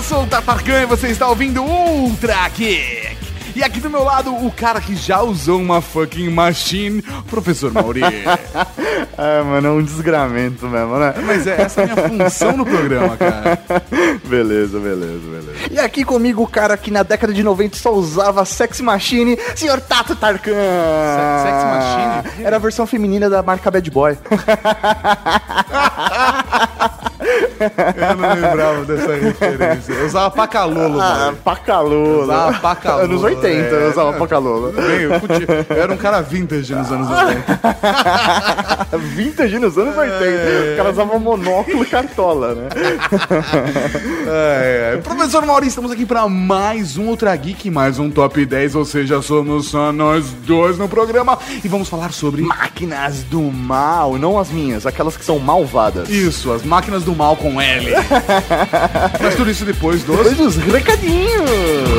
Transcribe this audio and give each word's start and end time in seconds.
Eu 0.00 0.04
sou 0.04 0.22
o 0.22 0.26
Tatarkan 0.26 0.80
e 0.80 0.86
você 0.86 1.08
está 1.08 1.28
ouvindo 1.28 1.62
Ultra 1.62 2.48
Geek! 2.48 3.18
E 3.54 3.62
aqui 3.62 3.80
do 3.80 3.90
meu 3.90 4.02
lado, 4.02 4.34
o 4.34 4.50
cara 4.50 4.80
que 4.80 4.96
já 4.96 5.20
usou 5.20 5.60
uma 5.60 5.82
fucking 5.82 6.30
machine, 6.30 7.02
professor 7.28 7.70
Mauri. 7.70 8.00
ah, 9.18 9.44
mano, 9.44 9.68
é 9.68 9.70
um 9.72 9.82
desgramento 9.82 10.66
mesmo, 10.66 10.98
né? 10.98 11.12
Mas 11.22 11.46
é, 11.46 11.60
essa 11.60 11.82
é 11.82 11.84
a 11.84 12.08
minha 12.08 12.08
função 12.08 12.56
no 12.56 12.64
programa, 12.64 13.14
cara. 13.14 13.62
beleza, 14.24 14.80
beleza, 14.80 15.18
beleza. 15.18 15.52
E 15.70 15.78
aqui 15.78 16.02
comigo 16.02 16.42
o 16.42 16.48
cara 16.48 16.78
que 16.78 16.90
na 16.90 17.02
década 17.02 17.34
de 17.34 17.42
90 17.42 17.76
só 17.76 17.92
usava 17.92 18.42
Sex 18.46 18.80
Machine, 18.80 19.38
senhor 19.54 19.82
Tato 19.82 20.16
Tarkan. 20.16 20.52
Se 20.52 21.42
sex 21.42 22.24
Machine? 22.24 22.46
Era 22.46 22.56
a 22.56 22.58
versão 22.58 22.86
feminina 22.86 23.28
da 23.28 23.42
marca 23.42 23.70
Bad 23.70 23.90
Boy. 23.90 24.16
Eu 27.60 28.16
não 28.16 28.34
lembrava 28.34 28.84
dessa 28.84 29.14
referência. 29.14 29.92
Eu 29.92 30.06
usava 30.06 30.30
Pacalolo, 30.30 31.00
Ah, 31.00 31.34
Pacalolo. 31.44 32.22
Usava 32.22 32.58
Pacalolo. 32.58 33.04
Anos 33.04 33.22
80 33.22 33.50
é, 33.50 33.84
eu 33.84 33.90
usava 33.90 34.12
Pacalolo. 34.14 34.72
Bem, 34.72 35.00
eu, 35.02 35.10
eu, 35.12 35.82
era 35.82 35.92
um 35.92 35.96
cara 35.96 36.20
vintage 36.20 36.74
nos 36.74 36.90
anos 36.90 37.08
80. 37.10 37.60
vintage 39.14 39.58
nos 39.58 39.76
anos 39.76 39.96
80. 39.96 40.24
É... 40.24 40.72
O 40.72 40.76
cara 40.76 40.90
usava 40.90 41.18
monóculo 41.18 41.82
e 41.82 41.86
cartola, 41.86 42.54
né? 42.54 42.68
é, 44.26 44.94
é. 44.94 45.00
Professor 45.02 45.44
Maurício, 45.44 45.70
estamos 45.70 45.90
aqui 45.90 46.06
para 46.06 46.28
mais 46.28 46.96
um 46.96 47.08
Ultra 47.08 47.34
Geek, 47.36 47.70
mais 47.70 47.98
um 47.98 48.10
Top 48.10 48.44
10, 48.44 48.74
ou 48.74 48.84
seja, 48.84 49.20
somos 49.22 49.66
só 49.68 49.92
nós 49.92 50.26
dois 50.46 50.78
no 50.78 50.88
programa 50.88 51.38
e 51.62 51.68
vamos 51.68 51.88
falar 51.88 52.12
sobre 52.12 52.42
máquinas 52.42 53.22
do 53.24 53.40
mal, 53.42 54.16
não 54.16 54.38
as 54.38 54.50
minhas, 54.50 54.86
aquelas 54.86 55.16
que 55.16 55.24
são 55.24 55.38
malvadas. 55.38 56.08
Isso, 56.08 56.52
as 56.52 56.62
máquinas 56.64 57.02
do 57.02 57.14
mal 57.14 57.36
com 57.36 57.49
L. 57.58 57.94
Mas 59.18 59.34
tudo 59.34 59.50
isso 59.50 59.64
depois 59.64 60.02
dos... 60.04 60.16
Depois 60.16 60.36
dos 60.36 60.56
recadinhos. 60.56 61.50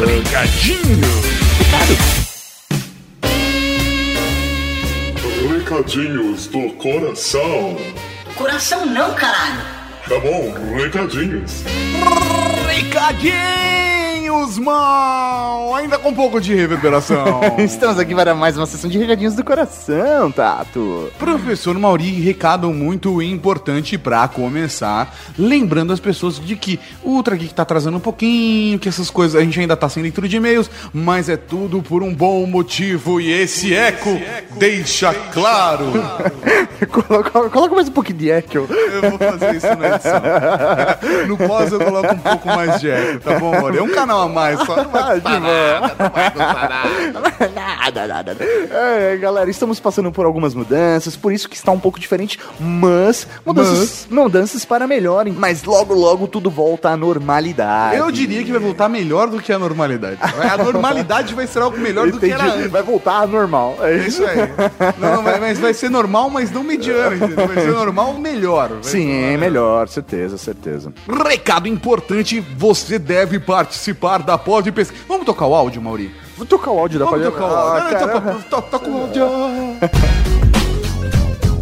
Recadinhos. 0.06 1.42
Recadinhos 5.50 6.48
do 6.48 6.70
coração. 6.74 7.78
Coração 8.36 8.86
não, 8.86 9.14
caralho. 9.16 9.62
Tá 10.08 10.20
bom, 10.20 10.54
recadinhos. 10.76 11.64
Recadinhos! 12.68 13.91
Recadinhos, 14.32 14.58
mal! 14.58 15.76
Ainda 15.76 16.00
com 16.00 16.10
um 16.10 16.14
pouco 16.14 16.40
de 16.40 16.56
reverberação. 16.56 17.42
Estamos 17.60 18.00
aqui 18.00 18.16
para 18.16 18.34
mais 18.34 18.58
uma 18.58 18.66
sessão 18.66 18.90
de 18.90 18.98
recadinhos 18.98 19.36
do 19.36 19.44
coração, 19.44 20.32
Tato. 20.32 21.12
Professor 21.20 21.78
Mauri, 21.78 22.12
recado 22.22 22.72
muito 22.72 23.22
importante 23.22 23.98
para 23.98 24.28
começar. 24.28 25.14
Lembrando 25.38 25.92
as 25.92 26.00
pessoas 26.00 26.40
de 26.40 26.56
que 26.56 26.80
o 27.04 27.12
Ultra 27.12 27.36
Geek 27.36 27.54
tá 27.54 27.64
atrasando 27.64 27.98
um 27.98 28.02
pouquinho, 28.02 28.80
que 28.80 28.88
essas 28.88 29.10
coisas 29.10 29.40
a 29.40 29.44
gente 29.44 29.60
ainda 29.60 29.76
tá 29.76 29.90
sem 29.90 30.02
leitura 30.02 30.28
de 30.28 30.38
e-mails, 30.38 30.70
mas 30.94 31.28
é 31.28 31.36
tudo 31.36 31.82
por 31.82 32.02
um 32.02 32.14
bom 32.14 32.46
motivo 32.46 33.20
e 33.20 33.32
esse 33.32 33.74
eco, 33.74 34.10
esse 34.10 34.24
eco 34.24 34.60
deixa 34.60 35.14
claro. 35.34 35.86
coloca, 36.90 37.50
coloca, 37.50 37.76
mais 37.76 37.90
um 37.90 37.92
pouquinho 37.92 38.20
de 38.20 38.32
eco. 38.32 38.58
Eu 38.58 39.10
vou 39.10 39.20
fazer 39.20 39.56
isso 39.56 39.68
na 39.68 39.96
edição. 39.96 40.22
no 41.28 41.38
pós 41.38 41.72
eu 41.72 41.80
coloco 41.80 42.14
um 42.14 42.20
pouco 42.20 42.48
mais 42.48 42.80
de 42.80 42.90
eco, 42.90 43.20
tá 43.20 43.38
bom, 43.38 43.52
Mauri? 43.52 43.78
É 43.78 43.84
um 43.84 43.90
canal 43.90 44.21
a 44.22 44.28
mais, 44.28 44.60
só 44.60 44.76
não 44.78 44.90
vai 44.90 45.22
nada, 45.22 45.40
não 45.40 47.22
vai 47.22 47.50
nada. 47.54 47.78
nada, 47.78 48.08
nada. 48.08 48.38
É, 48.72 49.18
galera, 49.18 49.50
estamos 49.50 49.80
passando 49.80 50.12
por 50.12 50.26
algumas 50.26 50.54
mudanças, 50.54 51.16
por 51.16 51.34
isso 51.34 51.50
que 51.50 51.56
está 51.56 51.72
um 51.72 51.80
pouco 51.80 52.00
diferente, 52.00 52.40
mas 52.60 53.28
mudanças, 53.46 54.08
mas... 54.10 54.18
mudanças 54.20 54.66
para 54.66 54.88
melhor, 54.88 55.26
mas 55.28 55.64
logo, 55.64 55.94
logo 55.94 56.28
tudo 56.28 56.50
volta 56.50 56.90
à 56.90 56.98
normalidade. 56.98 57.98
Eu 57.98 58.12
diria 58.12 58.44
que 58.44 58.52
vai 58.52 58.62
voltar 58.62 58.90
melhor 58.90 59.30
do 59.30 59.42
que 59.42 59.52
a 59.52 59.60
normalidade. 59.60 60.18
A 60.22 60.58
normalidade 60.58 61.34
vai 61.34 61.48
ser 61.48 61.60
algo 61.62 61.78
melhor 61.78 62.10
do 62.12 62.20
que 62.20 62.32
era 62.32 62.46
antes. 62.46 62.72
Vai 62.72 62.84
voltar 62.84 63.22
a 63.22 63.28
normal. 63.28 63.78
É 63.82 63.98
isso, 63.98 64.24
aí. 64.26 64.38
Não, 64.98 65.22
mas 65.22 65.60
vai 65.60 65.74
ser 65.74 65.90
normal, 65.90 66.30
mas 66.30 66.52
não 66.52 66.64
mediano, 66.64 67.16
entendeu? 67.16 67.48
Vai 67.48 67.56
ser 67.58 67.72
normal 67.72 68.14
melhor. 68.14 68.72
Sim, 68.82 69.38
melhor, 69.38 69.88
certeza, 69.88 70.38
certeza. 70.38 70.94
Recado 71.08 71.68
importante, 71.68 72.40
você 72.58 73.00
deve 73.00 73.40
participar 73.40 74.11
da 74.20 74.38
Pod 74.38 74.72
Pesquisa. 74.72 75.04
Vamos 75.08 75.26
tocar 75.26 75.48
o 75.48 75.56
áudio, 75.56 75.82
Mauri? 75.82 76.14
Vou 76.38 76.46
tocar 76.46 76.72
o 76.72 76.80
áudio 76.80 77.00
da 77.00 77.06
Vamos 77.06 77.24
tocar 77.24 77.44
o 77.44 77.56
áudio. 77.56 77.98
Ah, 77.98 78.42
toca, 78.48 78.62
toca 78.70 78.90
o 78.90 79.02
áudio. 79.02 79.26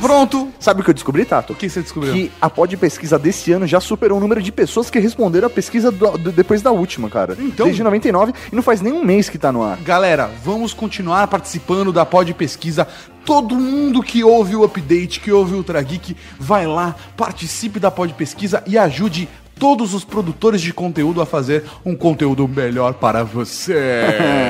Pronto. 0.00 0.48
Sabe 0.58 0.80
o 0.80 0.84
que 0.84 0.90
eu 0.90 0.94
descobri, 0.94 1.24
Tato? 1.24 1.52
O 1.52 1.56
que 1.56 1.68
você 1.68 1.80
descobriu? 1.80 2.12
Que 2.12 2.32
a 2.40 2.48
pod 2.48 2.76
pesquisa 2.76 3.18
desse 3.18 3.52
ano 3.52 3.66
já 3.66 3.80
superou 3.80 4.18
o 4.18 4.20
número 4.20 4.42
de 4.42 4.52
pessoas 4.52 4.90
que 4.90 4.98
responderam 4.98 5.46
a 5.46 5.50
pesquisa 5.50 5.90
do, 5.90 6.18
do, 6.18 6.32
depois 6.32 6.62
da 6.62 6.70
última, 6.70 7.08
cara. 7.08 7.36
Então, 7.38 7.66
Desde 7.66 7.82
99 7.82 8.32
e 8.52 8.54
não 8.54 8.62
faz 8.62 8.80
nem 8.80 8.92
um 8.92 9.04
mês 9.04 9.28
que 9.28 9.38
tá 9.38 9.50
no 9.52 9.62
ar. 9.62 9.78
Galera, 9.78 10.30
vamos 10.44 10.72
continuar 10.72 11.26
participando 11.26 11.92
da 11.92 12.06
pod 12.06 12.32
pesquisa 12.34 12.86
todo 13.24 13.56
mundo 13.56 14.02
que 14.02 14.24
ouve 14.24 14.56
o 14.56 14.64
update, 14.64 15.20
que 15.20 15.30
ouve 15.30 15.52
o 15.52 15.58
Ultra 15.58 15.82
Geek, 15.82 16.16
vai 16.38 16.66
lá, 16.66 16.96
participe 17.14 17.78
da 17.78 17.90
pod 17.90 18.14
pesquisa 18.14 18.62
e 18.66 18.78
ajude 18.78 19.28
todos 19.58 19.92
os 19.94 20.04
produtores 20.04 20.60
de 20.60 20.72
conteúdo 20.72 21.20
a 21.20 21.26
fazer 21.26 21.64
um 21.84 21.96
conteúdo 21.96 22.46
melhor 22.46 22.94
para 22.94 23.24
você. 23.24 24.04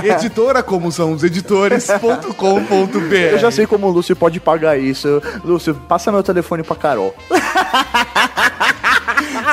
editora, 0.04 0.62
como 0.64 0.92
são 0.92 1.14
os 1.14 1.24
editores.com.br. 1.24 3.16
Eu 3.32 3.40
já 3.40 3.52
sei 3.52 3.66
como 3.66 3.88
o 3.88 3.92
Lúcio 3.92 4.16
pode 4.16 4.40
pagar 4.40 4.80
isso. 4.80 5.22
Lúcio, 5.44 5.76
passa 5.88 6.12
meu 6.12 6.24
telefone 6.24 6.64
pra 6.64 6.76
Carol. 6.76 7.16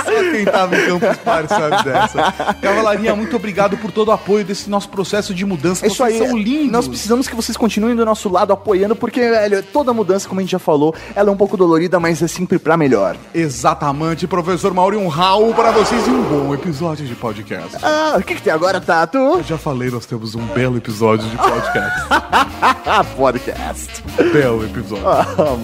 Só 0.04 0.30
quem 0.30 0.44
tava 0.44 0.76
em 0.76 0.98
Party 1.24 1.48
sabe 1.48 1.84
dessa. 1.84 2.54
Cavalaria, 2.60 3.14
muito 3.14 3.36
obrigado 3.36 3.76
por 3.76 3.90
todo 3.90 4.08
o 4.08 4.12
apoio 4.12 4.44
desse 4.44 4.68
nosso 4.70 4.88
processo 4.88 5.34
de 5.34 5.44
mudança. 5.44 5.84
É 5.84 5.88
isso 5.88 6.02
aí. 6.02 6.16
Vocês 6.16 6.28
são 6.28 6.38
lindos. 6.38 6.72
Nós 6.72 6.88
precisamos 6.88 7.28
que 7.28 7.34
vocês 7.34 7.56
continuem 7.56 7.96
do 7.96 8.04
nosso 8.04 8.28
lado 8.28 8.52
apoiando, 8.52 8.94
porque, 8.96 9.20
velho, 9.20 9.62
toda 9.62 9.92
mudança, 9.92 10.28
como 10.28 10.40
a 10.40 10.42
gente 10.42 10.52
já 10.52 10.58
falou, 10.58 10.94
ela 11.14 11.30
é 11.30 11.32
um 11.32 11.36
pouco 11.36 11.56
dolorida, 11.56 11.98
mas 11.98 12.22
é 12.22 12.28
sempre 12.28 12.58
pra 12.58 12.76
melhor. 12.76 13.16
Exatamente, 13.34 14.26
professor 14.26 14.72
Mauri, 14.72 14.96
um 14.96 15.08
Raul 15.08 15.54
para 15.54 15.70
vocês 15.70 16.06
e 16.06 16.10
um 16.10 16.22
bom 16.22 16.54
episódio 16.54 17.06
de 17.06 17.14
podcast. 17.14 17.76
Ah, 17.82 18.16
o 18.18 18.22
que, 18.22 18.34
que 18.34 18.42
tem 18.42 18.52
agora, 18.52 18.80
Tato? 18.80 19.18
Eu 19.18 19.42
já 19.42 19.58
falei, 19.58 19.90
nós 19.90 20.06
temos 20.06 20.34
um 20.34 20.44
belo 20.46 20.76
episódio 20.76 21.28
de 21.28 21.36
podcast. 21.36 22.06
Ah, 22.10 23.04
podcast. 23.16 24.02
belo 24.32 24.64
episódio 24.64 25.04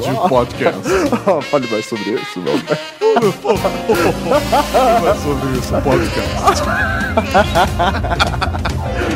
de 0.01 0.29
podcast. 0.29 0.83
Fale 1.51 1.69
mais 1.71 1.87
sobre 1.87 2.11
isso, 2.11 2.41
não. 2.41 2.53
Sobre 5.23 5.59
isso, 5.59 5.75
podcast. 5.83 6.63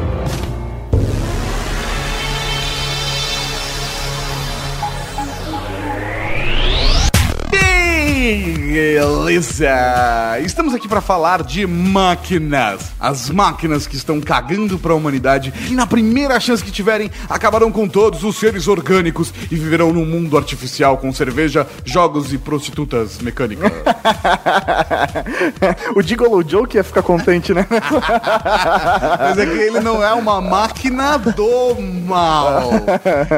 Beleza! 8.25 9.69
Estamos 10.43 10.73
aqui 10.73 10.87
para 10.87 10.99
falar 10.99 11.43
de 11.43 11.67
máquinas. 11.67 12.91
As 12.99 13.29
máquinas 13.29 13.85
que 13.85 13.95
estão 13.95 14.19
cagando 14.19 14.79
para 14.79 14.93
a 14.93 14.95
humanidade 14.95 15.53
e 15.69 15.75
na 15.75 15.85
primeira 15.85 16.39
chance 16.39 16.63
que 16.63 16.71
tiverem 16.71 17.11
acabarão 17.29 17.71
com 17.71 17.87
todos 17.87 18.23
os 18.23 18.37
seres 18.37 18.67
orgânicos 18.67 19.31
e 19.51 19.55
viverão 19.55 19.93
num 19.93 20.07
mundo 20.07 20.39
artificial 20.39 20.97
com 20.97 21.13
cerveja, 21.13 21.67
jogos 21.85 22.33
e 22.33 22.39
prostitutas 22.39 23.19
mecânicas. 23.19 23.71
o 25.95 26.01
Gigolo 26.01 26.43
Joe 26.49 26.65
que 26.65 26.77
ia 26.77 26.83
ficar 26.83 27.03
contente, 27.03 27.53
né? 27.53 27.67
Mas 29.19 29.37
é 29.37 29.45
que 29.45 29.51
ele 29.51 29.81
não 29.81 30.03
é 30.03 30.11
uma 30.15 30.41
máquina 30.41 31.19
do 31.19 31.75
mal. 32.07 32.71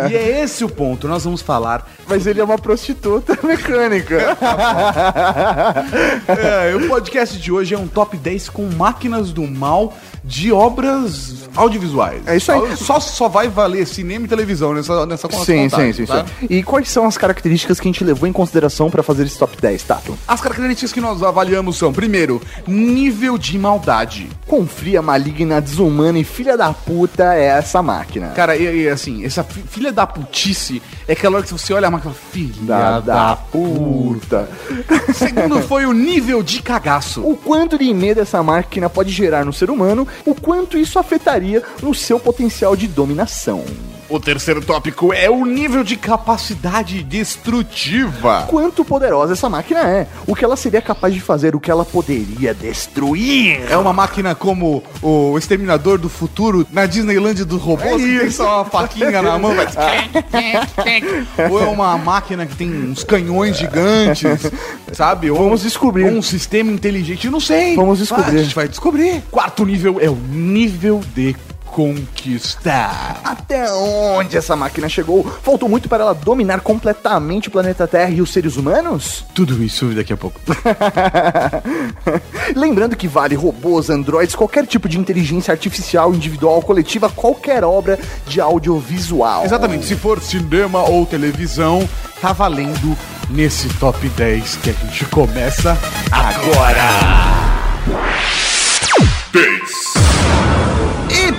E 0.09 0.15
é 0.15 0.43
esse 0.43 0.63
o 0.63 0.69
ponto. 0.69 1.09
Nós 1.09 1.25
vamos 1.25 1.41
falar. 1.41 1.85
Mas 2.07 2.25
ele 2.25 2.39
é 2.39 2.43
uma 2.43 2.57
prostituta 2.57 3.37
mecânica. 3.43 4.37
É, 6.27 6.75
o 6.75 6.88
podcast 6.88 7.38
de 7.38 7.51
hoje 7.51 7.74
é 7.74 7.77
um 7.77 7.88
top 7.88 8.18
10 8.18 8.50
com 8.50 8.69
máquinas 8.75 9.31
do 9.31 9.44
mal 9.47 9.94
de 10.24 10.51
obras 10.51 11.47
audiovisuais. 11.56 12.21
É 12.27 12.35
isso 12.35 12.51
aí. 12.51 12.75
Só, 12.75 13.00
só 13.00 13.29
vai 13.29 13.47
valer 13.47 13.88
cinema 13.88 14.25
e 14.25 14.27
televisão 14.27 14.74
nessa, 14.74 15.06
nessa 15.06 15.27
Sim, 15.31 15.38
sim, 15.45 15.69
contagem, 15.69 15.94
sim, 15.94 16.06
tá? 16.06 16.25
sim. 16.39 16.47
E 16.50 16.62
quais 16.63 16.89
são 16.89 17.06
as 17.06 17.18
características 17.18 17.79
que 17.79 17.88
a 17.88 17.91
gente 17.91 18.03
levou 18.03 18.27
em 18.27 18.33
consideração 18.33 18.89
pra 18.89 19.01
fazer 19.01 19.25
esse 19.25 19.38
top 19.39 19.56
10, 19.59 19.83
Tato? 19.83 20.18
As 20.27 20.41
características 20.41 20.91
que 20.91 21.00
nós 21.00 21.23
avaliamos 21.23 21.77
são, 21.77 21.94
primeiro, 21.94 22.41
nível 22.68 23.38
de 23.38 23.57
maldade. 23.57 24.30
Quão 24.45 24.68
fria, 24.68 25.01
maligna, 25.01 25.62
desumana 25.62 26.19
e 26.19 26.23
filha 26.23 26.57
da 26.57 26.73
puta 26.73 27.33
é 27.33 27.45
essa 27.45 27.81
máquina? 27.81 28.27
Cara, 28.30 28.56
e, 28.57 28.83
e, 28.83 28.89
assim, 28.89 29.23
essa 29.25 29.44
fi- 29.44 29.63
filha 29.68 29.91
da 29.94 30.06
putice 30.06 30.81
é 31.07 31.13
aquela 31.13 31.38
hora 31.38 31.45
que 31.45 31.53
você 31.53 31.73
olha 31.73 31.88
a 31.88 31.91
máquina 31.91 32.12
e 32.12 32.15
fala, 32.15 32.31
filha 32.33 32.53
Da, 32.68 33.00
da, 33.00 33.13
da 33.30 33.35
puta. 33.38 34.50
Segundo 35.13 35.61
foi 35.61 35.85
o 35.85 35.93
nível 35.93 36.43
de 36.43 36.61
cagaço. 36.61 37.21
O 37.21 37.35
quanto 37.35 37.77
de 37.77 37.93
medo 37.93 38.21
essa 38.21 38.41
máquina 38.43 38.89
pode 38.89 39.11
gerar 39.11 39.45
no 39.45 39.53
ser 39.53 39.69
humano, 39.69 40.07
o 40.25 40.35
quanto 40.35 40.77
isso 40.77 40.99
afetaria 40.99 41.63
no 41.81 41.93
seu 41.93 42.19
potencial 42.19 42.75
de 42.75 42.87
dominação. 42.87 43.63
O 44.09 44.19
terceiro 44.19 44.62
tópico 44.62 45.12
é 45.12 45.30
o 45.30 45.45
nível 45.45 45.83
de 45.83 45.98
capacidade 45.98 47.04
destrutiva. 47.04 48.45
Quanto 48.48 48.86
poderosa 48.86 49.33
essa 49.33 49.50
máquina 49.50 49.81
é, 49.81 50.07
o 50.25 50.33
que 50.33 50.45
ela 50.45 50.56
seria 50.56 50.81
capaz 50.81 51.13
de 51.13 51.19
fazer, 51.19 51.56
o 51.56 51.59
que 51.59 51.69
ela 51.69 51.83
poderia 51.83 52.54
destruir. 52.54 53.62
É 53.69 53.75
uma 53.75 53.92
máquina 53.92 54.33
como 54.33 54.81
o 55.01 55.38
Exterminador 55.38 55.98
do 55.98 56.07
Futuro 56.07 56.65
na 56.71 56.86
Disneyland 56.86 57.44
dos 57.44 57.62
robôs, 57.62 58.01
que 58.01 58.19
tem 58.19 58.31
só 58.31 58.62
uma 58.62 58.65
faquinha 58.65 59.21
na 59.21 59.38
mão, 59.38 59.54
vai... 59.54 59.68
Ou 61.51 61.62
é 61.62 61.65
uma 61.65 61.98
máquina 61.98 62.45
que 62.45 62.56
tem 62.56 62.69
uns 62.69 63.04
canhões 63.04 63.57
gigantes, 63.57 64.24
sabe? 64.94 65.30
Ou, 65.30 65.38
Vamos 65.38 65.62
descobrir. 65.62 66.06
Ou 66.06 66.12
um 66.12 66.21
sistema 66.21 66.71
inteligente, 66.71 67.25
eu 67.25 67.31
não 67.31 67.42
sei. 67.42 67.75
Vamos 67.75 68.00
descobrir. 68.00 68.38
Ah, 68.38 68.39
a 68.39 68.44
gente 68.44 68.56
vai 68.56 68.68
descobrir. 68.68 69.21
Quarto 69.30 69.65
nível 69.65 69.98
é 70.00 70.09
o 70.09 70.15
nível 70.15 71.01
de 71.13 71.36
conquistar. 71.77 73.21
Até 73.24 73.71
onde 73.71 74.35
essa 74.35 74.56
máquina 74.56 74.89
chegou? 74.89 75.24
Faltou 75.44 75.69
muito 75.69 75.88
para 75.88 76.06
ela 76.06 76.13
dominar 76.15 76.62
completamente 76.62 77.50
o 77.50 77.51
planeta 77.51 77.88
Terra 77.88 78.09
e 78.09 78.19
os 78.19 78.33
seres 78.33 78.57
humanos? 78.57 79.24
Tudo 79.35 79.63
isso 79.63 79.85
daqui 79.94 80.12
a 80.12 80.18
pouco. 80.18 80.41
Lembrando 82.57 82.95
que 82.95 83.07
vale 83.07 83.35
robôs, 83.35 83.91
androides, 83.91 84.33
qualquer 84.33 84.65
tipo 84.65 84.89
de 84.89 84.97
inteligência 84.97 85.51
artificial, 85.51 86.15
individual, 86.15 86.63
coletiva, 86.63 87.12
qualquer 87.12 87.63
obra 87.63 88.00
de 88.25 88.41
audiovisual. 88.41 89.45
Exatamente, 89.45 89.85
se 89.85 89.95
for 89.95 90.19
cinema 90.19 90.81
ou 90.81 91.06
televisão, 91.06 91.88
tá 92.19 92.33
valendo 92.33 92.97
nesse 93.30 93.69
top 93.75 94.09
10 94.09 94.56
que 94.63 94.71
a 94.71 94.73
gente 94.73 95.06
começa 95.06 95.77
agora. 96.12 97.38
10. 99.31 100.46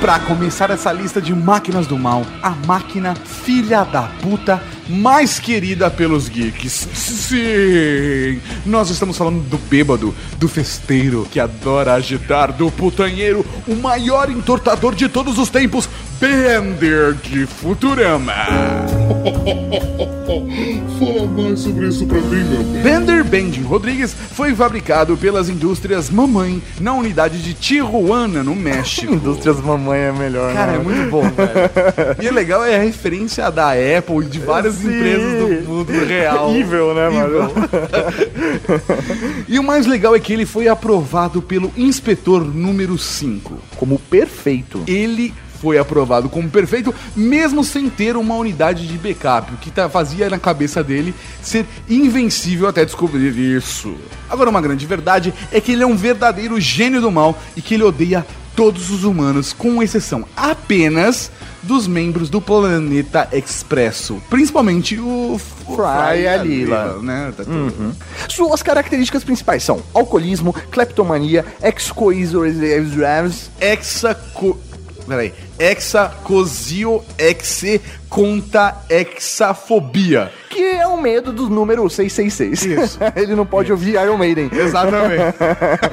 Pra 0.01 0.21
começar 0.21 0.71
essa 0.71 0.93
lista 0.93 1.21
de 1.21 1.35
máquinas 1.35 1.89
do 1.89 1.99
mal, 1.99 2.23
a 2.41 2.51
máquina 2.51 3.17
filha 3.17 3.83
da 3.83 4.03
puta 4.23 4.63
mais 4.89 5.39
querida 5.39 5.91
pelos 5.91 6.29
geeks. 6.29 6.89
Sim! 6.95 8.41
Nós 8.65 8.91
estamos 8.91 9.17
falando 9.17 9.41
do 9.49 9.59
bêbado, 9.59 10.15
do 10.39 10.49
festeiro 10.49 11.27
que 11.31 11.39
adora 11.39 11.95
agitar, 11.95 12.53
do 12.53 12.71
putanheiro, 12.71 13.45
o 13.67 13.75
maior 13.77 14.31
entortador 14.31 14.95
de 14.95 15.09
todos 15.09 15.39
os 15.39 15.51
tempos, 15.51 15.89
Bender 16.21 17.15
de 17.15 17.47
Futurama. 17.47 18.35
Fala 20.99 21.27
mais 21.29 21.61
sobre 21.61 21.87
isso 21.87 22.05
pra 22.07 22.21
mim, 22.21 22.45
meu 22.45 22.63
bem. 22.65 22.83
Bender 22.83 23.25
Bending 23.25 23.63
Rodrigues 23.63 24.15
foi 24.33 24.55
fabricado 24.55 25.17
pelas 25.17 25.49
indústrias 25.49 26.11
Mamãe 26.11 26.61
na 26.81 26.93
unidade 26.93 27.41
de 27.41 27.55
Tijuana, 27.55 28.43
no 28.43 28.55
México. 28.55 29.15
Indústrias 29.15 29.61
mamãe 29.61 30.01
é 30.01 30.13
melhor, 30.13 30.53
Cara, 30.53 30.73
é 30.73 30.79
né? 30.79 30.85
muito 30.85 31.11
bom, 31.11 31.23
velho. 31.23 32.19
E 32.21 32.27
é 32.27 32.31
legal, 32.31 32.65
é 32.65 32.77
a 32.77 32.83
referência 32.83 33.49
da 33.51 33.71
Apple 33.73 34.19
e 34.23 34.25
de 34.25 34.39
várias 34.41 34.78
Sim. 34.81 34.89
empresas 34.97 35.65
do 35.65 35.69
mundo 35.69 35.93
real. 36.07 36.55
Evil, 36.55 36.95
né, 36.95 37.09
mano? 37.09 37.53
E 39.49 39.59
o 39.59 39.63
mais 39.63 39.87
legal 39.87 40.15
é 40.15 40.21
que 40.21 40.33
ele 40.33 40.45
foi 40.47 40.69
aprovado 40.69 41.41
pelo 41.41 41.73
inspetor 41.77 42.45
número 42.45 42.99
5. 42.99 43.59
Como 43.77 43.99
perfeito. 43.99 44.83
Ele 44.87 45.33
foi 45.61 45.77
aprovado 45.77 46.29
como 46.29 46.49
perfeito, 46.49 46.95
mesmo 47.17 47.65
sem 47.65 47.89
ter 47.91 48.17
uma 48.17 48.37
unidade 48.37 48.87
de 48.87 48.97
backup, 48.97 49.53
o 49.55 49.57
que 49.57 49.73
tá- 49.73 49.89
fazia 49.89 50.31
na 50.31 50.39
cabeça 50.39 50.85
dele 50.85 51.13
ser 51.43 51.67
invencível 51.91 52.69
até 52.69 52.85
descobrir 52.85 53.37
isso. 53.37 53.93
Agora, 54.31 54.51
uma 54.51 54.61
grande 54.61 54.87
verdade 54.87 55.35
é 55.51 55.61
que 55.61 55.73
ele 55.73 55.83
é 55.83 55.87
um 55.87 55.97
verdadeiro 55.97 56.61
gênio 56.61 57.01
do 57.01 57.11
mal 57.11 57.37
e 57.57 57.63
que 57.63 57.75
ele 57.75 57.83
odeia 57.83 58.25
todos 58.55 58.91
os 58.91 59.03
humanos, 59.03 59.53
com 59.53 59.83
exceção 59.83 60.25
apenas 60.37 61.31
dos 61.69 61.87
membros 61.87 62.31
do 62.31 62.41
Planeta 62.41 63.29
Expresso, 63.31 64.21
principalmente 64.31 64.99
o 64.99 65.39
Fry 65.39 66.23
e 66.23 66.27
a 66.27 66.37
Lila. 66.43 66.99
né? 67.03 67.33
Tá 67.37 67.45
tudo- 67.45 67.95
Suas 68.29 68.63
características 68.63 69.23
principais 69.23 69.63
são 69.63 69.83
alcoolismo, 69.93 70.55
cleptomania, 70.71 71.45
excoisoreserves, 71.63 73.51
Hexaco... 73.61 74.59
Peraí. 75.07 75.33
Hexacosio 75.59 77.03
exe 77.19 77.81
conta 78.09 78.75
hexafobia. 78.89 80.33
que 80.49 80.63
é 80.63 80.87
o 80.87 80.97
medo 81.01 81.31
do 81.31 81.49
número 81.51 81.89
666. 81.89 82.63
Isso. 82.63 82.99
Ele 83.15 83.35
não 83.35 83.45
pode 83.45 83.71
ouvir 83.71 83.95
Iron 84.03 84.17
Maiden. 84.17 84.49
Exatamente. 84.51 85.37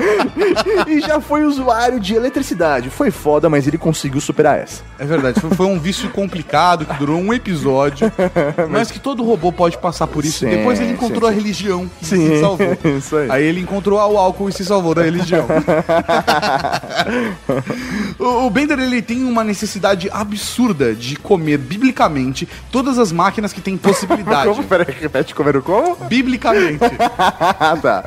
e 0.87 1.01
já 1.01 1.19
foi 1.19 1.43
usuário 1.43 1.99
de 1.99 2.15
eletricidade. 2.15 2.89
Foi 2.89 3.11
foda, 3.11 3.49
mas 3.49 3.67
ele 3.67 3.77
conseguiu 3.77 4.21
superar 4.21 4.57
essa. 4.59 4.81
É 4.97 5.05
verdade, 5.05 5.41
foi, 5.41 5.65
um 5.65 5.77
vício 5.77 6.09
complicado 6.09 6.85
que 6.85 6.93
durou 6.93 7.19
um 7.19 7.33
episódio, 7.33 8.09
mas 8.71 8.89
que 8.89 8.99
todo 8.99 9.23
robô 9.23 9.51
pode 9.51 9.77
passar 9.77 10.07
por 10.07 10.23
isso. 10.23 10.39
Sim, 10.39 10.49
Depois 10.49 10.79
ele 10.79 10.93
encontrou 10.93 11.29
sim, 11.29 11.35
a 11.35 11.37
religião 11.37 11.91
e 12.01 12.05
Sim, 12.05 12.27
se 12.29 12.39
salvou. 12.39 12.77
isso 12.97 13.17
aí. 13.17 13.43
ele 13.45 13.59
encontrou 13.59 13.99
o 13.99 14.17
álcool 14.17 14.47
e 14.47 14.53
se 14.53 14.63
salvou 14.63 14.95
da 14.95 15.03
religião. 15.03 15.45
o, 18.17 18.45
o 18.45 18.49
Bender 18.49 18.79
ele 18.79 19.01
tem 19.01 19.23
uma 19.23 19.43
necessidade 19.43 19.54
absurda 20.11 20.93
de 20.93 21.15
comer 21.15 21.57
biblicamente 21.57 22.47
todas 22.71 22.97
as 22.99 23.11
máquinas 23.11 23.53
que 23.53 23.61
têm 23.61 23.77
possibilidade. 23.77 24.49
Como? 24.49 24.63
Peraí, 24.63 24.95
repete 24.99 25.33
comer 25.35 25.61
como? 25.61 25.95
Biblicamente. 26.07 26.79
Ah, 27.57 27.77
tá. 27.81 28.03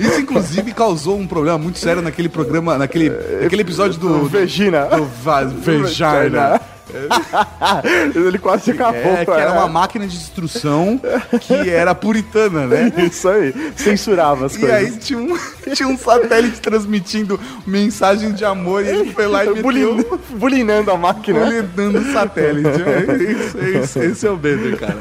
Isso, 0.00 0.20
inclusive, 0.20 0.72
causou 0.72 1.18
um 1.18 1.26
problema 1.26 1.58
muito 1.58 1.78
sério 1.78 2.00
naquele 2.02 2.28
programa, 2.28 2.76
naquele, 2.78 3.10
naquele 3.42 3.62
episódio 3.62 3.98
do. 3.98 4.24
Vegina. 4.26 4.86
do 4.86 5.04
Va- 5.04 5.44
Vagina. 5.44 6.60
Ele 8.14 8.38
quase 8.38 8.70
acabou. 8.70 9.00
É, 9.00 9.24
que 9.24 9.30
era 9.30 9.52
uma 9.52 9.68
máquina 9.68 10.06
de 10.06 10.16
destruição 10.18 11.00
que 11.40 11.70
era 11.70 11.94
puritana, 11.94 12.66
né? 12.66 12.92
Isso 13.10 13.28
aí, 13.28 13.54
censurava 13.76 14.46
as 14.46 14.54
E 14.54 14.60
coisas. 14.60 14.76
aí 14.76 14.90
tinha 14.98 15.18
um, 15.18 15.36
tinha 15.74 15.88
um 15.88 15.96
satélite 15.98 16.60
transmitindo 16.60 17.38
mensagem 17.66 18.32
de 18.32 18.44
amor 18.44 18.84
e 18.84 18.88
ele 18.88 19.12
foi 19.12 19.26
lá 19.26 19.44
e 19.44 19.48
meteu 19.48 19.62
Bulin- 19.62 20.04
Bulinando 20.30 20.90
a 20.90 20.96
máquina. 20.96 21.40
Bulinando 21.44 21.98
o 21.98 22.12
satélite. 22.12 22.68
É 22.68 23.14
isso, 23.32 23.58
é 23.58 23.70
isso, 23.82 23.98
esse 24.02 24.26
é 24.26 24.30
o 24.30 24.36
Bender, 24.36 24.78
cara. 24.78 24.94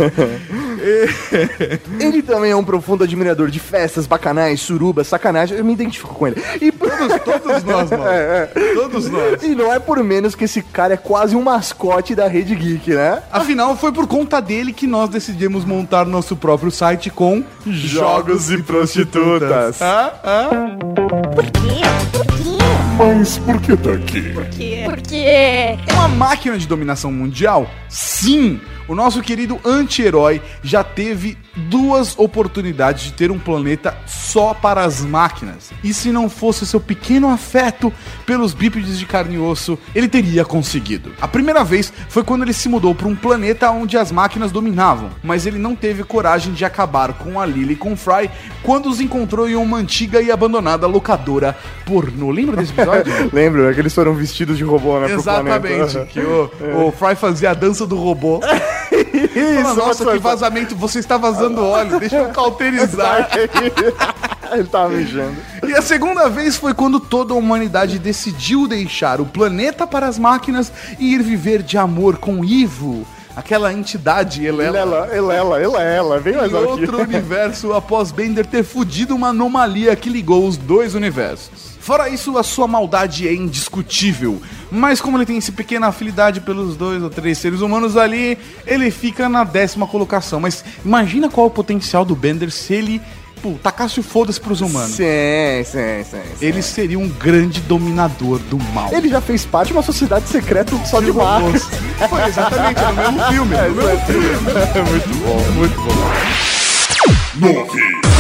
Ele 2.00 2.22
também 2.22 2.52
é 2.52 2.56
um 2.56 2.64
profundo 2.64 3.04
admirador 3.04 3.50
de 3.50 3.60
festas, 3.60 4.06
bacanais, 4.06 4.62
surubas, 4.62 5.08
sacanagem. 5.08 5.58
Eu 5.58 5.66
me 5.66 5.74
identifico 5.74 6.14
com 6.14 6.28
ele. 6.28 6.42
E, 6.62 6.72
Todos, 6.72 7.20
todos 7.24 7.64
nós, 7.64 7.90
mano. 7.90 8.04
Todos 8.76 9.10
nós. 9.10 9.42
e 9.44 9.56
não 9.56 9.74
é 9.74 9.80
por 9.80 10.02
menos 10.04 10.36
que 10.36 10.44
esse 10.44 10.62
cara 10.62 10.94
é 10.94 10.98
quase 10.98 11.36
um 11.36 11.42
mascote 11.42 12.14
da 12.16 12.28
Rede 12.28 12.56
Geek, 12.56 12.92
né? 12.94 13.22
Afinal, 13.32 13.76
foi 13.76 13.92
por 13.92 14.08
conta 14.08 14.42
dele 14.42 14.72
que 14.74 14.86
nós 14.86 15.10
decidimos 15.10 15.66
montar 15.66 16.06
nosso 16.06 16.36
próprio 16.36 16.72
site 16.72 17.10
com 17.10 17.44
Jogos 17.66 18.52
e 18.52 18.62
prostitutas. 18.62 19.82
Ah, 19.82 20.14
ah. 20.24 20.50
Por 21.34 21.46
quê? 21.46 21.82
Por 22.12 22.26
quê? 22.26 22.58
Mas 22.98 23.38
por 23.40 23.60
que 23.62 23.76
tá 23.78 23.92
aqui? 23.94 24.22
Por 24.34 24.46
quê? 24.46 24.82
Por 24.86 25.02
quê? 25.02 25.18
É 25.26 25.78
uma 25.94 26.08
máquina 26.08 26.58
de 26.58 26.68
dominação 26.68 27.12
mundial? 27.12 27.68
Sim! 27.90 28.60
O 28.88 28.96
nosso 28.96 29.22
querido 29.22 29.60
anti-herói 29.64 30.42
já 30.62 30.84
teve 30.84 31.38
duas 31.56 32.18
oportunidades 32.18 33.04
de 33.04 33.14
ter 33.14 33.32
um 33.32 33.40
planeta 33.40 33.96
só 34.06 34.54
para 34.54 34.84
as 34.84 35.02
máquinas. 35.02 35.72
E 35.84 35.94
se 35.94 36.12
não 36.12 36.30
fosse 36.30 36.66
seu 36.66 36.80
pequeno 36.80 37.30
afeto 37.30 37.94
pelos 38.26 38.54
bípedes 38.54 38.98
de 38.98 39.06
carne 39.06 39.36
e 39.36 39.40
osso, 39.40 39.78
ele 39.94 40.08
teria 40.08 40.44
conseguido. 40.44 41.12
A 41.22 41.28
primeira 41.28 41.64
vez 41.64 41.94
foi 42.10 42.24
quando 42.24 42.42
ele 42.44 42.54
se 42.54 42.68
mudou 42.68 42.96
para 42.96 43.08
um 43.08 43.16
planeta 43.16 43.70
onde 43.70 43.98
as 43.98 44.12
máquinas 44.12 44.52
dominavam, 44.52 45.12
mas 45.24 45.46
ele 45.46 45.60
não 45.60 45.76
teve 45.76 46.04
coragem 46.04 46.54
de 46.54 46.66
acabar 46.66 47.14
com 47.14 47.40
a 47.40 47.46
Lily 47.46 47.74
e 47.74 47.78
com 47.78 47.94
o 47.94 47.98
Fry 47.98 48.30
quando 48.64 48.90
os 48.90 49.00
encontrou 49.00 49.48
em 49.48 49.56
uma 49.56 49.78
antiga 49.78 50.22
e 50.22 50.32
abandonada 50.32 50.88
locadora 50.88 51.56
pornô. 51.86 52.32
Lembra 52.32 52.58
desse 52.58 52.72
episódio? 52.72 53.14
Lembra 53.32 53.70
é 53.70 53.74
que 53.74 53.80
eles 53.80 53.94
foram 53.94 54.14
vestidos 54.14 54.58
de 54.58 54.64
robô, 54.64 55.00
né? 55.00 55.12
Exatamente, 55.12 56.06
que 56.12 56.20
o, 56.20 56.52
o 56.88 56.92
Fry 56.98 57.16
fazia 57.16 57.52
a 57.52 57.54
dança 57.54 57.86
do 57.86 57.96
robô. 57.96 58.40
Isso, 58.92 59.64
Fala, 59.64 59.74
Nossa, 59.74 60.06
que 60.12 60.20
vazamento, 60.20 60.76
você 60.76 61.00
está 61.00 61.18
vazando 61.18 61.64
óleo, 61.64 62.00
deixa 62.00 62.18
eu 62.18 62.30
cauterizar. 62.30 63.30
Ele 64.52 64.64
tava 64.66 64.90
mijando. 64.90 65.36
E 65.68 65.74
a 65.74 65.82
segunda 65.82 66.30
vez 66.30 66.56
foi 66.56 66.74
quando 66.74 67.00
toda 67.00 67.34
a 67.34 67.38
humanidade 67.38 67.98
decidiu 67.98 68.68
deixar 68.68 69.20
o 69.20 69.26
planeta 69.26 69.88
para 69.88 70.08
as 70.08 70.20
máquinas 70.20 70.72
e 71.00 71.14
ir 71.14 71.24
viver 71.24 71.64
de 71.64 71.78
amor 71.78 72.18
com 72.18 72.46
Ivo, 72.46 73.06
aquela 73.36 73.74
entidade 73.74 74.46
elela. 74.46 74.78
Elela, 74.78 75.16
elela, 75.16 75.62
elela, 75.62 76.20
vem 76.20 76.36
mais 76.36 76.52
Em 76.52 76.56
aqui. 76.56 76.66
outro 76.68 77.02
universo 77.02 77.74
após 77.74 78.12
Bender 78.12 78.46
ter 78.46 78.64
fudido 78.64 79.16
uma 79.16 79.30
anomalia 79.30 79.96
que 79.96 80.10
ligou 80.10 80.48
os 80.48 80.56
dois 80.58 80.94
universos. 80.94 81.74
Fora 81.80 82.08
isso, 82.08 82.38
a 82.38 82.44
sua 82.44 82.68
maldade 82.68 83.28
é 83.28 83.34
indiscutível. 83.34 84.42
Mas 84.74 85.00
como 85.00 85.18
ele 85.18 85.26
tem 85.26 85.38
essa 85.38 85.52
pequena 85.52 85.88
afinidade 85.88 86.42
pelos 86.42 86.76
dois 86.76 87.04
ou 87.04 87.10
três 87.10 87.38
seres 87.38 87.62
humanos 87.62 87.96
ali, 87.96 88.38
ele 88.66 88.90
fica 88.90 89.30
na 89.30 89.44
décima 89.44 89.86
colocação. 89.86 90.40
Mas 90.40 90.66
imagina 90.84 91.30
qual 91.30 91.46
é 91.46 91.50
o 91.50 91.52
potencial 91.52 92.04
do 92.04 92.16
Bender 92.16 92.50
se 92.50 92.74
ele 92.74 93.00
pô, 93.40 93.52
tacasse 93.62 94.00
o 94.00 94.04
foda-se 94.04 94.42
pros 94.42 94.62
humanos. 94.62 94.96
Sim, 94.96 95.04
sim, 95.64 96.04
sim, 96.04 96.22
sim. 96.40 96.46
Ele 96.46 96.62
seria 96.64 96.98
um 96.98 97.08
grande 97.08 97.60
dominador 97.62 98.40
do 98.40 98.58
mal. 98.74 98.92
Ele 98.92 99.10
já 99.10 99.22
fez 99.22 99.46
parte 99.46 99.68
de 99.68 99.74
uma 99.74 99.84
sociedade 99.84 100.28
secreta 100.28 100.76
só 100.86 101.00
de 101.00 101.12
robôs. 101.12 101.64
Foi 102.10 102.24
exatamente, 102.24 102.80
é 102.82 102.88
no 102.88 102.94
mesmo 102.96 103.28
filme. 103.28 103.56
no 103.56 103.76
mesmo 103.76 104.00
filme. 104.08 104.90
muito 104.90 105.10
bom, 105.20 105.52
muito 105.52 105.82
bom. 105.82 107.54
Nove. 107.54 108.13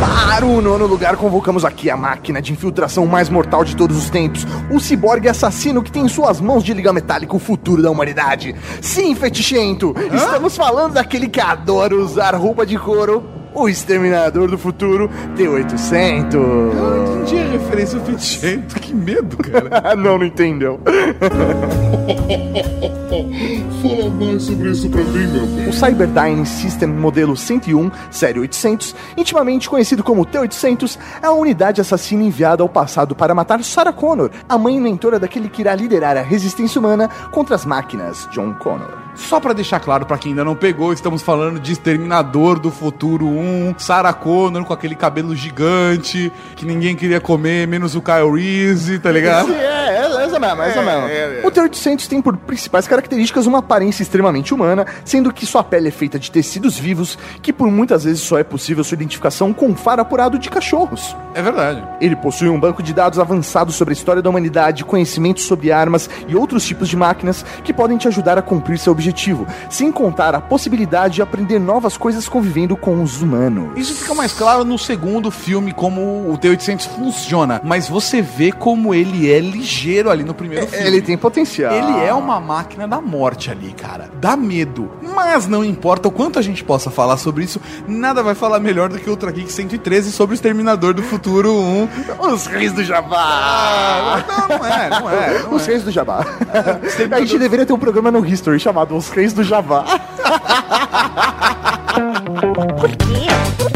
Para 0.00 0.44
o 0.44 0.60
nono 0.60 0.86
lugar, 0.86 1.16
convocamos 1.16 1.64
aqui 1.64 1.88
a 1.88 1.96
máquina 1.96 2.42
de 2.42 2.52
infiltração 2.52 3.06
mais 3.06 3.30
mortal 3.30 3.64
de 3.64 3.74
todos 3.74 3.96
os 3.96 4.10
tempos, 4.10 4.46
o 4.70 4.78
ciborgue 4.78 5.28
assassino 5.28 5.82
que 5.82 5.90
tem 5.90 6.04
em 6.04 6.08
suas 6.08 6.40
mãos 6.40 6.62
de 6.62 6.74
liga 6.74 6.92
metálica 6.92 7.34
o 7.34 7.38
futuro 7.38 7.82
da 7.82 7.90
humanidade. 7.90 8.54
Sim, 8.82 9.14
fetichento, 9.14 9.94
estamos 10.12 10.54
falando 10.54 10.94
daquele 10.94 11.28
que 11.28 11.40
adora 11.40 11.94
usar 11.94 12.34
roupa 12.34 12.66
de 12.66 12.78
couro, 12.78 13.24
o 13.56 13.68
exterminador 13.68 14.48
do 14.50 14.58
futuro, 14.58 15.10
T-800. 15.34 16.34
Eu 16.34 17.22
entendi 17.22 17.38
a 17.38 17.48
referência 17.48 17.98
ao 17.98 18.04
fetichento. 18.04 18.78
Que 18.78 18.94
medo, 18.94 19.36
cara. 19.38 19.96
Não, 19.96 20.18
não 20.18 20.26
entendeu. 20.26 20.78
Fala 23.82 24.10
mais 24.10 24.42
sobre 24.42 24.70
isso 24.70 24.90
pra 24.90 25.02
mim, 25.02 25.26
meu 25.28 25.46
bem. 25.46 25.68
O 25.68 25.72
Cyberdyne 25.72 26.44
System 26.44 26.88
modelo 26.88 27.36
101, 27.36 27.90
série 28.10 28.38
800, 28.40 28.94
intimamente 29.16 29.70
conhecido 29.70 30.04
como 30.04 30.26
T-800, 30.26 30.98
é 31.22 31.26
a 31.26 31.32
unidade 31.32 31.80
assassina 31.80 32.22
enviada 32.24 32.62
ao 32.62 32.68
passado 32.68 33.14
para 33.14 33.34
matar 33.34 33.64
Sarah 33.64 33.92
Connor, 33.92 34.30
a 34.48 34.58
mãe 34.58 34.78
mentora 34.78 35.18
daquele 35.18 35.48
que 35.48 35.62
irá 35.62 35.74
liderar 35.74 36.16
a 36.16 36.22
resistência 36.22 36.78
humana 36.78 37.08
contra 37.30 37.54
as 37.54 37.64
máquinas, 37.64 38.28
John 38.32 38.54
Connor. 38.54 39.05
Só 39.16 39.40
pra 39.40 39.52
deixar 39.52 39.80
claro 39.80 40.06
pra 40.06 40.18
quem 40.18 40.32
ainda 40.32 40.44
não 40.44 40.54
pegou, 40.54 40.92
estamos 40.92 41.22
falando 41.22 41.58
de 41.58 41.72
Exterminador 41.72 42.58
do 42.58 42.70
Futuro 42.70 43.26
1, 43.26 43.74
Sarah 43.78 44.12
Connor 44.12 44.64
com 44.64 44.72
aquele 44.72 44.94
cabelo 44.94 45.34
gigante 45.34 46.30
que 46.54 46.64
ninguém 46.64 46.94
queria 46.94 47.20
comer, 47.20 47.66
menos 47.66 47.94
o 47.94 48.02
Kyle 48.02 48.30
Reese, 48.30 48.98
tá 48.98 49.10
ligado? 49.10 49.52
É, 49.52 50.06
é 50.26 50.36
essa 50.36 50.38
mesmo, 50.40 50.62
essa 50.62 50.80
É, 50.80 50.84
mesmo. 50.84 51.08
é, 51.08 51.40
é. 51.42 51.46
O 51.46 51.50
T-800 51.50 52.06
tem 52.06 52.20
por 52.20 52.36
principais 52.36 52.86
características 52.86 53.46
uma 53.46 53.58
aparência 53.58 54.02
extremamente 54.02 54.52
humana, 54.54 54.86
sendo 55.04 55.32
que 55.32 55.46
sua 55.46 55.62
pele 55.64 55.88
é 55.88 55.90
feita 55.90 56.18
de 56.18 56.30
tecidos 56.30 56.78
vivos, 56.78 57.18
que 57.42 57.52
por 57.52 57.70
muitas 57.70 58.04
vezes 58.04 58.20
só 58.20 58.38
é 58.38 58.44
possível 58.44 58.82
sua 58.84 58.94
identificação 58.96 59.52
com 59.52 59.74
faro 59.74 60.02
apurado 60.02 60.38
de 60.38 60.48
cachorros. 60.50 61.16
É 61.34 61.42
verdade. 61.42 61.82
Ele 62.00 62.16
possui 62.16 62.48
um 62.48 62.58
banco 62.58 62.82
de 62.82 62.92
dados 62.92 63.18
avançado 63.18 63.70
sobre 63.72 63.92
a 63.92 63.96
história 63.96 64.22
da 64.22 64.30
humanidade, 64.30 64.84
conhecimentos 64.84 65.44
sobre 65.44 65.70
armas 65.70 66.08
e 66.26 66.34
outros 66.34 66.64
tipos 66.64 66.88
de 66.88 66.96
máquinas 66.96 67.44
que 67.64 67.72
podem 67.72 67.98
te 67.98 68.08
ajudar 68.08 68.38
a 68.38 68.42
cumprir 68.42 68.78
seu 68.78 68.92
objetivo, 68.92 69.46
sem 69.70 69.92
contar 69.92 70.34
a 70.34 70.40
possibilidade 70.40 71.14
de 71.16 71.22
aprender 71.22 71.58
novas 71.58 71.96
coisas 71.96 72.28
convivendo 72.28 72.76
com 72.76 73.02
os 73.02 73.20
humanos. 73.22 73.70
Isso 73.76 73.94
fica 73.94 74.14
mais 74.14 74.32
claro 74.32 74.64
no 74.64 74.78
segundo 74.78 75.30
filme, 75.30 75.72
como 75.72 76.30
o 76.30 76.38
T-800 76.38 76.88
funciona. 76.88 77.60
Mas 77.62 77.88
você 77.88 78.20
vê 78.22 78.52
como 78.52 78.94
ele 78.94 79.30
é 79.30 79.40
ligeiro 79.40 80.10
ali 80.16 80.24
no 80.24 80.34
primeiro 80.34 80.66
filme. 80.66 80.86
Ele 80.86 81.00
tem 81.02 81.16
potencial. 81.16 81.72
Ele 81.72 82.04
é 82.04 82.12
uma 82.12 82.40
máquina 82.40 82.88
da 82.88 83.00
morte 83.00 83.50
ali, 83.50 83.72
cara. 83.72 84.10
Dá 84.20 84.36
medo. 84.36 84.90
Mas 85.14 85.46
não 85.46 85.64
importa 85.64 86.08
o 86.08 86.10
quanto 86.10 86.38
a 86.38 86.42
gente 86.42 86.64
possa 86.64 86.90
falar 86.90 87.16
sobre 87.16 87.44
isso, 87.44 87.60
nada 87.86 88.22
vai 88.22 88.34
falar 88.34 88.58
melhor 88.60 88.88
do 88.88 88.98
que 88.98 89.08
Ultra 89.08 89.30
Geek 89.30 89.52
113 89.52 90.10
sobre 90.12 90.34
o 90.34 90.36
Exterminador 90.36 90.94
do 90.94 91.02
Futuro 91.02 91.52
1. 91.52 91.88
Os 92.32 92.46
reis 92.46 92.72
do 92.72 92.82
Jabá! 92.82 93.16
Ah, 93.18 94.24
não, 94.26 94.58
não 94.58 94.66
é, 94.66 94.90
não 94.90 95.10
é. 95.10 95.26
Não 95.46 95.54
Os 95.54 95.62
é. 95.62 95.66
reis 95.72 95.82
do 95.82 95.90
Jabá. 95.90 96.24
a 97.12 97.20
gente 97.20 97.38
deveria 97.38 97.66
ter 97.66 97.72
um 97.72 97.78
programa 97.78 98.10
no 98.10 98.24
History 98.26 98.58
chamado 98.58 98.96
Os 98.96 99.08
Reis 99.10 99.32
do 99.32 99.42
Jabá. 99.44 99.84
Por 102.78 102.90
quê? 102.90 103.75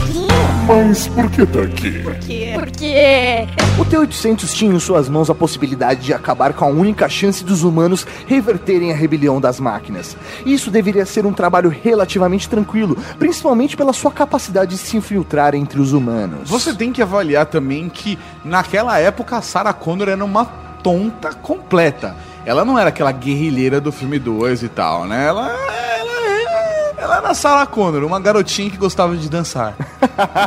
Mas 0.72 1.08
por 1.08 1.28
que 1.28 1.44
tá 1.44 1.62
aqui? 1.62 1.98
Por 1.98 2.14
quê? 2.14 2.52
Por 2.54 2.70
quê? 2.70 3.48
O 3.76 3.84
T-800 3.84 4.54
tinha 4.54 4.72
em 4.72 4.78
suas 4.78 5.08
mãos 5.08 5.28
a 5.28 5.34
possibilidade 5.34 6.02
de 6.02 6.14
acabar 6.14 6.52
com 6.52 6.64
a 6.64 6.68
única 6.68 7.08
chance 7.08 7.42
dos 7.42 7.64
humanos 7.64 8.06
reverterem 8.28 8.92
a 8.92 8.94
rebelião 8.94 9.40
das 9.40 9.58
máquinas. 9.58 10.16
Isso 10.46 10.70
deveria 10.70 11.04
ser 11.04 11.26
um 11.26 11.32
trabalho 11.32 11.70
relativamente 11.70 12.48
tranquilo, 12.48 12.96
principalmente 13.18 13.76
pela 13.76 13.92
sua 13.92 14.12
capacidade 14.12 14.76
de 14.76 14.78
se 14.78 14.96
infiltrar 14.96 15.56
entre 15.56 15.80
os 15.80 15.92
humanos. 15.92 16.48
Você 16.48 16.72
tem 16.72 16.92
que 16.92 17.02
avaliar 17.02 17.46
também 17.46 17.88
que 17.88 18.16
naquela 18.44 18.96
época 18.96 19.38
a 19.38 19.42
Sarah 19.42 19.72
Connor 19.72 20.08
era 20.08 20.24
uma 20.24 20.44
tonta 20.84 21.32
completa. 21.32 22.14
Ela 22.46 22.64
não 22.64 22.78
era 22.78 22.90
aquela 22.90 23.10
guerrilheira 23.10 23.80
do 23.80 23.90
filme 23.90 24.20
2 24.20 24.62
e 24.62 24.68
tal, 24.68 25.04
né? 25.04 25.26
Ela, 25.26 25.52
ela, 27.00 27.16
era 27.16 27.28
a 27.30 27.35
Sarah 27.35 27.66
Connor, 27.66 28.04
uma 28.04 28.21
garotinha 28.21 28.71
que 28.71 28.76
gostava 28.76 29.16
de 29.16 29.28
dançar 29.28 29.75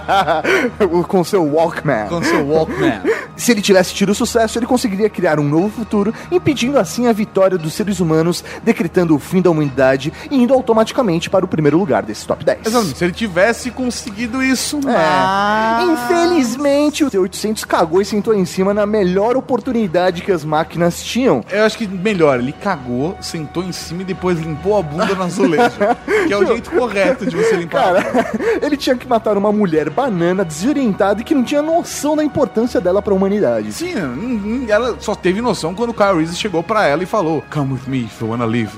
com 1.07 1.23
seu 1.23 1.43
Walkman. 1.45 2.07
com 2.07 2.21
seu 2.21 2.47
Walkman. 2.47 3.01
Se 3.43 3.51
ele 3.51 3.61
tivesse 3.61 3.93
tido 3.93 4.15
sucesso, 4.15 4.57
ele 4.57 4.65
conseguiria 4.65 5.09
criar 5.09 5.37
um 5.37 5.43
novo 5.43 5.67
futuro, 5.67 6.13
impedindo 6.31 6.79
assim 6.79 7.07
a 7.07 7.11
vitória 7.11 7.57
dos 7.57 7.73
seres 7.73 7.99
humanos, 7.99 8.41
decretando 8.63 9.13
o 9.13 9.19
fim 9.19 9.41
da 9.41 9.51
humanidade 9.51 10.13
e 10.31 10.37
indo 10.41 10.53
automaticamente 10.53 11.29
para 11.29 11.43
o 11.43 11.47
primeiro 11.47 11.77
lugar 11.77 12.03
desse 12.03 12.25
top 12.25 12.45
10. 12.45 12.59
Exatamente. 12.65 12.97
Se 12.97 13.03
ele 13.03 13.11
tivesse 13.11 13.69
conseguido 13.69 14.41
isso, 14.41 14.79
É. 14.87 14.93
mas... 14.93 15.89
Infelizmente, 15.89 17.03
o 17.03 17.11
T-800 17.11 17.65
cagou 17.65 17.99
e 17.99 18.05
sentou 18.05 18.33
em 18.33 18.45
cima 18.45 18.73
na 18.73 18.85
melhor 18.85 19.35
oportunidade 19.35 20.21
que 20.21 20.31
as 20.31 20.45
máquinas 20.45 21.03
tinham. 21.03 21.43
Eu 21.51 21.65
acho 21.65 21.77
que 21.77 21.85
melhor, 21.85 22.39
ele 22.39 22.53
cagou, 22.53 23.17
sentou 23.19 23.61
em 23.61 23.73
cima 23.73 24.03
e 24.03 24.05
depois 24.05 24.39
limpou 24.39 24.77
a 24.77 24.81
bunda 24.81 25.13
no 25.13 25.21
azulejo. 25.21 25.79
que 26.27 26.31
é 26.31 26.37
o 26.37 26.45
jeito 26.45 26.71
correto 26.71 27.25
de 27.25 27.35
você 27.35 27.57
limpar 27.57 27.97
a 27.97 28.03
Cara, 28.03 28.31
ele 28.63 28.77
tinha 28.77 28.95
que 28.95 29.05
matar 29.05 29.37
uma 29.37 29.51
mulher 29.51 29.89
banana 29.89 30.45
desorientada 30.45 31.19
e 31.19 31.25
que 31.25 31.35
não 31.35 31.43
tinha 31.43 31.61
noção 31.61 32.15
da 32.15 32.23
importância 32.23 32.79
dela 32.79 33.01
para 33.01 33.11
a 33.11 33.15
humanidade. 33.17 33.32
Humanidade. 33.33 33.73
Sim, 33.73 34.65
ela 34.67 34.95
só 34.99 35.15
teve 35.15 35.41
noção 35.41 35.73
quando 35.73 35.89
o 35.89 35.93
Kyle 35.93 36.17
Reese 36.17 36.35
chegou 36.35 36.63
pra 36.63 36.85
ela 36.85 37.03
e 37.03 37.05
falou: 37.05 37.43
Come 37.51 37.73
with 37.73 37.87
me 37.87 38.05
if 38.05 38.21
you 38.21 38.29
wanna 38.29 38.45
live. 38.45 38.71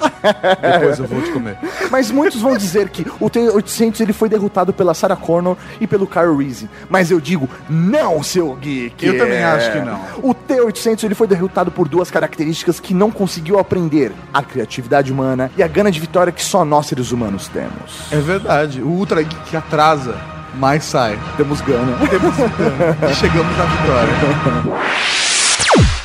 Depois 0.62 1.00
eu 1.00 1.06
vou 1.06 1.22
te 1.22 1.32
comer. 1.32 1.58
Mas 1.92 2.12
muitos 2.12 2.42
vão 2.42 2.58
dizer 2.58 2.90
que 2.90 3.06
o 3.20 3.30
T-800 3.30 4.02
ele 4.02 4.14
foi 4.14 4.30
derrotado 4.30 4.74
pela 4.74 4.94
Sarah 4.94 5.16
Connor 5.16 5.58
e 5.80 5.88
pelo 5.88 6.08
Kyle 6.08 6.36
Reese. 6.38 6.70
Mas 6.90 7.12
eu 7.12 7.20
digo, 7.20 7.50
não, 7.70 8.24
seu 8.24 8.56
geek. 8.56 9.06
Eu 9.06 9.18
também 9.18 9.44
acho 9.44 9.72
que 9.72 9.80
não. 9.80 10.02
O 10.22 10.34
T-800 10.34 11.04
ele 11.04 11.16
foi 11.16 11.28
derrotado 11.28 11.72
por 11.72 11.88
duas 11.88 12.10
características 12.10 12.80
que 12.80 12.94
não 12.94 13.12
conseguiu 13.12 13.60
aprender: 13.60 14.12
a 14.34 14.42
criatividade 14.42 15.12
humana 15.12 15.52
e 15.58 15.64
a 15.64 15.68
gana 15.68 15.92
de 15.92 16.00
vitória 16.00 16.32
que 16.32 16.44
só 16.44 16.64
nós 16.64 16.86
seres 16.88 17.12
humanos 17.12 17.48
temos. 17.48 18.12
É 18.12 18.18
verdade, 18.18 18.82
o 18.82 18.88
Ultra 18.88 19.22
Geek 19.22 19.56
atrasa, 19.56 20.16
mas 20.58 20.84
sai. 20.84 21.20
Temos 21.38 21.62
gana. 21.62 21.96
Temos 22.10 22.36
e 23.12 23.16
chegamos 23.16 23.60
à 23.60 23.66
vitória. 23.66 24.14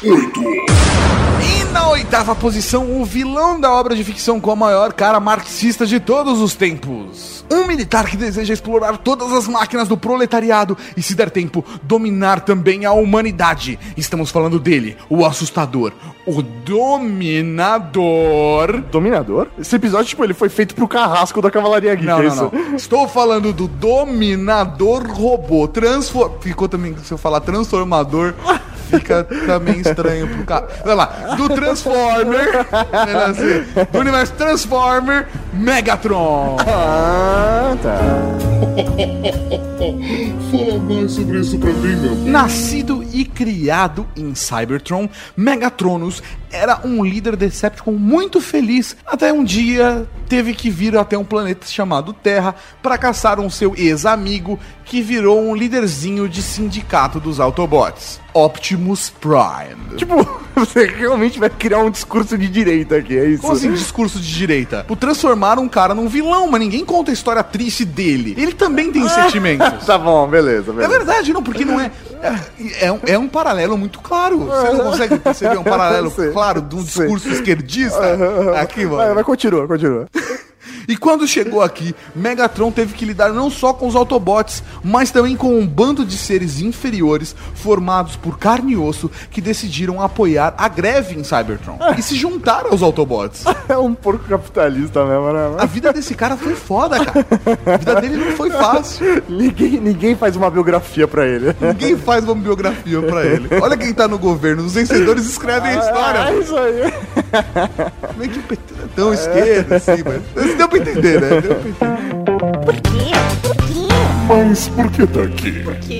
Na 0.02 0.79
oitava 2.00 2.34
posição, 2.34 2.98
o 2.98 3.04
vilão 3.04 3.60
da 3.60 3.70
obra 3.70 3.94
de 3.94 4.02
ficção 4.02 4.40
com 4.40 4.50
a 4.50 4.56
maior 4.56 4.90
cara 4.94 5.20
marxista 5.20 5.84
de 5.84 6.00
todos 6.00 6.40
os 6.40 6.54
tempos. 6.54 7.44
Um 7.52 7.66
militar 7.66 8.06
que 8.06 8.16
deseja 8.16 8.54
explorar 8.54 8.96
todas 8.96 9.30
as 9.32 9.46
máquinas 9.46 9.86
do 9.86 9.98
proletariado 9.98 10.78
e, 10.96 11.02
se 11.02 11.14
der 11.14 11.28
tempo, 11.28 11.62
dominar 11.82 12.40
também 12.40 12.86
a 12.86 12.92
humanidade. 12.92 13.78
Estamos 13.98 14.30
falando 14.30 14.58
dele, 14.58 14.96
o 15.10 15.26
assustador, 15.26 15.92
o 16.24 16.40
dominador. 16.64 18.00
Dominador? 18.90 19.48
Esse 19.58 19.76
episódio, 19.76 20.06
tipo, 20.06 20.24
ele 20.24 20.32
foi 20.32 20.48
feito 20.48 20.74
pro 20.74 20.88
carrasco 20.88 21.42
da 21.42 21.50
Cavalaria 21.50 21.94
Geek. 21.94 22.06
Não, 22.06 22.20
é 22.20 22.22
não, 22.22 22.28
isso? 22.28 22.50
não. 22.50 22.76
Estou 22.76 23.06
falando 23.08 23.52
do 23.52 23.68
dominador 23.68 25.06
robô. 25.06 25.68
Transfor... 25.68 26.38
Ficou 26.40 26.66
também, 26.66 26.96
se 27.04 27.12
eu 27.12 27.18
falar 27.18 27.40
transformador, 27.40 28.34
fica 28.90 29.24
também 29.24 29.80
estranho 29.80 30.28
pro 30.28 30.44
cara. 30.44 30.68
Vai 30.84 30.94
lá. 30.94 31.34
Do 31.36 31.48
Transformer. 31.48 32.66
assim, 33.28 33.86
do 33.90 33.98
universo 33.98 34.32
Transformer 34.34 35.26
Megatron. 35.52 36.56
Ah, 36.60 37.76
tá. 37.82 37.98
Fala 40.50 40.78
mais 40.78 41.12
sobre 41.12 41.40
isso 41.40 41.58
pra 41.58 41.72
mim, 41.72 41.96
meu 41.96 42.14
bem. 42.14 42.30
Nascido 42.30 43.04
e 43.12 43.24
criado 43.24 44.06
em 44.16 44.34
Cybertron, 44.34 45.08
Megatronus 45.36 46.22
era 46.50 46.80
um 46.84 47.04
líder 47.04 47.36
Decepticon 47.36 47.92
muito 47.92 48.40
feliz, 48.40 48.96
até 49.06 49.32
um 49.32 49.44
dia 49.44 50.06
teve 50.28 50.54
que 50.54 50.70
vir 50.70 50.96
até 50.96 51.16
um 51.16 51.24
planeta 51.24 51.66
chamado 51.66 52.12
Terra 52.12 52.54
para 52.82 52.98
caçar 52.98 53.40
um 53.40 53.50
seu 53.50 53.74
ex-amigo 53.76 54.58
que 54.84 55.00
virou 55.02 55.40
um 55.40 55.54
líderzinho 55.54 56.28
de 56.28 56.42
sindicato 56.42 57.20
dos 57.20 57.38
Autobots, 57.38 58.20
Optimus 58.34 59.08
Prime. 59.08 59.96
Tipo, 59.96 60.26
você 60.54 60.86
realmente 60.86 61.38
vai 61.38 61.48
criar 61.48 61.78
um 61.78 61.90
discurso 61.90 62.36
de 62.36 62.48
direita 62.48 62.96
aqui, 62.96 63.16
é 63.16 63.26
isso? 63.26 63.42
Como 63.42 63.52
assim, 63.52 63.72
discurso 63.72 64.18
de 64.18 64.32
direita? 64.34 64.84
Por 64.88 64.96
transformar 64.96 65.58
um 65.60 65.68
cara 65.68 65.94
num 65.94 66.08
vilão, 66.08 66.48
mas 66.48 66.60
ninguém 66.60 66.84
conta 66.84 67.12
a 67.12 67.14
história 67.14 67.42
triste 67.42 67.84
dele. 67.84 68.34
Ele 68.36 68.52
também 68.52 68.90
tem 68.90 69.08
sentimentos. 69.08 69.70
Tá 69.90 69.98
bom, 69.98 70.26
beleza, 70.28 70.70
É 70.70 70.74
beleza. 70.74 70.88
verdade, 70.88 71.32
não, 71.32 71.42
porque 71.42 71.64
não 71.64 71.80
é. 71.80 71.90
É, 72.22 72.86
é 72.86 72.92
um, 72.92 73.00
é 73.06 73.18
um 73.18 73.26
paralelo 73.28 73.78
muito 73.78 73.98
claro. 74.00 74.38
Você 74.38 74.72
não 74.72 74.84
consegue 74.90 75.18
perceber 75.18 75.58
um 75.58 75.64
paralelo. 75.64 76.12
claro 76.40 76.62
de 76.62 76.74
um 76.74 76.82
discurso 76.82 77.28
esquerdista? 77.28 78.00
Aqui, 78.60 78.86
Vai, 78.86 78.96
mano. 78.96 79.14
vai, 79.16 79.24
continua, 79.24 79.66
continua. 79.68 80.08
E 80.88 80.96
quando 80.96 81.26
chegou 81.26 81.62
aqui, 81.62 81.94
Megatron 82.14 82.70
teve 82.70 82.94
que 82.94 83.04
lidar 83.04 83.32
não 83.32 83.50
só 83.50 83.72
com 83.72 83.86
os 83.88 83.94
Autobots, 83.96 84.62
mas 84.84 85.10
também 85.10 85.36
com 85.36 85.58
um 85.58 85.66
bando 85.66 86.04
de 86.04 86.16
seres 86.18 86.60
inferiores 86.60 87.34
formados 87.54 88.16
por 88.16 88.38
carne 88.38 88.72
e 88.72 88.76
osso 88.76 89.10
que 89.30 89.40
decidiram 89.40 90.00
apoiar 90.02 90.54
a 90.58 90.68
greve 90.68 91.18
em 91.18 91.24
Cybertron 91.24 91.78
e 91.98 92.02
se 92.02 92.14
juntaram 92.16 92.70
aos 92.70 92.82
Autobots. 92.82 93.44
É 93.70 93.78
um 93.78 93.94
porco 93.94 94.24
capitalista 94.28 95.04
mesmo, 95.04 95.32
né? 95.32 95.54
A 95.58 95.64
vida 95.64 95.92
desse 95.92 96.12
cara 96.12 96.36
foi 96.36 96.56
foda, 96.56 97.04
cara. 97.04 97.24
A 97.72 97.76
vida 97.76 98.00
dele 98.00 98.16
não 98.16 98.32
foi 98.32 98.50
fácil. 98.50 99.22
Ninguém, 99.30 99.78
ninguém 99.78 100.16
faz 100.16 100.34
uma 100.34 100.50
biografia 100.50 101.06
pra 101.06 101.24
ele. 101.24 101.54
Ninguém 101.60 101.96
faz 101.96 102.24
uma 102.24 102.34
biografia 102.34 103.00
pra 103.00 103.24
ele. 103.24 103.48
Olha 103.62 103.76
quem 103.76 103.94
tá 103.94 104.08
no 104.08 104.18
governo. 104.18 104.64
Os 104.64 104.74
vencedores 104.74 105.24
escrevem 105.24 105.70
a 105.70 105.74
É 105.74 105.78
história. 105.78 106.34
isso 106.40 106.56
aí. 106.56 106.92
Meio 108.16 108.30
que 108.30 108.38
PT 108.40 108.74
é 108.74 108.86
tão 108.94 109.14
esquerda, 109.14 109.76
assim, 109.76 110.02
mas. 110.04 110.56
Deu 110.56 110.68
pra 110.68 110.78
entender, 110.78 111.20
né? 111.20 111.40
Deu 111.40 111.54
pra 111.54 111.68
entender. 111.68 112.14
Por 112.64 112.74
quê? 112.74 113.10
Por 113.42 113.56
quê? 113.56 113.88
Mas 114.28 114.68
por 114.68 114.90
que 114.90 115.06
tá 115.06 115.22
aqui? 115.22 115.52
Por 115.62 115.74
quê? 115.76 115.99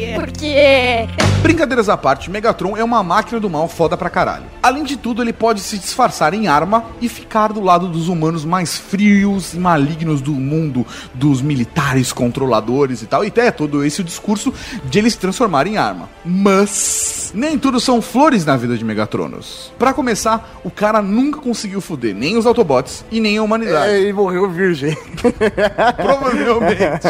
Brincadeiras 1.43 1.89
à 1.89 1.97
parte, 1.97 2.31
Megatron 2.31 2.77
é 2.77 2.85
uma 2.85 3.03
máquina 3.03 3.41
do 3.41 3.49
mal 3.49 3.67
foda 3.67 3.97
pra 3.97 4.11
caralho. 4.11 4.45
Além 4.63 4.85
de 4.85 4.97
tudo, 4.97 5.23
ele 5.23 5.33
pode 5.33 5.61
se 5.61 5.79
disfarçar 5.79 6.35
em 6.35 6.49
arma 6.49 6.85
e 7.01 7.09
ficar 7.09 7.53
do 7.53 7.61
lado 7.61 7.89
dos 7.89 8.09
humanos 8.09 8.45
mais 8.45 8.77
frios 8.77 9.55
e 9.55 9.59
malignos 9.59 10.21
do 10.21 10.33
mundo, 10.33 10.87
dos 11.15 11.41
militares 11.41 12.13
controladores 12.13 13.03
e 13.03 13.07
tal. 13.07 13.25
E 13.25 13.29
até 13.29 13.51
todo 13.51 13.85
esse 13.85 14.01
o 14.01 14.05
discurso 14.05 14.53
de 14.85 14.99
ele 14.99 15.11
se 15.11 15.19
transformar 15.19 15.67
em 15.67 15.79
arma. 15.79 16.11
Mas 16.25 17.33
nem 17.35 17.59
tudo 17.59 17.81
são 17.81 18.03
flores 18.03 18.45
na 18.45 18.57
vida 18.57 18.77
de 18.77 18.85
Megatronos. 18.85 19.73
Pra 19.79 19.95
começar, 19.95 20.61
o 20.65 20.71
cara 20.71 21.01
nunca 21.01 21.41
conseguiu 21.41 21.81
foder 21.81 22.15
nem 22.15 22.37
os 22.37 22.47
Autobots 22.47 23.05
e 23.11 23.21
nem 23.21 23.39
a 23.39 23.43
humanidade. 23.43 23.93
É, 23.93 24.01
ele 24.01 24.13
morreu 24.13 24.51
virgem. 24.51 24.97
Provavelmente. 25.97 27.07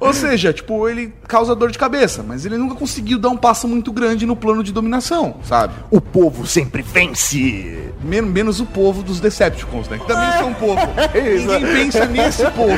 Ou 0.00 0.12
seja, 0.12 0.52
tipo, 0.52 0.88
ele 0.88 1.12
causa 1.26 1.54
dor 1.54 1.70
de 1.70 1.78
cabeça, 1.78 2.22
mas 2.26 2.33
ele 2.44 2.56
nunca 2.56 2.74
conseguiu 2.74 3.18
dar 3.18 3.28
um 3.28 3.36
passo 3.36 3.68
muito 3.68 3.92
grande 3.92 4.24
no 4.24 4.34
plano 4.34 4.64
de 4.64 4.72
dominação, 4.72 5.36
sabe? 5.44 5.74
O 5.90 6.00
povo 6.00 6.46
sempre 6.46 6.80
vence. 6.82 7.92
Men- 8.02 8.22
menos 8.22 8.60
o 8.60 8.66
povo 8.66 9.02
dos 9.02 9.20
Decepticons, 9.20 9.88
né? 9.88 9.98
Que 9.98 10.06
também 10.06 10.32
são 10.38 10.48
um 10.48 10.54
povo. 10.54 10.80
Isso. 11.14 11.46
Ninguém 11.46 11.66
pensa 11.74 12.06
nesse 12.06 12.44
povo. 12.50 12.72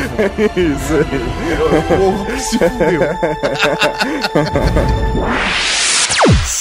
Isso 0.57 0.95
aí. 0.95 1.53
É 1.53 1.79
o 1.79 1.83
povo 1.97 2.27
que 2.27 2.41
se 2.41 2.59
fudeu. 2.59 3.01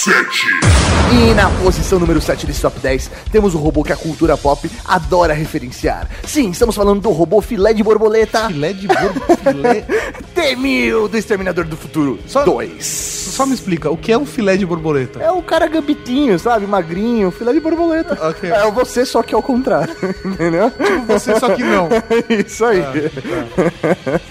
E 0.07 1.33
na 1.33 1.49
posição 1.63 1.97
número 1.97 2.21
7 2.21 2.45
desse 2.45 2.61
top 2.61 2.79
10, 2.79 3.09
temos 3.31 3.55
o 3.55 3.57
robô 3.57 3.83
que 3.83 3.91
a 3.91 3.95
cultura 3.95 4.37
pop 4.37 4.69
adora 4.85 5.33
referenciar. 5.33 6.07
Sim, 6.23 6.51
estamos 6.51 6.75
falando 6.75 7.01
do 7.01 7.09
robô 7.09 7.41
filé 7.41 7.73
de 7.73 7.81
borboleta 7.81 8.47
Filé 8.47 8.73
de 8.73 8.87
borbo, 8.87 9.21
filé... 9.43 9.81
T-1000 10.35 11.07
do 11.07 11.17
Exterminador 11.17 11.65
do 11.65 11.75
Futuro 11.77 12.19
Só- 12.27 12.43
2. 12.43 12.85
Só 12.85 13.45
me 13.47 13.53
explica, 13.55 13.89
o 13.89 13.97
que 13.97 14.11
é 14.11 14.17
um 14.17 14.25
filé 14.25 14.55
de 14.57 14.65
borboleta? 14.65 15.19
É 15.21 15.31
o 15.31 15.41
cara 15.41 15.65
gambitinho, 15.67 16.37
sabe? 16.37 16.67
Magrinho, 16.67 17.31
filé 17.31 17.51
de 17.53 17.59
borboleta. 17.59 18.17
Ok. 18.29 18.49
É 18.51 18.69
você, 18.71 19.05
só 19.05 19.23
que 19.23 19.33
ao 19.33 19.41
contrário. 19.41 19.95
Entendeu? 20.23 20.71
Você 21.07 21.39
só 21.39 21.49
que 21.55 21.63
não. 21.63 21.89
Isso 22.45 22.63
aí. 22.63 22.81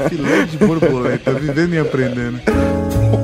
Filé 0.08 0.44
de 0.44 0.56
borboleta, 0.58 1.32
vivendo 1.32 1.74
e 1.74 1.78
aprendendo. 1.80 2.40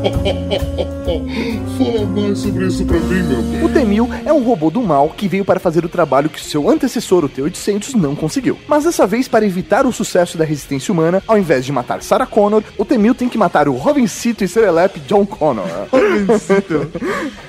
Fala 1.79 2.07
mais 2.07 2.39
sobre 2.39 2.67
isso 2.67 2.85
pra 2.85 2.99
mim, 2.99 3.23
meu 3.23 3.43
bem. 3.43 3.65
O 3.65 3.69
T-1000 3.69 4.23
é 4.27 4.33
um 4.33 4.43
robô 4.43 4.71
do 4.71 4.81
mal 4.83 5.11
que 5.11 5.29
veio 5.29 5.45
para 5.45 5.61
fazer 5.61 5.85
o 5.85 5.89
trabalho 5.89 6.31
que 6.31 6.43
seu 6.43 6.69
antecessor, 6.69 7.25
o 7.25 7.29
T-800, 7.29 7.95
não 7.95 8.15
conseguiu. 8.15 8.59
Mas 8.67 8.85
dessa 8.85 9.07
vez, 9.07 9.29
para 9.29 9.45
evitar 9.45 9.87
o 9.87 9.93
sucesso 9.93 10.39
da 10.39 10.45
resistência 10.45 10.93
humana, 10.93 11.23
ao 11.27 11.39
invés 11.39 11.65
de 11.65 11.73
matar 11.73 12.03
Sarah 12.03 12.27
Connor, 12.27 12.63
o 12.79 12.85
T-1000 12.85 13.15
tem 13.15 13.29
que 13.29 13.39
matar 13.39 13.69
o 13.69 13.75
Robincito 13.75 14.45
e 14.45 14.49
Serelep 14.49 15.01
John 15.01 15.27
Connor. 15.27 15.67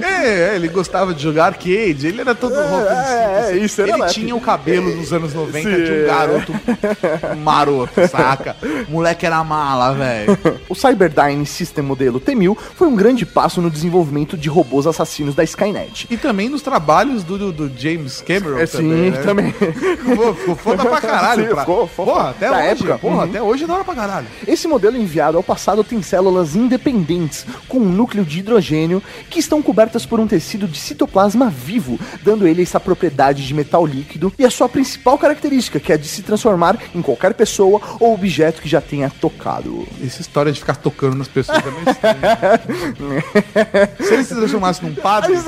É, 0.02 0.52
é, 0.52 0.56
ele 0.56 0.68
gostava 0.68 1.14
de 1.14 1.24
jogar 1.24 1.48
arcade, 1.48 2.08
ele 2.08 2.22
era 2.22 2.36
todo 2.36 2.54
roupa 2.54 2.92
é, 2.92 3.52
é, 3.52 3.58
isso 3.58 3.82
era 3.82 3.98
Ele 3.98 4.06
tinha 4.08 4.36
o 4.36 4.42
cabelo 4.42 4.96
dos 4.96 5.12
anos 5.14 5.34
90 5.34 5.70
Sim, 5.70 5.84
de 5.84 5.92
um 5.92 5.96
é. 5.96 6.06
garoto 6.06 6.54
maroto, 7.44 8.08
saca? 8.08 8.56
O 8.88 8.92
moleque 8.92 9.26
era 9.26 9.44
mala, 9.44 9.94
velho. 9.94 10.38
O 10.70 10.76
Cyberdyne 10.76 11.46
System 11.46 11.84
modelo 11.84 12.20
T-1000 12.20 12.41
foi 12.76 12.88
um 12.88 12.96
grande 12.96 13.26
passo 13.26 13.62
no 13.62 13.70
desenvolvimento 13.70 14.38
de 14.38 14.50
robôs 14.50 14.88
assassinos 14.88 15.36
da 15.36 15.44
Skynet. 15.44 16.08
E 16.10 16.18
também 16.18 16.50
nos 16.50 16.62
trabalhos 16.62 17.24
do, 17.24 17.52
do, 17.52 17.72
James 17.78 18.22
Cameron 18.22 18.58
É, 18.60 18.66
também, 18.68 18.92
sim, 19.06 19.10
né? 19.12 19.22
também. 19.24 19.52
Ficou, 19.54 20.34
ficou 20.36 20.56
foda 20.56 20.86
pra 20.86 21.02
caralho. 21.02 21.44
Sim, 21.44 21.50
pra... 21.52 21.60
ficou 21.62 21.88
foda. 21.88 22.12
Porra, 22.12 22.30
até 22.32 22.50
Da 22.50 22.58
hoje. 22.58 22.68
época. 22.68 22.98
Porra, 22.98 23.16
Uhum. 23.16 23.22
até 23.22 23.42
hoje 23.42 23.64
é 23.64 23.68
da 23.68 23.74
hora 23.76 23.84
pra 23.84 23.96
caralho. 23.96 24.28
Esse 24.48 24.68
modelo 24.68 24.98
enviado 24.98 25.38
ao 25.38 25.44
passado 25.44 25.84
tem 25.84 26.02
células 26.02 26.56
independentes, 26.56 27.46
com 27.68 27.78
um 27.80 27.90
núcleo 27.90 28.24
de 28.26 28.40
hidrogênio, 28.40 29.02
que 29.30 29.40
estão 29.40 29.62
cobertas 29.62 30.06
por 30.06 30.20
um 30.20 30.28
tecido 30.28 30.68
de 30.68 30.80
citoplasma 30.80 31.50
vivo, 31.50 32.00
dando 32.24 32.48
ele 32.48 32.62
essa 32.64 32.80
propriedade 32.80 33.46
de 33.46 33.54
metal 33.54 33.86
líquido 33.86 34.34
e 34.40 34.46
a 34.46 34.50
sua 34.50 34.68
principal 34.70 35.18
característica, 35.18 35.80
que 35.80 35.92
é 35.92 35.96
a 35.96 35.98
de 35.98 36.08
se 36.08 36.22
transformar 36.22 36.78
em 36.96 37.02
qualquer 37.02 37.34
pessoa 37.34 37.80
ou 38.00 38.14
objeto 38.14 38.62
que 38.62 38.70
já 38.70 38.80
tenha 38.82 39.10
tocado. 39.22 39.88
Essa 40.04 40.22
história 40.22 40.52
de 40.52 40.60
ficar 40.60 40.76
tocando 40.76 41.16
nas 41.16 41.28
pessoas 41.28 41.60
é 41.60 41.72
meio 41.72 41.90
estranha. 41.90 42.22
se, 44.04 44.14
ele, 44.14 44.24
se 44.24 44.36
transformasse 44.36 44.84
num 44.84 44.96
padre, 44.96 45.34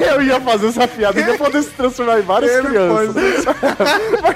Eu 0.00 0.22
ia 0.22 0.40
fazer 0.40 0.68
essa 0.68 0.88
piada, 0.88 1.20
ele 1.20 1.32
ia 1.32 1.38
poder 1.38 1.62
se 1.62 1.70
transformar 1.70 2.20
em 2.20 2.22
várias 2.22 2.52
ele 2.52 2.68
crianças. 2.68 3.14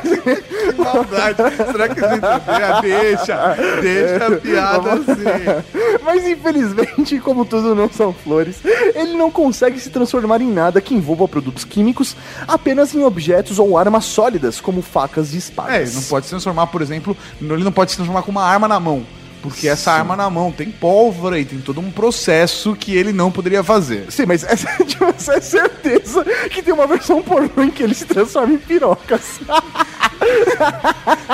que 0.00 0.72
maldade. 0.82 1.36
Será 1.72 1.88
que 1.88 2.04
a 2.04 2.14
gente 2.14 2.82
deixa? 2.82 3.56
Deixa 3.80 4.26
a 4.26 4.30
piada 4.40 4.92
assim. 4.92 6.02
Mas 6.02 6.26
infelizmente, 6.26 7.18
como 7.20 7.44
tudo 7.44 7.74
não 7.74 7.90
são 7.90 8.12
flores, 8.12 8.60
ele 8.94 9.14
não 9.16 9.30
consegue 9.30 9.78
se 9.78 9.90
transformar 9.90 10.40
em 10.40 10.50
nada 10.50 10.80
que 10.80 10.94
envolva 10.94 11.28
produtos 11.28 11.64
químicos, 11.64 12.16
apenas 12.46 12.94
em 12.94 13.04
objetos 13.04 13.58
ou 13.58 13.76
armas 13.76 14.04
sólidas, 14.04 14.60
como 14.60 14.82
facas 14.82 15.34
e 15.34 15.38
espadas. 15.38 15.74
É, 15.74 15.82
ele 15.82 15.94
não 15.94 16.02
pode 16.02 16.26
se 16.26 16.30
transformar, 16.30 16.66
por 16.66 16.82
exemplo, 16.82 17.16
ele 17.40 17.64
não 17.64 17.72
pode 17.72 17.90
se 17.90 17.96
transformar 17.96 18.22
com 18.22 18.30
uma 18.30 18.44
arma 18.44 18.66
na 18.66 18.80
mão. 18.80 19.04
Porque 19.42 19.68
essa 19.68 19.92
arma 19.92 20.14
na 20.16 20.28
mão 20.28 20.52
tem 20.52 20.70
pólvora 20.70 21.38
e 21.38 21.44
tem 21.44 21.60
todo 21.60 21.80
um 21.80 21.90
processo 21.90 22.74
que 22.76 22.94
ele 22.94 23.12
não 23.12 23.30
poderia 23.30 23.64
fazer. 23.64 24.06
Sim, 24.10 24.26
mas 24.26 24.44
é, 24.44 24.54
tipo, 24.84 25.06
você 25.16 25.32
é 25.32 25.40
certeza 25.40 26.24
que 26.50 26.62
tem 26.62 26.74
uma 26.74 26.86
versão 26.86 27.22
pornô 27.22 27.62
em 27.62 27.70
que 27.70 27.82
ele 27.82 27.94
se 27.94 28.04
transforma 28.04 28.54
em 28.54 28.58
pirocas. 28.58 29.40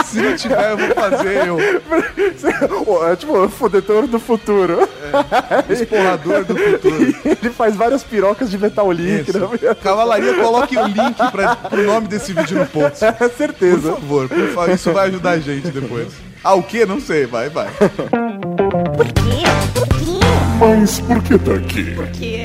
Se 0.05 0.21
não 0.21 0.37
tiver, 0.37 0.71
eu 0.71 0.79
vou 0.79 0.95
fazer 0.95 1.47
eu. 1.47 1.59
é 3.11 3.17
tipo, 3.17 3.37
o 3.37 3.49
fodetor 3.49 4.07
do 4.07 4.19
futuro. 4.21 4.89
Esporrador 5.69 6.45
do 6.45 6.57
futuro. 6.57 7.15
Ele 7.25 7.51
faz 7.51 7.75
várias 7.75 8.05
pirocas 8.05 8.51
de 8.51 8.59
metal 8.59 8.91
líquido. 8.93 9.51
Cavalaria, 9.83 10.35
coloque 10.35 10.79
o 10.79 10.87
link 10.87 11.17
pra, 11.33 11.57
pro 11.57 11.83
nome 11.83 12.07
desse 12.07 12.33
vídeo 12.33 12.59
no 12.59 12.67
post. 12.67 13.05
É 13.05 13.13
Por 13.13 13.31
certeza. 13.31 13.93
favor, 13.93 14.29
por 14.29 14.49
favor, 14.51 14.71
isso 14.75 14.93
vai 14.93 15.09
ajudar 15.09 15.31
a 15.31 15.39
gente 15.39 15.69
depois. 15.69 16.26
Ah, 16.47 16.55
o 16.55 16.63
que? 16.63 16.87
Não 16.87 17.01
sei, 17.01 17.27
vai, 17.27 17.49
vai. 17.49 17.67
Por 17.73 19.13
quê? 19.13 19.43
Por 19.75 19.89
quê? 19.89 20.21
Mas 20.61 21.01
por 21.01 21.21
que 21.21 21.37
tá 21.37 21.55
aqui? 21.55 21.95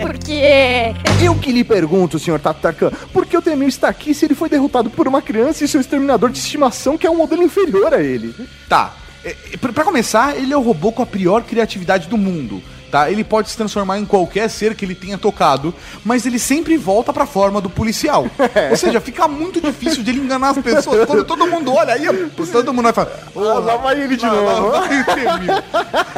Por 0.01 0.17
quê? 0.17 0.95
Eu 1.23 1.35
que 1.35 1.51
lhe 1.51 1.63
pergunto, 1.63 2.17
senhor 2.17 2.39
Tatarkan, 2.39 2.89
por 3.13 3.27
que 3.27 3.37
o 3.37 3.43
Temil 3.43 3.67
está 3.67 3.89
aqui 3.89 4.15
se 4.15 4.25
ele 4.25 4.33
foi 4.33 4.49
derrotado 4.49 4.89
por 4.89 5.07
uma 5.07 5.21
criança 5.21 5.63
e 5.63 5.67
seu 5.67 5.79
exterminador 5.79 6.31
de 6.31 6.39
estimação 6.39 6.97
que 6.97 7.05
é 7.05 7.11
um 7.11 7.17
modelo 7.17 7.43
inferior 7.43 7.93
a 7.93 8.01
ele? 8.01 8.33
Tá. 8.67 8.95
É, 9.23 9.35
é, 9.53 9.57
pra, 9.57 9.71
pra 9.71 9.83
começar, 9.83 10.35
ele 10.35 10.51
é 10.51 10.57
o 10.57 10.61
robô 10.61 10.91
com 10.91 11.03
a 11.03 11.05
pior 11.05 11.43
criatividade 11.43 12.07
do 12.07 12.17
mundo. 12.17 12.59
Tá? 12.91 13.09
Ele 13.09 13.23
pode 13.23 13.49
se 13.49 13.55
transformar 13.55 13.97
em 13.99 14.05
qualquer 14.05 14.49
ser 14.49 14.75
que 14.75 14.83
ele 14.83 14.93
tenha 14.93 15.17
tocado, 15.17 15.73
mas 16.03 16.25
ele 16.25 16.37
sempre 16.37 16.75
volta 16.75 17.13
pra 17.13 17.25
forma 17.25 17.61
do 17.61 17.69
policial. 17.69 18.27
Ou 18.69 18.75
seja, 18.75 18.99
fica 18.99 19.27
muito 19.29 19.61
difícil 19.61 20.03
de 20.03 20.09
ele 20.11 20.19
enganar 20.19 20.49
as 20.49 20.57
pessoas. 20.57 21.05
Quando 21.07 21.23
todo 21.23 21.47
mundo 21.47 21.73
olha 21.73 21.93
aí, 21.93 22.05
todo 22.51 22.73
mundo 22.73 22.83
vai 22.83 22.93
falar. 22.93 23.11
Ah, 23.35 23.39
lá 23.59 23.77
vai 23.77 24.01
ele 24.01 24.17
de 24.17 24.25
Lá- 24.25 24.33
lá 24.33 24.59
novo. 24.59 24.77
o 24.77 25.05
Temil. 25.05 25.63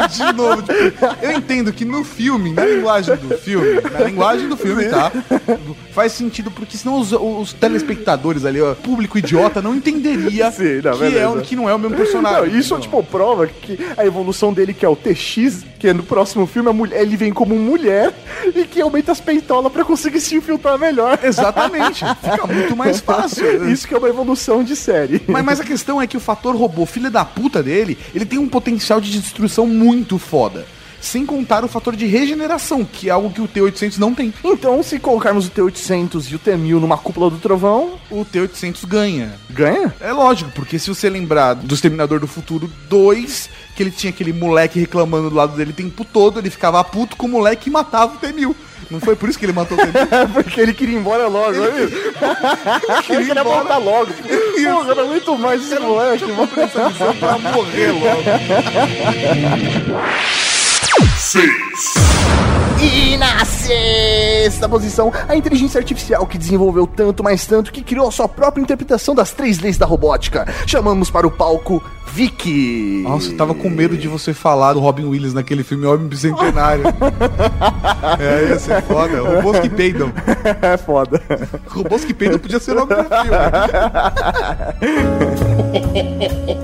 De 0.10 0.34
novo. 0.34 0.64
eu 1.22 1.32
entendo 1.32 1.72
que 1.72 1.86
no 1.86 2.04
filme, 2.04 2.52
na 2.54 2.66
linguagem 2.66 3.16
do 3.18 3.38
filme, 3.38 3.80
na 3.82 4.00
linguagem 4.00 4.50
do 4.50 4.58
filme, 4.58 4.86
tá? 4.86 5.12
Faz 5.94 6.12
sentido, 6.14 6.50
porque 6.50 6.76
senão 6.76 7.00
os, 7.00 7.12
os 7.12 7.54
telespectadores 7.54 8.46
ali, 8.46 8.60
ó, 8.62 8.74
público 8.74 9.18
idiota, 9.18 9.62
não 9.62 9.76
entenderia 9.76 10.50
Sim, 10.52 10.82
não, 10.84 10.98
que, 10.98 11.18
é, 11.18 11.28
o- 11.28 11.42
que 11.42 11.56
não 11.56 11.70
é 11.70 11.74
o 11.76 11.80
mesmo 11.80 11.96
personagem. 11.96 12.50
Não, 12.52 12.60
isso, 12.60 12.74
Não. 12.74 12.82
tipo, 12.82 13.04
prova 13.04 13.46
que 13.48 13.78
a 13.96 14.06
evolução 14.06 14.52
dele, 14.52 14.74
que 14.74 14.86
é 14.86 14.90
o 14.90 14.96
TX, 14.96 15.64
que 15.80 15.88
é 15.90 15.94
no 15.94 16.04
próximo 16.04 16.48
filme, 16.48 16.63
a 16.70 16.74
mulher, 16.74 17.02
ele 17.02 17.16
vem 17.16 17.34
como 17.34 17.56
mulher 17.56 18.14
e 18.56 18.66
que 18.66 18.82
aumenta 18.82 19.12
as 19.12 19.20
peitolas 19.20 19.72
pra 19.72 19.84
conseguir 19.84 20.20
se 20.22 20.36
infiltrar 20.36 20.78
melhor. 20.78 21.20
Exatamente. 21.24 22.04
Fica 22.22 22.48
muito 22.48 22.76
mais 22.76 23.00
fácil. 23.00 23.70
Isso 23.70 23.88
que 23.88 23.94
é 23.94 23.98
uma 23.98 24.10
evolução 24.10 24.64
de 24.64 24.76
série. 24.76 25.22
Mas, 25.28 25.44
mas 25.44 25.60
a 25.60 25.64
questão 25.64 26.02
é 26.02 26.08
que 26.08 26.18
o 26.18 26.20
fator 26.20 26.56
robô, 26.56 26.86
filha 26.86 27.10
da 27.10 27.26
puta 27.26 27.62
dele, 27.62 27.98
ele 28.14 28.26
tem 28.26 28.40
um 28.40 28.48
potencial 28.48 29.00
de 29.00 29.12
destruição 29.12 29.68
muito 29.68 30.18
foda. 30.18 30.66
Sem 31.04 31.26
contar 31.26 31.66
o 31.66 31.68
fator 31.68 31.98
de 31.98 32.06
regeneração, 32.06 32.86
que 32.86 33.10
é 33.10 33.12
algo 33.12 33.30
que 33.30 33.42
o 33.42 33.48
T-800 33.48 33.98
não 33.98 34.14
tem. 34.14 34.34
Então, 34.42 34.82
se 34.82 34.98
colocarmos 34.98 35.48
o 35.48 35.50
T-800 35.50 36.32
e 36.32 36.36
o 36.36 36.40
T-1000 36.40 36.80
numa 36.80 36.98
cúpula 36.98 37.30
do 37.30 37.38
trovão, 37.40 38.00
O 38.10 38.24
T-800 38.24 38.86
ganha. 38.88 39.34
ganha? 39.50 39.94
É 40.00 40.14
lógico, 40.14 40.50
porque 40.56 40.80
se 40.80 40.88
você 40.88 41.10
lembrar 41.10 41.56
do 41.56 41.76
Exterminador 41.76 42.22
do 42.22 42.28
Futuro 42.28 42.72
2, 42.88 43.50
que 43.76 43.84
ele 43.84 43.92
tinha 43.92 44.12
aquele 44.12 44.32
moleque 44.32 44.80
reclamando 44.80 45.30
do 45.30 45.36
lado 45.36 45.58
dele 45.58 45.72
o 45.72 45.76
tempo 45.76 46.06
todo, 46.06 46.40
ele 46.40 46.50
ficava 46.50 46.82
puto 46.86 47.18
com 47.18 47.26
o 47.26 47.30
moleque 47.30 47.70
e 47.70 47.72
matava 47.72 48.16
o 48.16 48.18
T-1000. 48.20 48.56
Não 48.90 49.00
foi 49.02 49.16
por 49.16 49.28
isso 49.28 49.38
que 49.38 49.46
ele 49.46 49.54
matou 49.54 49.78
o 49.78 49.82
T-1000? 49.82 50.32
Porque 50.34 50.62
ele 50.62 50.74
queria 50.74 50.96
ir 50.96 51.00
embora 51.00 51.28
logo, 51.28 51.52
né? 51.52 51.68
Ele 51.82 51.92
queria 53.04 53.22
ir 53.22 53.26
queria 53.28 53.44
voltar 53.44 53.78
logo. 53.78 54.08
Porra, 54.24 54.90
eu 54.90 54.96
não 54.96 55.04
aguento 55.04 55.38
mais 55.38 55.62
esse 55.62 55.80
moleque. 55.80 56.26
mano. 56.32 56.48
pra 57.20 57.38
morrer 57.40 57.92
logo. 57.92 58.24
E 62.80 63.18
na 63.18 63.44
sexta 63.46 64.70
posição, 64.70 65.12
a 65.28 65.36
inteligência 65.36 65.80
artificial 65.80 66.28
que 66.28 66.38
desenvolveu 66.38 66.86
tanto, 66.86 67.24
mais 67.24 67.46
tanto, 67.48 67.72
que 67.72 67.82
criou 67.82 68.08
a 68.08 68.12
sua 68.12 68.28
própria 68.28 68.62
interpretação 68.62 69.16
das 69.16 69.32
três 69.32 69.60
leis 69.60 69.78
da 69.78 69.86
robótica. 69.86 70.46
Chamamos 70.68 71.10
para 71.10 71.26
o 71.26 71.32
palco 71.32 71.82
Vicky. 72.08 73.02
Nossa, 73.04 73.32
eu 73.32 73.38
tava 73.38 73.54
com 73.56 73.70
medo 73.70 73.98
de 73.98 74.08
você 74.08 74.34
falar 74.34 74.74
do 74.74 74.80
Robin 74.80 75.06
Williams 75.06 75.34
naquele 75.34 75.64
filme 75.64 75.86
Homem 75.86 76.08
Bicentenário. 76.08 76.84
é, 78.20 78.50
ia 78.50 78.60
ser 78.60 78.82
foda. 78.84 79.22
Robôs 79.22 79.60
que 79.60 79.70
peidam. 79.70 80.12
É 80.62 80.78
foda. 80.78 81.22
Robôs 81.68 82.04
que 82.06 82.14
peidam 82.14 82.38
podia 82.38 82.60
ser 82.60 82.72
o 82.72 82.76
nome 82.76 82.94
do 82.96 83.04
filme. 83.04 83.14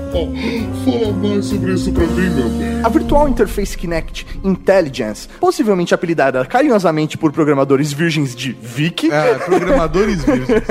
Fala 0.84 1.12
mais 1.12 1.44
sobre 1.44 1.72
isso 1.72 1.92
pra 1.92 2.06
mim, 2.06 2.30
meu 2.30 2.48
bem. 2.50 2.80
A 2.84 2.88
Virtual 2.88 3.28
Interface 3.28 3.76
Kinect 3.76 4.26
Intelligence, 4.42 5.28
possivelmente 5.38 5.94
apelidada 5.94 6.44
carinhosamente 6.44 7.16
por 7.18 7.32
programadores 7.32 7.92
virgens 7.92 8.34
de 8.34 8.52
Vicky, 8.52 9.10
É, 9.10 9.34
programadores 9.34 10.24
virgens. 10.24 10.62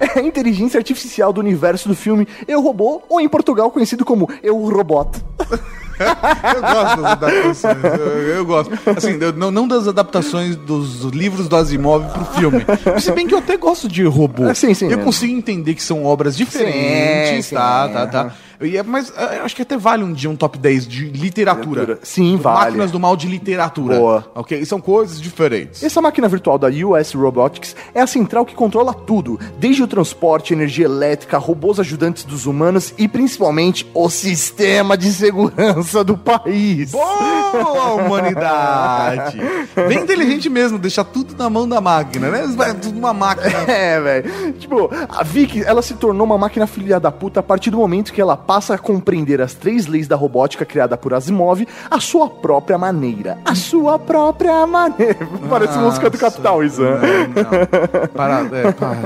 é 0.00 0.18
a 0.18 0.22
inteligência 0.22 0.78
artificial 0.78 1.32
do 1.32 1.40
universo 1.40 1.88
do 1.88 1.94
filme 1.94 2.26
Eu 2.48 2.60
Robô, 2.62 3.02
ou 3.08 3.20
em 3.20 3.28
Portugal 3.28 3.70
conhecido 3.70 4.01
como 4.04 4.28
Eu 4.42 4.56
Robot. 4.68 5.18
Eu 6.02 6.60
gosto 6.62 7.02
das 7.02 7.12
adaptações. 7.12 7.84
Eu, 7.84 8.06
eu 8.28 8.44
gosto. 8.46 8.72
Assim, 8.96 9.18
eu- 9.20 9.32
não, 9.32 9.50
não 9.52 9.68
das 9.68 9.86
adaptações 9.86 10.56
dos 10.56 11.02
livros 11.04 11.46
do 11.48 11.54
Asimov 11.54 12.04
pro 12.12 12.24
filme. 12.34 12.64
Se 12.98 13.12
bem 13.12 13.26
que 13.26 13.34
eu 13.34 13.38
até 13.38 13.56
gosto 13.56 13.86
de 13.86 14.02
robô. 14.04 14.44
Ah, 14.48 14.54
sim, 14.54 14.74
sim, 14.74 14.86
Eu 14.90 14.98
é. 14.98 15.02
consigo 15.04 15.32
entender 15.32 15.74
que 15.74 15.82
são 15.82 16.04
obras 16.04 16.36
diferentes, 16.36 17.46
Sim, 17.46 17.54
tá, 17.54 17.86
sim, 17.86 17.92
tá, 17.94 18.06
tá. 18.06 18.34
E 18.62 18.76
é- 18.76 18.82
Mas 18.82 19.12
eu 19.36 19.44
acho 19.44 19.54
que 19.56 19.62
até 19.62 19.76
vale 19.76 20.02
um 20.04 20.12
dia 20.12 20.28
um 20.30 20.36
top 20.36 20.58
10 20.58 20.86
de 20.86 21.04
literatura. 21.06 21.80
Literatura. 21.80 21.98
Sim, 22.02 22.36
vale. 22.36 22.66
Máquinas 22.66 22.90
do 22.90 23.00
mal 23.00 23.16
de 23.16 23.26
literatura. 23.28 23.96
Boa. 23.98 24.26
Ok? 24.34 24.64
São 24.64 24.80
coisas 24.80 25.20
diferentes. 25.20 25.82
Essa 25.82 26.00
máquina 26.00 26.28
virtual 26.28 26.58
da 26.58 26.68
US 26.68 27.12
Robotics 27.14 27.74
é 27.94 28.00
a 28.00 28.06
central 28.06 28.44
que 28.44 28.54
controla 28.54 28.92
tudo, 28.94 29.38
desde 29.58 29.82
o 29.82 29.86
transporte, 29.86 30.52
energia 30.52 30.84
elétrica, 30.86 31.38
robôs 31.38 31.78
ajudantes 31.80 32.24
dos 32.24 32.46
humanos 32.46 32.92
e 32.98 33.08
principalmente 33.08 33.86
o 33.94 34.08
sistema 34.10 34.96
de 34.96 35.12
segurança 35.12 36.04
do 36.04 36.16
país. 36.16 36.92
Boa, 36.92 37.94
humanidade! 37.94 39.38
Bem 39.88 39.98
inteligente 40.00 40.48
mesmo, 40.48 40.78
deixar 40.78 41.04
tudo 41.04 41.34
na 41.36 41.48
mão 41.48 41.68
da 41.68 41.80
máquina, 41.80 42.28
né? 42.30 42.46
Vai 42.56 42.74
tudo 42.74 42.94
numa 42.94 43.12
máquina. 43.12 43.52
É, 43.72 44.00
velho. 44.00 44.52
Tipo, 44.54 44.90
a 45.08 45.22
Vicky, 45.22 45.62
ela 45.64 45.80
se 45.82 45.94
tornou 45.94 46.26
uma 46.26 46.36
máquina 46.36 46.66
filha 46.66 46.98
da 47.00 47.10
puta 47.10 47.40
a 47.40 47.42
partir 47.42 47.70
do 47.70 47.78
momento 47.78 48.12
que 48.12 48.20
ela 48.20 48.36
passa 48.52 48.74
a 48.74 48.78
compreender 48.78 49.40
as 49.40 49.54
três 49.54 49.86
leis 49.86 50.06
da 50.06 50.14
robótica 50.14 50.66
criada 50.66 50.94
por 50.94 51.14
Asimov 51.14 51.66
à 51.90 51.98
sua 51.98 52.28
própria 52.28 52.76
maneira. 52.76 53.38
A 53.46 53.54
sua 53.54 53.98
própria 53.98 54.66
maneira. 54.66 55.26
Parece 55.48 55.78
música 55.78 56.10
do 56.10 56.18
Nossa, 56.18 56.30
Capital, 56.30 56.62
Isan. 56.62 56.98
Não, 56.98 57.42
não. 57.44 58.08
Para, 58.08 58.40
é, 58.54 58.72
para. 58.72 58.98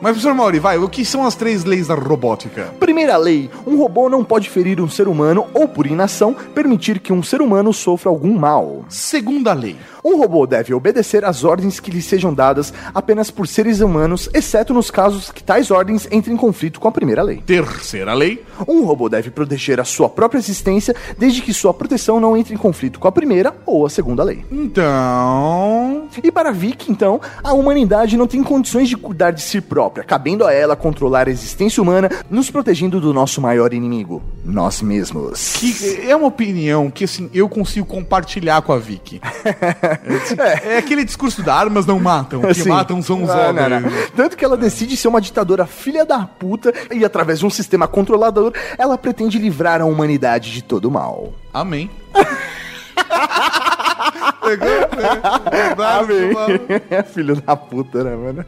Mas, 0.00 0.10
professor 0.10 0.34
Mauri, 0.34 0.58
vai, 0.58 0.76
o 0.76 0.88
que 0.88 1.04
são 1.04 1.24
as 1.24 1.36
três 1.36 1.62
leis 1.62 1.86
da 1.86 1.94
robótica? 1.94 2.74
Primeira 2.80 3.16
lei: 3.16 3.48
um 3.64 3.76
robô 3.76 4.08
não 4.08 4.24
pode 4.24 4.50
ferir 4.50 4.80
um 4.80 4.88
ser 4.88 5.06
humano 5.06 5.46
ou, 5.54 5.68
por 5.68 5.86
inação, 5.86 6.34
permitir 6.34 6.98
que 6.98 7.12
um 7.12 7.22
ser 7.22 7.40
humano 7.40 7.72
sofra 7.72 8.10
algum 8.10 8.36
mal. 8.36 8.84
Segunda 8.88 9.52
lei. 9.52 9.76
Um 10.06 10.18
robô 10.18 10.46
deve 10.46 10.72
obedecer 10.72 11.24
às 11.24 11.42
ordens 11.42 11.80
que 11.80 11.90
lhe 11.90 12.00
sejam 12.00 12.32
dadas 12.32 12.72
apenas 12.94 13.28
por 13.28 13.48
seres 13.48 13.80
humanos, 13.80 14.30
exceto 14.32 14.72
nos 14.72 14.88
casos 14.88 15.32
que 15.32 15.42
tais 15.42 15.68
ordens 15.68 16.06
entrem 16.12 16.36
em 16.36 16.38
conflito 16.38 16.78
com 16.78 16.86
a 16.86 16.92
primeira 16.92 17.24
lei. 17.24 17.42
Terceira 17.44 18.14
lei. 18.14 18.44
Um 18.68 18.84
robô 18.84 19.08
deve 19.08 19.32
proteger 19.32 19.80
a 19.80 19.84
sua 19.84 20.08
própria 20.08 20.38
existência 20.38 20.94
desde 21.18 21.42
que 21.42 21.52
sua 21.52 21.74
proteção 21.74 22.20
não 22.20 22.36
entre 22.36 22.54
em 22.54 22.56
conflito 22.56 23.00
com 23.00 23.08
a 23.08 23.12
primeira 23.12 23.52
ou 23.66 23.84
a 23.84 23.90
segunda 23.90 24.22
lei. 24.22 24.44
Então. 24.48 26.06
E 26.22 26.30
para 26.30 26.52
Vic, 26.52 26.88
então, 26.88 27.20
a 27.42 27.52
humanidade 27.52 28.16
não 28.16 28.28
tem 28.28 28.44
condições 28.44 28.88
de 28.88 28.96
cuidar 28.96 29.32
de 29.32 29.42
si 29.42 29.60
própria, 29.60 30.04
cabendo 30.04 30.46
a 30.46 30.52
ela 30.52 30.76
controlar 30.76 31.26
a 31.26 31.32
existência 31.32 31.82
humana, 31.82 32.08
nos 32.30 32.48
protegendo 32.48 33.00
do 33.00 33.12
nosso 33.12 33.40
maior 33.40 33.74
inimigo, 33.74 34.22
nós 34.44 34.80
mesmos. 34.80 35.54
Que 35.56 36.08
é 36.08 36.14
uma 36.14 36.28
opinião 36.28 36.92
que, 36.92 37.02
assim, 37.02 37.28
eu 37.34 37.48
consigo 37.48 37.86
compartilhar 37.86 38.62
com 38.62 38.72
a 38.72 38.78
Vicky. 38.78 39.20
É, 40.38 40.74
é 40.74 40.78
aquele 40.78 41.04
discurso 41.04 41.42
da 41.42 41.54
armas 41.54 41.86
não 41.86 41.98
matam, 41.98 42.40
o 42.40 42.48
que 42.48 42.54
Sim. 42.54 42.68
matam 42.68 43.02
são 43.02 43.22
os 43.22 43.30
Ah, 43.30 43.52
não. 43.52 43.90
Tanto 44.14 44.36
que 44.36 44.44
ela 44.44 44.56
decide 44.56 44.96
ser 44.96 45.08
uma 45.08 45.20
ditadora 45.20 45.66
filha 45.66 46.04
da 46.04 46.20
puta 46.20 46.72
e, 46.92 47.04
através 47.04 47.38
de 47.38 47.46
um 47.46 47.50
sistema 47.50 47.86
controlador, 47.88 48.52
ela 48.78 48.96
pretende 48.98 49.38
livrar 49.38 49.80
a 49.80 49.84
humanidade 49.84 50.52
de 50.52 50.62
todo 50.62 50.86
o 50.86 50.90
mal. 50.90 51.32
Amém. 51.52 51.90
Pegou? 54.42 54.68
É, 55.52 55.74
Amém. 55.98 57.02
Filho 57.12 57.36
da 57.40 57.56
puta, 57.56 58.04
né, 58.04 58.16
mano? 58.16 58.44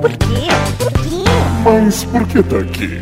Por 0.00 0.10
quê? 0.10 0.48
Por 0.78 0.92
quê? 0.92 1.27
Mas 1.64 2.04
por 2.04 2.26
que 2.26 2.42
tá 2.42 2.58
aqui? 2.58 2.98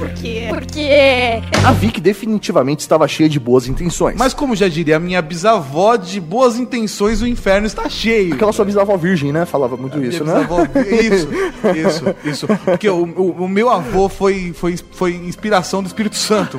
Porque. 0.48 1.42
A 1.64 1.72
Vic 1.72 2.00
definitivamente 2.00 2.80
estava 2.80 3.06
cheia 3.06 3.28
de 3.28 3.38
boas 3.38 3.68
intenções. 3.68 4.16
Mas 4.18 4.32
como 4.34 4.56
já 4.56 4.66
diria 4.68 4.96
a 4.96 5.00
minha 5.00 5.20
bisavó, 5.22 5.96
de 5.96 6.20
boas 6.20 6.56
intenções 6.58 7.20
o 7.22 7.26
inferno 7.26 7.66
está 7.66 7.88
cheio. 7.88 8.34
Aquela 8.34 8.52
sua 8.52 8.64
bisavó 8.64 8.96
virgem, 8.96 9.32
né? 9.32 9.44
Falava 9.44 9.76
muito 9.76 10.02
isso, 10.02 10.24
Minha 10.24 10.34
né? 10.34 10.40
bisavó- 10.40 10.66
Isso, 11.06 11.28
isso, 11.76 12.14
isso. 12.24 12.46
Porque 12.64 12.88
o, 12.88 13.04
o- 13.04 13.44
o 13.44 13.48
meu 13.48 13.68
avô 13.70 14.08
foi, 14.08 14.52
foi, 14.54 14.76
foi 14.92 15.14
inspiração 15.14 15.82
do 15.82 15.86
Espírito 15.86 16.16
Santo. 16.16 16.58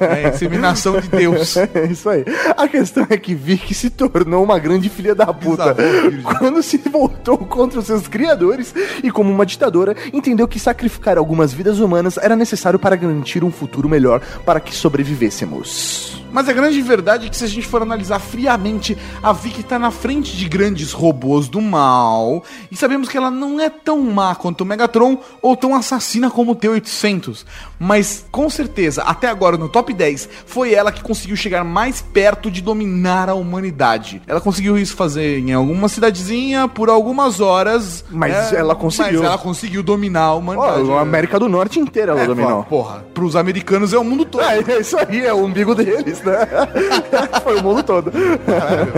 É, 0.00 0.28
inseminação 0.28 1.00
de 1.00 1.08
Deus. 1.08 1.56
É 1.56 1.86
isso 1.90 2.08
aí. 2.08 2.24
A 2.56 2.68
questão 2.68 3.06
é 3.08 3.16
que 3.16 3.34
Vic 3.34 3.72
se 3.74 3.90
tornou 3.90 4.42
uma 4.44 4.58
grande 4.58 4.88
filha 4.88 5.14
da 5.14 5.26
puta 5.32 5.74
Bisavó 5.74 6.38
quando 6.38 6.62
se 6.62 6.78
voltou 6.78 7.38
contra 7.38 7.78
os 7.80 7.86
seus 7.86 8.06
criadores 8.08 8.74
e, 9.02 9.10
como 9.10 9.32
uma 9.32 9.46
ditadora, 9.46 9.94
entendeu 10.12 10.46
que 10.46 10.58
sacrificar 10.58 11.18
algumas 11.38 11.52
vidas 11.52 11.78
humanas 11.78 12.18
era 12.18 12.34
necessário 12.34 12.80
para 12.80 12.96
garantir 12.96 13.44
um 13.44 13.50
futuro 13.50 13.88
melhor 13.88 14.20
para 14.44 14.58
que 14.58 14.74
sobrevivêssemos. 14.74 16.20
Mas 16.32 16.48
a 16.48 16.52
grande 16.52 16.80
verdade 16.82 17.26
é 17.26 17.28
que 17.28 17.36
se 17.36 17.44
a 17.44 17.48
gente 17.48 17.66
for 17.66 17.82
analisar 17.82 18.18
friamente, 18.18 18.96
a 19.22 19.32
Vicky 19.32 19.62
tá 19.62 19.78
na 19.78 19.90
frente 19.90 20.36
de 20.36 20.48
grandes 20.48 20.92
robôs 20.92 21.48
do 21.48 21.60
mal. 21.60 22.42
E 22.70 22.76
sabemos 22.76 23.08
que 23.08 23.16
ela 23.16 23.30
não 23.30 23.60
é 23.60 23.70
tão 23.70 24.00
má 24.02 24.34
quanto 24.34 24.60
o 24.62 24.64
Megatron 24.64 25.18
ou 25.40 25.56
tão 25.56 25.74
assassina 25.74 26.30
como 26.30 26.52
o 26.52 26.56
T-800. 26.56 27.44
Mas 27.78 28.26
com 28.30 28.48
certeza, 28.50 29.02
até 29.02 29.28
agora 29.28 29.56
no 29.56 29.68
top 29.68 29.92
10, 29.92 30.28
foi 30.46 30.74
ela 30.74 30.92
que 30.92 31.02
conseguiu 31.02 31.36
chegar 31.36 31.64
mais 31.64 32.00
perto 32.02 32.50
de 32.50 32.60
dominar 32.60 33.28
a 33.28 33.34
humanidade. 33.34 34.20
Ela 34.26 34.40
conseguiu 34.40 34.76
isso 34.76 34.94
fazer 34.96 35.38
em 35.38 35.52
alguma 35.52 35.88
cidadezinha 35.88 36.68
por 36.68 36.88
algumas 36.90 37.40
horas. 37.40 38.04
Mas 38.10 38.32
né? 38.52 38.58
ela 38.58 38.74
conseguiu. 38.74 39.20
Mas 39.20 39.28
ela 39.28 39.38
conseguu 39.38 39.82
dominar 39.82 40.22
a 40.24 40.34
humanidade. 40.34 40.88
Ó, 40.90 40.98
a 40.98 41.02
América 41.02 41.38
do 41.38 41.48
Norte 41.48 41.78
inteira 41.78 42.12
ela 42.12 42.22
É, 42.22 42.26
dominou. 42.26 42.64
Porra, 42.64 43.04
pros 43.14 43.36
americanos 43.36 43.92
é 43.92 43.98
o 43.98 44.04
mundo 44.04 44.24
todo. 44.24 44.42
É, 44.42 44.58
é 44.58 44.80
isso 44.80 44.96
aí, 44.98 45.24
é 45.24 45.32
o 45.32 45.44
umbigo 45.44 45.74
deles, 45.74 46.17
né? 46.22 46.46
Foi 47.42 47.58
o 47.58 47.62
mundo 47.62 47.82
todo. 47.82 48.10
Caralho, 48.10 48.92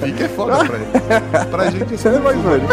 Vicky 0.00 0.22
é 0.24 0.28
foda 0.28 0.64
pra 0.64 0.76
ele. 0.76 0.86
Pra 1.50 1.70
gente 1.70 1.94
isso 1.94 2.08
É, 2.08 2.18
mas, 2.18 2.36
mano. 2.36 2.68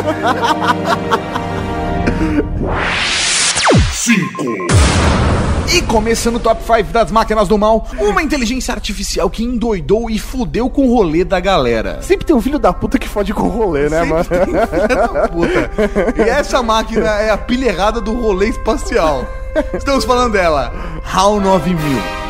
5, 3.93 4.43
E 5.73 5.81
começando 5.81 6.37
o 6.37 6.39
top 6.39 6.61
5 6.63 6.91
das 6.93 7.11
máquinas 7.11 7.47
do 7.47 7.57
mal, 7.57 7.85
uma 7.99 8.23
inteligência 8.23 8.73
artificial 8.73 9.29
que 9.29 9.43
endoidou 9.43 10.09
e 10.09 10.17
fudeu 10.17 10.69
com 10.69 10.87
o 10.87 10.95
rolê 10.95 11.23
da 11.25 11.39
galera. 11.39 12.01
Sempre 12.01 12.25
tem 12.25 12.35
um 12.35 12.41
filho 12.41 12.57
da 12.57 12.71
puta 12.71 12.97
que 12.97 13.07
fode 13.07 13.33
com 13.33 13.43
o 13.43 13.49
rolê, 13.49 13.89
né, 13.89 14.03
mano? 14.03 14.23
Sempre 14.23 14.45
tem 14.45 14.67
filha 14.67 14.87
da 14.87 15.27
puta. 15.27 15.71
E 16.25 16.29
essa 16.29 16.63
máquina 16.63 17.09
é 17.19 17.29
a 17.29 17.37
pilha 17.37 17.67
errada 17.67 17.99
do 17.99 18.13
rolê 18.13 18.47
espacial. 18.49 19.25
Estamos 19.73 20.05
falando 20.05 20.33
dela, 20.33 20.73
HAL 21.03 21.39
9000, 21.39 21.77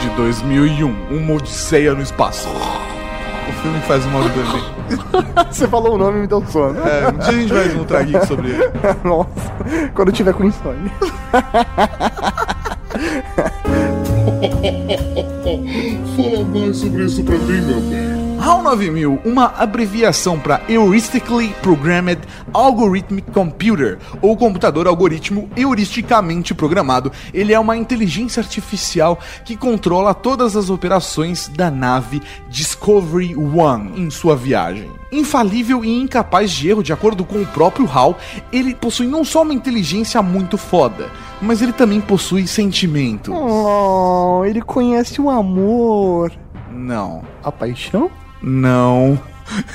de 0.01 0.09
2001, 0.15 1.07
uma 1.09 1.33
odisseia 1.33 1.93
no 1.93 2.01
espaço. 2.01 2.47
O 2.49 3.51
filme 3.61 3.79
que 3.79 3.87
faz 3.87 4.05
mal 4.07 4.23
de 4.23 4.29
dormir. 4.29 4.63
Você 5.49 5.67
falou 5.67 5.95
o 5.95 5.97
nome 5.97 6.19
e 6.19 6.21
me 6.21 6.27
deu 6.27 6.45
sono. 6.47 6.79
É, 6.79 7.09
um 7.09 7.17
dia 7.17 7.27
a 7.27 7.31
gente 7.31 7.53
vai 7.53 7.75
um 7.75 7.85
traguinho 7.85 8.25
sobre 8.25 8.49
ele. 8.51 8.63
Nossa, 9.03 9.29
quando 9.93 10.09
eu 10.09 10.13
tiver 10.13 10.33
com 10.33 10.43
insônia. 10.43 10.91
fala 16.15 16.43
mais 16.45 16.77
sobre 16.77 17.05
isso 17.05 17.23
pra 17.23 17.37
mim, 17.37 17.61
meu 17.61 17.79
bem. 17.81 18.26
HAL 18.47 18.63
9000, 18.63 19.19
uma 19.25 19.53
abreviação 19.57 20.39
para 20.39 20.61
Heuristically 20.69 21.53
Programmed 21.61 22.21
Algorithmic 22.53 23.29
Computer, 23.31 23.97
ou 24.21 24.37
computador 24.37 24.87
algoritmo 24.87 25.49
heuristicamente 25.53 26.55
programado. 26.55 27.11
Ele 27.33 27.51
é 27.51 27.59
uma 27.59 27.75
inteligência 27.75 28.39
artificial 28.39 29.19
que 29.43 29.57
controla 29.57 30.13
todas 30.13 30.55
as 30.55 30.69
operações 30.69 31.49
da 31.49 31.69
nave 31.69 32.21
Discovery 32.47 33.35
One 33.35 33.99
em 33.99 34.09
sua 34.09 34.33
viagem. 34.33 34.89
Infalível 35.11 35.83
e 35.83 35.89
incapaz 36.01 36.49
de 36.49 36.69
erro, 36.69 36.83
de 36.83 36.93
acordo 36.93 37.25
com 37.25 37.41
o 37.41 37.47
próprio 37.47 37.85
HAL, 37.85 38.17
ele 38.49 38.73
possui 38.73 39.07
não 39.07 39.25
só 39.25 39.41
uma 39.41 39.53
inteligência 39.53 40.21
muito 40.21 40.57
foda, 40.57 41.09
mas 41.41 41.61
ele 41.61 41.73
também 41.73 41.99
possui 41.99 42.47
sentimentos. 42.47 43.35
Oh, 43.37 44.45
ele 44.45 44.61
conhece 44.61 45.19
o 45.19 45.29
amor. 45.29 46.31
Não, 46.71 47.23
A 47.43 47.51
paixão? 47.51 48.09
Não. 48.41 49.19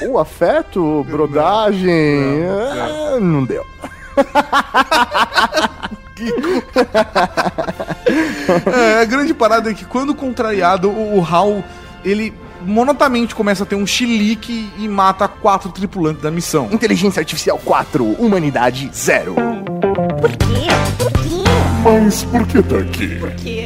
O 0.06 0.18
afeto? 0.18 1.04
Brodagem? 1.08 2.42
Ah, 2.72 3.18
Não 3.20 3.44
deu. 3.44 3.64
É, 8.66 9.00
a 9.00 9.04
grande 9.04 9.32
parada 9.34 9.70
é 9.70 9.74
que 9.74 9.84
quando 9.84 10.14
contrariado, 10.14 10.88
o, 10.90 11.18
o 11.18 11.24
Hal, 11.24 11.64
ele 12.04 12.34
monotamente 12.64 13.34
começa 13.34 13.64
a 13.64 13.66
ter 13.66 13.74
um 13.74 13.86
chilique 13.86 14.70
e 14.78 14.88
mata 14.88 15.26
quatro 15.26 15.70
tripulantes 15.70 16.22
da 16.22 16.30
missão. 16.30 16.68
Inteligência 16.70 17.20
Artificial 17.20 17.58
4, 17.64 18.04
Humanidade 18.04 18.90
0. 18.94 19.34
Por 19.34 20.30
quê? 20.30 20.68
Por 20.98 21.12
quê? 21.12 21.41
Mas 21.84 22.22
por 22.24 22.46
que 22.46 22.62
tá 22.62 22.78
aqui? 22.78 23.18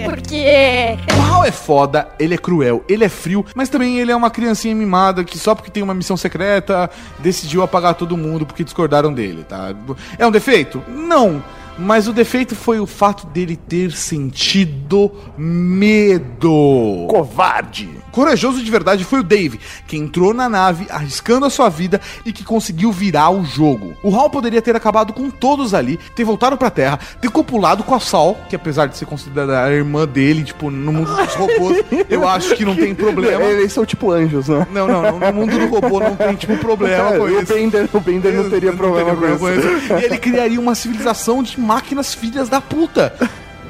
Porque. 0.04 0.96
O 1.18 1.20
Hal 1.20 1.44
é 1.44 1.50
foda, 1.52 2.08
ele 2.18 2.34
é 2.34 2.38
cruel, 2.38 2.82
ele 2.88 3.04
é 3.04 3.08
frio, 3.10 3.44
mas 3.54 3.68
também 3.68 3.98
ele 3.98 4.10
é 4.10 4.16
uma 4.16 4.30
criancinha 4.30 4.74
mimada 4.74 5.22
que 5.22 5.38
só 5.38 5.54
porque 5.54 5.70
tem 5.70 5.82
uma 5.82 5.92
missão 5.92 6.16
secreta 6.16 6.88
decidiu 7.18 7.62
apagar 7.62 7.94
todo 7.94 8.16
mundo 8.16 8.46
porque 8.46 8.64
discordaram 8.64 9.12
dele, 9.12 9.44
tá? 9.44 9.74
É 10.18 10.26
um 10.26 10.30
defeito? 10.30 10.82
Não. 10.88 11.42
Mas 11.78 12.08
o 12.08 12.12
defeito 12.12 12.56
foi 12.56 12.80
o 12.80 12.86
fato 12.86 13.26
dele 13.26 13.54
ter 13.54 13.92
sentido 13.92 15.12
medo. 15.36 17.06
Covarde. 17.10 17.90
Corajoso 18.16 18.62
de 18.62 18.70
verdade 18.70 19.04
foi 19.04 19.20
o 19.20 19.22
Dave, 19.22 19.60
que 19.86 19.94
entrou 19.94 20.32
na 20.32 20.48
nave 20.48 20.86
arriscando 20.88 21.44
a 21.44 21.50
sua 21.50 21.68
vida 21.68 22.00
e 22.24 22.32
que 22.32 22.44
conseguiu 22.44 22.90
virar 22.90 23.28
o 23.28 23.44
jogo. 23.44 23.94
O 24.02 24.16
Hal 24.16 24.30
poderia 24.30 24.62
ter 24.62 24.74
acabado 24.74 25.12
com 25.12 25.28
todos 25.28 25.74
ali, 25.74 25.98
ter 26.14 26.24
voltado 26.24 26.56
pra 26.56 26.70
Terra, 26.70 26.98
ter 27.20 27.28
copulado 27.28 27.84
com 27.84 27.94
a 27.94 28.00
Sol, 28.00 28.38
que 28.48 28.56
apesar 28.56 28.86
de 28.86 28.96
ser 28.96 29.04
considerada 29.04 29.62
a 29.62 29.70
irmã 29.70 30.08
dele, 30.08 30.44
tipo, 30.44 30.70
no 30.70 30.94
mundo 30.94 31.14
dos 31.14 31.34
robôs, 31.34 31.84
eu 32.08 32.26
acho 32.26 32.56
que 32.56 32.64
não 32.64 32.74
tem 32.74 32.94
problema. 32.94 33.44
Eles 33.44 33.70
são 33.70 33.84
tipo 33.84 34.10
anjos, 34.10 34.48
né? 34.48 34.66
Não, 34.72 34.88
não, 34.88 35.02
não, 35.02 35.20
no 35.20 35.32
mundo 35.34 35.58
do 35.58 35.66
robô 35.66 36.00
não 36.00 36.16
tem, 36.16 36.34
tipo, 36.36 36.56
problema 36.56 36.96
É, 37.12 37.18
com 37.18 37.24
o 37.24 37.42
isso. 37.42 37.52
Bender, 37.52 37.86
o 37.92 38.00
Bender 38.00 38.32
não 38.32 38.48
teria 38.48 38.72
problema 38.72 39.14
com 39.14 39.50
isso. 39.50 39.68
E 39.92 40.04
ele 40.06 40.16
criaria 40.16 40.58
uma 40.58 40.74
civilização 40.74 41.42
de 41.42 41.60
máquinas 41.60 42.14
filhas 42.14 42.48
da 42.48 42.62
puta. 42.62 43.14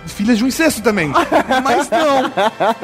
Filhas 0.07 0.38
de 0.38 0.45
um 0.45 0.47
incesto 0.47 0.81
também. 0.83 1.12
Mas 1.62 1.90
não. 1.90 2.33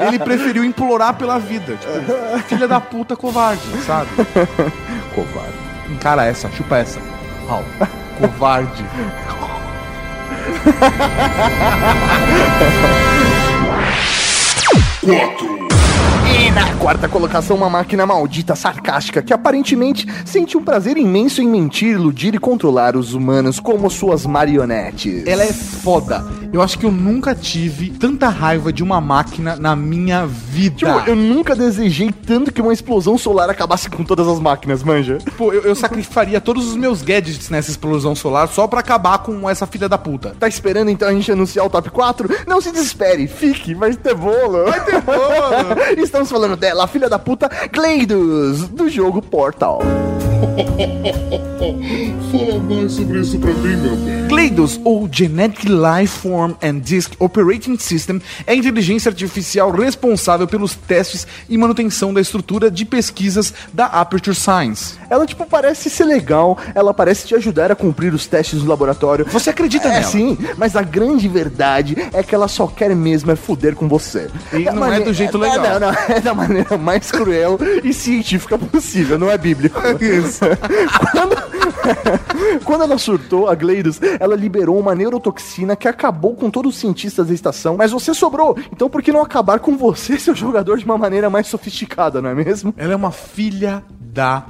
Ele 0.07 0.19
preferiu 0.19 0.63
implorar 0.63 1.15
pela 1.15 1.39
vida. 1.39 1.77
Tipo, 1.77 2.39
filha 2.47 2.67
da 2.67 2.79
puta 2.79 3.15
covarde, 3.15 3.63
sabe? 3.85 4.09
Covarde. 5.15 5.53
Encara 5.89 6.25
essa, 6.25 6.49
chupa 6.51 6.77
essa. 6.77 6.99
Raul. 7.47 7.63
Covarde. 8.19 8.83
Quatro, 15.03 15.62
na 16.53 16.75
quarta 16.75 17.07
colocação, 17.07 17.55
uma 17.55 17.69
máquina 17.69 18.05
maldita 18.05 18.55
sarcástica 18.55 19.21
que 19.21 19.33
aparentemente 19.33 20.07
sente 20.25 20.57
um 20.57 20.63
prazer 20.63 20.97
imenso 20.97 21.41
em 21.41 21.47
mentir, 21.47 21.89
iludir 21.91 22.35
e 22.35 22.39
controlar 22.39 22.95
os 22.95 23.13
humanos 23.13 23.59
como 23.59 23.89
suas 23.89 24.25
marionetes. 24.25 25.25
Ela 25.25 25.43
é 25.43 25.53
foda. 25.53 26.23
Eu 26.53 26.61
acho 26.61 26.77
que 26.77 26.85
eu 26.85 26.91
nunca 26.91 27.33
tive 27.33 27.89
tanta 27.89 28.29
raiva 28.29 28.71
de 28.71 28.83
uma 28.83 29.01
máquina 29.01 29.55
na 29.55 29.75
minha 29.75 30.27
vida. 30.27 30.75
Tipo, 30.75 31.09
eu 31.09 31.15
nunca 31.15 31.55
desejei 31.55 32.11
tanto 32.11 32.53
que 32.53 32.61
uma 32.61 32.71
explosão 32.71 33.17
solar 33.17 33.49
acabasse 33.49 33.89
com 33.89 34.03
todas 34.03 34.27
as 34.27 34.39
máquinas, 34.39 34.83
manja. 34.83 35.17
Pô, 35.35 35.51
eu, 35.51 35.63
eu 35.63 35.73
sacrificaria 35.73 36.39
todos 36.39 36.67
os 36.67 36.75
meus 36.75 37.01
gadgets 37.01 37.49
nessa 37.49 37.71
explosão 37.71 38.13
solar 38.13 38.47
só 38.47 38.67
pra 38.67 38.81
acabar 38.81 39.17
com 39.19 39.49
essa 39.49 39.65
filha 39.65 39.89
da 39.89 39.97
puta. 39.97 40.35
Tá 40.39 40.47
esperando 40.47 40.91
então 40.91 41.07
a 41.07 41.13
gente 41.13 41.31
anunciar 41.31 41.65
o 41.65 41.69
top 41.71 41.89
4? 41.89 42.29
Não 42.45 42.61
se 42.61 42.71
desespere, 42.71 43.27
fique, 43.27 43.73
vai 43.73 43.95
ter 43.95 44.13
bolo. 44.13 44.65
Vai 44.65 44.85
ter 44.85 45.01
bolo. 45.01 45.17
Estamos 45.97 46.22
falando 46.29 46.55
dela, 46.55 46.83
a 46.83 46.87
filha 46.87 47.09
da 47.09 47.19
puta 47.19 47.49
Gleidos, 47.71 48.67
do 48.69 48.89
jogo 48.89 49.21
Portal. 49.21 49.81
Fala 52.31 52.59
mais 52.59 52.91
sobre 52.91 53.19
isso 53.19 53.39
pra 53.39 53.53
mim, 53.53 53.75
meu 53.77 53.95
bem. 53.97 54.22
GLaDOS, 54.37 54.81
ou 54.83 55.07
Genetic 55.11 55.65
Life 55.69 56.19
Form 56.21 56.53
and 56.59 56.79
Disk 56.79 57.13
Operating 57.19 57.77
System, 57.77 58.19
é 58.47 58.53
a 58.53 58.55
inteligência 58.55 59.09
artificial 59.09 59.69
responsável 59.69 60.47
pelos 60.47 60.73
testes 60.73 61.27
e 61.47 61.55
manutenção 61.55 62.11
da 62.11 62.19
estrutura 62.19 62.71
de 62.71 62.83
pesquisas 62.83 63.53
da 63.71 63.85
Aperture 63.85 64.35
Science. 64.35 64.95
Ela, 65.07 65.27
tipo, 65.27 65.45
parece 65.45 65.87
ser 65.87 66.05
legal, 66.05 66.57
ela 66.73 66.95
parece 66.95 67.27
te 67.27 67.35
ajudar 67.35 67.71
a 67.71 67.75
cumprir 67.75 68.11
os 68.11 68.25
testes 68.25 68.63
no 68.63 68.67
laboratório. 68.69 69.23
Você 69.29 69.51
acredita 69.51 69.87
É 69.87 69.91
nela? 69.99 70.03
sim, 70.03 70.35
mas 70.57 70.75
a 70.75 70.81
grande 70.81 71.27
verdade 71.27 71.95
é 72.11 72.23
que 72.23 72.33
ela 72.33 72.47
só 72.47 72.65
quer 72.65 72.95
mesmo 72.95 73.29
é 73.31 73.35
fuder 73.35 73.75
com 73.75 73.87
você. 73.87 74.31
E 74.51 74.63
Da 74.63 74.71
não 74.71 74.91
é 74.91 74.99
do 74.99 75.13
jeito 75.13 75.37
é- 75.37 75.47
legal. 75.47 75.79
Não, 75.79 75.91
não, 75.91 75.93
é 76.09 76.19
da 76.19 76.33
maneira 76.33 76.75
mais 76.75 77.11
cruel 77.11 77.59
e 77.83 77.93
científica 77.93 78.57
possível, 78.57 79.19
não 79.19 79.29
é 79.29 79.37
bíblico. 79.37 79.79
Isso. 80.03 80.39
Quando, 81.13 81.53
quando 82.63 82.83
ela 82.83 82.97
surtou, 82.97 83.49
a 83.49 83.55
GLaDOS, 83.55 83.99
ela 84.23 84.35
liberou 84.35 84.79
uma 84.79 84.95
neurotoxina 84.95 85.75
que 85.75 85.87
acabou 85.87 86.33
com 86.33 86.49
todos 86.49 86.73
os 86.75 86.79
cientistas 86.79 87.27
da 87.27 87.33
estação, 87.33 87.75
mas 87.75 87.91
você 87.91 88.13
sobrou. 88.13 88.57
Então 88.71 88.89
por 88.89 89.01
que 89.01 89.11
não 89.11 89.21
acabar 89.21 89.59
com 89.59 89.77
você, 89.77 90.17
seu 90.19 90.33
jogador, 90.33 90.77
de 90.77 90.85
uma 90.85 90.97
maneira 90.97 91.29
mais 91.29 91.47
sofisticada, 91.47 92.21
não 92.21 92.29
é 92.29 92.35
mesmo? 92.35 92.73
Ela 92.77 92.93
é 92.93 92.95
uma 92.95 93.11
filha 93.11 93.83
da 93.99 94.45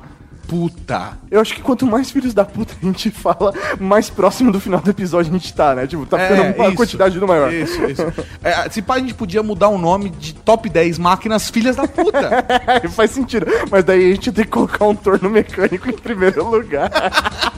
puta. 0.48 1.18
Eu 1.32 1.40
acho 1.42 1.54
que 1.54 1.62
quanto 1.62 1.86
mais 1.86 2.12
filhos 2.12 2.34
da 2.34 2.46
puta 2.46 2.74
a 2.82 2.86
gente 2.86 3.10
fala, 3.12 3.54
mais 3.80 4.10
próximo 4.10 4.52
do 4.52 4.60
final 4.60 4.80
do 4.80 4.90
episódio 4.90 5.32
a 5.32 5.34
gente 5.38 5.54
tá, 5.54 5.74
né? 5.76 5.88
Tipo, 5.88 6.06
tá 6.06 6.18
ficando 6.20 6.42
uma 6.56 6.66
É, 6.66 6.68
isso. 6.68 6.76
quantidade 6.78 7.20
do 7.20 7.28
maior. 7.28 7.52
Isso, 7.52 7.84
isso. 7.86 8.06
É, 8.44 8.70
se 8.70 8.82
pá, 8.82 8.96
a 8.96 9.00
gente 9.00 9.14
podia 9.14 9.42
mudar 9.42 9.70
o 9.70 9.78
nome 9.78 10.10
de 10.10 10.34
top 10.34 10.70
10 10.70 11.00
máquinas 11.00 11.50
filhas 11.50 11.76
da 11.76 11.88
puta. 11.88 12.30
Faz 12.96 13.12
sentido. 13.12 13.46
Mas 13.72 13.84
daí 13.84 14.12
a 14.12 14.16
gente 14.16 14.32
tem 14.32 14.46
que 14.46 14.52
colocar 14.52 14.86
um 14.86 14.96
torno 14.96 15.30
mecânico 15.30 15.90
em 15.90 15.94
primeiro 15.94 16.48
lugar. 16.50 16.92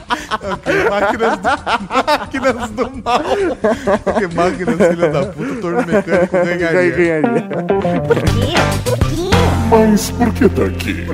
máquinas, 0.90 1.38
do, 1.38 1.48
máquinas 2.18 2.70
do 2.70 3.02
mal. 3.04 3.22
Porque 4.04 4.26
máquinas 4.34 4.88
filhas 4.88 5.12
da 5.12 5.26
puta, 5.26 5.54
torno 5.60 5.86
mecânico 5.86 6.32
ganharia. 6.32 7.20
Ganharia. 7.20 7.48
Por 8.06 8.16
quê? 8.22 8.54
Por 8.84 8.98
quê? 8.98 9.45
Mas 9.70 10.10
por 10.12 10.32
que 10.32 10.48
tá 10.48 10.64
aqui? 10.64 11.04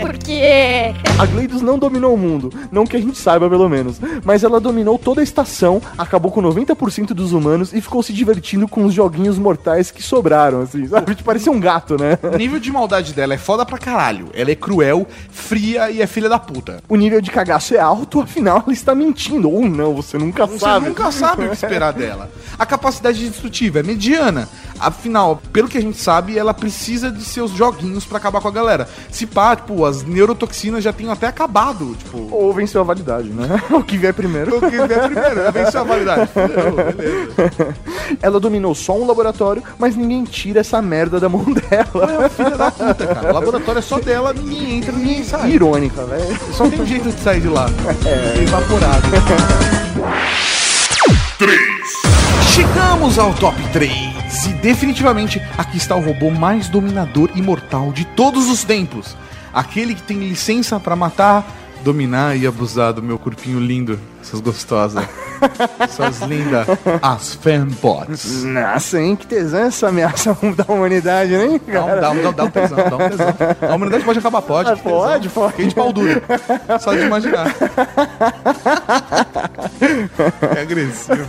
Por 0.00 0.16
quê? 0.18 0.94
A 1.18 1.26
GLaDOS 1.26 1.62
não 1.62 1.78
dominou 1.78 2.14
o 2.14 2.18
mundo, 2.18 2.52
não 2.72 2.84
que 2.86 2.96
a 2.96 3.00
gente 3.00 3.16
saiba 3.16 3.48
pelo 3.48 3.68
menos, 3.68 4.00
mas 4.24 4.42
ela 4.42 4.58
dominou 4.58 4.98
toda 4.98 5.20
a 5.20 5.24
estação, 5.24 5.80
acabou 5.96 6.32
com 6.32 6.42
90% 6.42 7.08
dos 7.08 7.32
humanos 7.32 7.72
e 7.72 7.80
ficou 7.80 8.02
se 8.02 8.12
divertindo 8.12 8.66
com 8.66 8.84
os 8.84 8.94
joguinhos 8.94 9.38
mortais 9.38 9.90
que 9.90 10.02
sobraram, 10.02 10.62
assim, 10.62 10.86
sabe? 10.88 11.14
Tipo, 11.14 11.24
parecia 11.24 11.52
um 11.52 11.60
gato, 11.60 11.96
né? 12.00 12.18
O 12.22 12.36
nível 12.36 12.58
de 12.58 12.72
maldade 12.72 13.12
dela 13.12 13.34
é 13.34 13.38
foda 13.38 13.64
pra 13.64 13.78
caralho. 13.78 14.28
Ela 14.34 14.50
é 14.50 14.54
cruel, 14.56 15.06
fria 15.30 15.90
e 15.90 16.02
é 16.02 16.06
filha 16.06 16.28
da 16.28 16.38
puta. 16.38 16.82
O 16.88 16.96
nível 16.96 17.20
de 17.20 17.30
cagaço 17.30 17.74
é 17.74 17.78
alto, 17.80 18.20
afinal 18.20 18.62
ela 18.66 18.72
está 18.72 18.94
mentindo, 18.94 19.50
ou 19.50 19.68
não, 19.68 19.94
você 19.94 20.18
nunca 20.18 20.46
Você 20.46 20.58
sabe. 20.58 20.88
nunca 20.88 21.12
sabe 21.12 21.44
o 21.44 21.48
que 21.48 21.54
esperar 21.54 21.92
dela. 21.92 22.30
A 22.58 22.66
capacidade 22.66 23.24
destrutiva 23.28 23.80
é 23.80 23.82
mediana. 23.82 24.48
Afinal, 24.78 25.40
pelo 25.52 25.68
que 25.68 25.76
a 25.76 25.82
gente 25.82 25.98
sabe, 25.98 26.38
ela 26.38 26.54
precisa 26.54 27.10
de 27.10 27.22
seus 27.22 27.50
joguinhos 27.50 27.99
pra 28.04 28.18
acabar 28.18 28.40
com 28.40 28.48
a 28.48 28.50
galera. 28.50 28.88
Se 29.10 29.26
pá, 29.26 29.54
tipo, 29.56 29.84
as 29.84 30.02
neurotoxinas 30.02 30.82
já 30.84 30.92
tinham 30.92 31.12
até 31.12 31.26
acabado. 31.26 31.96
Tipo, 31.96 32.28
Ou 32.30 32.52
venceu 32.52 32.80
a 32.80 32.84
validade, 32.84 33.28
né? 33.28 33.60
o 33.70 33.82
que 33.82 33.96
vier 33.96 34.14
primeiro. 34.14 34.56
o 34.56 34.60
que 34.60 34.70
vier 34.70 35.04
primeiro, 35.04 35.40
ela 35.40 35.50
venceu 35.50 35.80
a 35.80 35.84
validade. 35.84 36.30
Beleza. 36.96 37.74
Ela 38.20 38.40
dominou 38.40 38.74
só 38.74 38.96
um 38.96 39.06
laboratório, 39.06 39.62
mas 39.78 39.96
ninguém 39.96 40.24
tira 40.24 40.60
essa 40.60 40.80
merda 40.82 41.20
da 41.20 41.28
mão 41.28 41.44
dela. 41.52 42.24
É 42.24 42.28
filha 42.28 42.56
da 42.56 42.70
puta, 42.70 43.06
cara. 43.06 43.30
O 43.30 43.34
laboratório 43.34 43.78
é 43.78 43.82
só 43.82 43.98
dela, 43.98 44.32
ninguém 44.32 44.78
entra, 44.78 44.92
ninguém 44.92 45.24
sai. 45.24 45.50
Irônica, 45.52 46.04
velho. 46.04 46.38
Só 46.52 46.68
tem 46.68 46.80
um 46.80 46.86
jeito 46.86 47.10
de 47.10 47.20
sair 47.20 47.40
de 47.40 47.48
lá. 47.48 47.66
É. 48.06 48.42
Evaporado. 48.42 49.08
Chegamos 52.52 53.18
ao 53.18 53.32
top 53.34 53.56
3. 53.72 54.09
E 54.48 54.52
definitivamente 54.54 55.42
aqui 55.58 55.76
está 55.76 55.96
o 55.96 56.00
robô 56.00 56.30
mais 56.30 56.68
dominador 56.68 57.30
e 57.34 57.42
mortal 57.42 57.92
de 57.92 58.04
todos 58.04 58.48
os 58.48 58.64
tempos. 58.64 59.16
Aquele 59.52 59.94
que 59.94 60.02
tem 60.02 60.18
licença 60.18 60.78
pra 60.78 60.94
matar, 60.94 61.44
dominar 61.82 62.36
e 62.36 62.46
abusar 62.46 62.92
do 62.92 63.02
meu 63.02 63.18
corpinho 63.18 63.58
lindo. 63.58 63.98
Essas 64.20 64.40
gostosas. 64.40 65.04
Essas 65.80 66.20
lindas. 66.22 66.66
As 67.02 67.34
fanbots. 67.34 68.44
Nossa, 68.44 69.00
hein? 69.00 69.16
Que 69.16 69.26
tesão 69.26 69.60
essa 69.60 69.88
ameaça 69.88 70.36
da 70.56 70.64
humanidade, 70.72 71.32
né, 71.32 71.44
um, 71.46 71.58
cara? 71.58 72.00
dá, 72.00 72.10
um, 72.10 72.22
dá, 72.22 72.28
um- 72.30 72.32
dá 72.32 72.44
um 72.44 72.50
tesão, 72.50 72.76
dá 72.76 72.96
um 72.96 73.08
tesão. 73.08 73.34
A 73.70 73.74
humanidade 73.74 74.04
pode 74.04 74.18
acabar, 74.18 74.42
pode. 74.42 74.70
Ah, 74.70 74.76
pode, 74.76 75.28
tesão. 75.28 75.42
pode. 75.42 75.50
Fiquei 75.52 75.66
de 75.68 75.74
pau 75.74 75.92
duro. 75.92 76.22
Só 76.80 76.94
de 76.94 77.00
imaginar. 77.02 77.54
É 80.56 80.62
agressivo. 80.62 81.24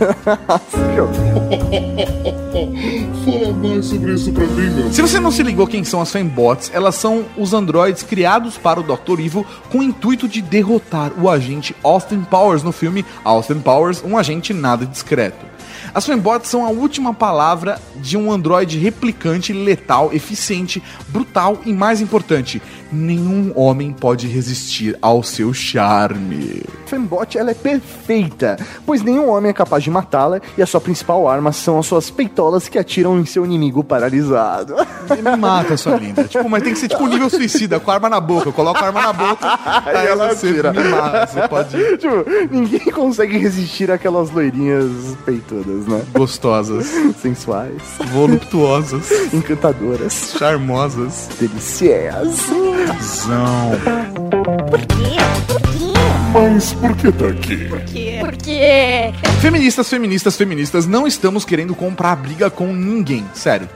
Fala 3.24 3.52
mais 3.54 3.84
sobre 3.86 4.12
isso 4.14 4.32
pra 4.32 4.44
mim, 4.46 4.70
meu. 4.70 4.92
Se 4.92 5.00
você 5.02 5.20
não 5.20 5.30
se 5.30 5.42
ligou 5.42 5.66
quem 5.66 5.84
são 5.84 6.00
as 6.00 6.10
fanbots, 6.10 6.70
elas 6.74 6.94
são 6.94 7.24
os 7.36 7.52
androides 7.54 8.02
criados 8.02 8.56
para 8.58 8.80
o 8.80 8.82
Dr. 8.82 9.20
Evil 9.20 9.46
com 9.70 9.78
o 9.78 9.82
intuito 9.82 10.28
de 10.28 10.42
derrotar 10.42 11.12
o 11.18 11.28
agente 11.30 11.74
Austin 11.82 12.22
Powers 12.22 12.62
no 12.62 12.72
filme 12.72 13.04
Austin 13.24 13.60
Powers, 13.60 14.01
um 14.04 14.16
agente 14.16 14.52
nada 14.52 14.86
discreto. 14.86 15.52
As 15.94 16.06
fanbots 16.06 16.48
são 16.48 16.64
a 16.64 16.70
última 16.70 17.12
palavra 17.12 17.80
de 17.96 18.16
um 18.16 18.30
androide 18.30 18.78
replicante, 18.78 19.52
letal, 19.52 20.12
eficiente, 20.12 20.82
brutal 21.08 21.60
e 21.66 21.72
mais 21.72 22.00
importante, 22.00 22.62
nenhum 22.92 23.52
homem 23.56 23.92
pode 23.92 24.26
resistir 24.26 24.96
ao 25.00 25.22
seu 25.22 25.52
charme. 25.54 26.62
Fembot, 26.86 27.38
ela 27.38 27.50
é 27.50 27.54
perfeita, 27.54 28.58
pois 28.84 29.02
nenhum 29.02 29.28
homem 29.30 29.50
é 29.50 29.52
capaz 29.52 29.82
de 29.82 29.90
matá-la 29.90 30.40
e 30.58 30.62
a 30.62 30.66
sua 30.66 30.80
principal 30.80 31.26
arma 31.26 31.50
são 31.52 31.78
as 31.78 31.86
suas 31.86 32.10
peitolas 32.10 32.68
que 32.68 32.78
atiram 32.78 33.18
em 33.18 33.24
seu 33.24 33.44
inimigo 33.46 33.82
paralisado. 33.82 34.74
Me 35.10 35.36
mata, 35.36 35.76
sua 35.76 35.96
linda. 35.96 36.24
Tipo, 36.24 36.48
mas 36.48 36.62
tem 36.62 36.74
que 36.74 36.78
ser 36.78 36.88
tipo 36.88 37.02
um 37.04 37.08
nível 37.08 37.30
suicida, 37.30 37.80
com 37.80 37.90
a 37.90 37.94
arma 37.94 38.08
na 38.10 38.20
boca. 38.20 38.48
Eu 38.48 38.52
coloco 38.52 38.78
a 38.78 38.86
arma 38.86 39.00
na 39.02 39.12
boca, 39.12 39.46
aí 39.86 40.06
ela 40.06 40.28
você 40.34 40.50
me 40.52 40.84
mata. 40.90 41.26
Você 41.26 41.48
pode 41.48 41.96
tipo, 41.96 42.24
ninguém 42.50 42.92
consegue 42.92 43.38
resistir 43.38 43.90
àquelas 43.90 44.30
loirinhas 44.30 44.90
peitudas, 45.24 45.86
né? 45.86 46.02
gostosas, 46.12 46.86
Sensuais, 47.20 47.82
voluptuosas, 48.12 49.10
encantadoras, 49.32 50.34
charmosas. 50.38 51.28
deliciosas. 51.40 52.46
Zão. 53.02 53.70
Por 54.70 54.80
quê? 54.80 55.16
Por 55.46 55.60
quê? 55.62 55.92
Mas 56.32 56.72
por 56.72 56.96
que 56.96 57.12
tá 57.12 57.26
aqui? 57.28 57.68
Por 58.20 58.32
quê? 58.36 59.12
Feministas, 59.40 59.88
feministas, 59.88 60.36
feministas, 60.36 60.86
não 60.86 61.06
estamos 61.06 61.44
querendo 61.44 61.74
comprar 61.74 62.16
briga 62.16 62.48
com 62.48 62.72
ninguém. 62.72 63.24
Sério. 63.34 63.68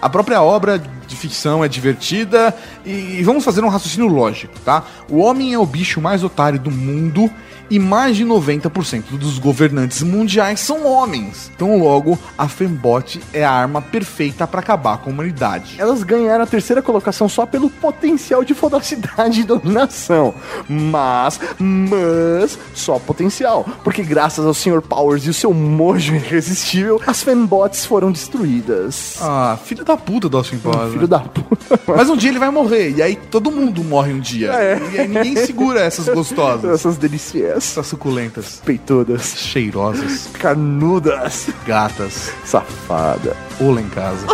A 0.00 0.08
própria 0.08 0.42
obra 0.42 0.82
de 1.06 1.16
ficção 1.16 1.64
é 1.64 1.68
divertida 1.68 2.54
e 2.84 3.22
vamos 3.24 3.44
fazer 3.44 3.64
um 3.64 3.68
raciocínio 3.68 4.08
lógico, 4.08 4.54
tá? 4.64 4.84
O 5.08 5.18
homem 5.18 5.52
é 5.52 5.58
o 5.58 5.66
bicho 5.66 6.00
mais 6.00 6.22
otário 6.22 6.58
do 6.58 6.70
mundo 6.70 7.30
e 7.70 7.78
mais 7.78 8.16
de 8.16 8.24
90% 8.24 9.16
dos 9.16 9.38
governantes 9.38 10.02
mundiais 10.02 10.60
são 10.60 10.84
homens. 10.84 11.50
Então, 11.54 11.78
logo, 11.78 12.18
a 12.36 12.48
Fembot 12.48 13.20
é 13.32 13.44
a 13.44 13.52
arma 13.52 13.80
perfeita 13.80 14.46
para 14.46 14.60
acabar 14.60 14.98
com 14.98 15.08
a 15.08 15.12
humanidade. 15.12 15.76
Elas 15.78 16.02
ganharam 16.02 16.42
a 16.42 16.46
terceira 16.46 16.82
colocação 16.82 17.28
só 17.28 17.46
pelo 17.46 17.70
potencial 17.70 18.44
de 18.44 18.54
fodacidade 18.54 19.40
e 19.42 19.44
dominação. 19.44 20.34
Mas, 20.68 21.38
mas, 21.58 22.58
só 22.74 22.98
potencial. 22.98 23.64
Porque 23.84 24.02
graças 24.02 24.44
ao 24.44 24.52
Sr. 24.52 24.82
Powers 24.82 25.24
e 25.24 25.30
o 25.30 25.34
seu 25.34 25.54
mojo 25.54 26.14
irresistível, 26.14 27.00
as 27.06 27.22
fanbots 27.22 27.86
foram 27.86 28.10
destruídas. 28.10 29.18
Ah, 29.20 29.56
filho 29.64 29.84
da 29.84 29.89
puta 29.96 30.28
do 30.28 30.36
Austin 30.36 30.58
Powers. 30.58 30.92
Filho 30.92 31.08
da 31.08 31.18
puta. 31.20 31.80
Mas 31.86 32.08
um 32.08 32.16
dia 32.16 32.30
ele 32.30 32.38
vai 32.38 32.50
morrer, 32.50 32.90
e 32.96 33.02
aí 33.02 33.16
todo 33.16 33.50
mundo 33.50 33.82
morre 33.84 34.12
um 34.12 34.20
dia. 34.20 34.52
É. 34.52 34.80
E 34.92 35.00
aí 35.00 35.08
ninguém 35.08 35.36
segura 35.36 35.80
essas 35.80 36.08
gostosas, 36.08 36.70
Essas 36.80 36.96
delicias. 36.96 37.56
essas 37.56 37.86
suculentas, 37.86 38.60
Peitudas. 38.64 39.34
cheirosas, 39.36 40.28
Carnudas. 40.34 41.48
gatas, 41.66 42.30
Safada. 42.44 43.36
ou 43.60 43.72
lá 43.74 43.80
em 43.80 43.88
casa. 43.88 44.26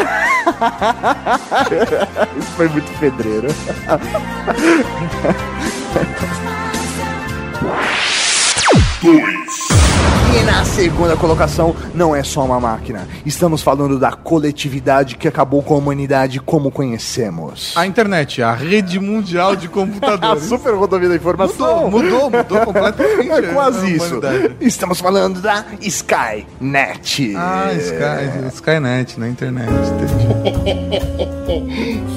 Isso 2.38 2.50
foi 2.56 2.68
muito 2.68 2.98
pedreiro. 2.98 3.48
Na 9.04 9.35
segunda 10.76 11.16
colocação, 11.16 11.74
não 11.94 12.14
é 12.14 12.22
só 12.22 12.44
uma 12.44 12.60
máquina. 12.60 13.08
Estamos 13.24 13.62
falando 13.62 13.98
da 13.98 14.12
coletividade 14.12 15.16
que 15.16 15.26
acabou 15.26 15.62
com 15.62 15.72
a 15.74 15.78
humanidade 15.78 16.38
como 16.38 16.70
conhecemos. 16.70 17.72
A 17.74 17.86
internet, 17.86 18.42
a 18.42 18.52
rede 18.52 19.00
mundial 19.00 19.56
de 19.56 19.66
A 19.68 19.70
computadores. 19.70 20.42
super 20.44 20.74
rodovia 20.74 21.08
da 21.08 21.16
informação. 21.16 21.90
Mudou, 21.90 22.30
mudou, 22.30 22.30
mudou 22.30 22.60
completamente. 22.60 23.30
É 23.30 23.42
quase 23.54 23.86
a 23.86 23.88
isso. 23.88 24.18
humanidade. 24.18 24.56
Estamos 24.60 25.00
falando 25.00 25.40
da 25.40 25.64
Skynet. 25.80 27.34
Ah, 27.36 27.70
Sky, 27.72 28.54
Skynet 28.54 29.18
na 29.18 29.28
internet. 29.28 29.70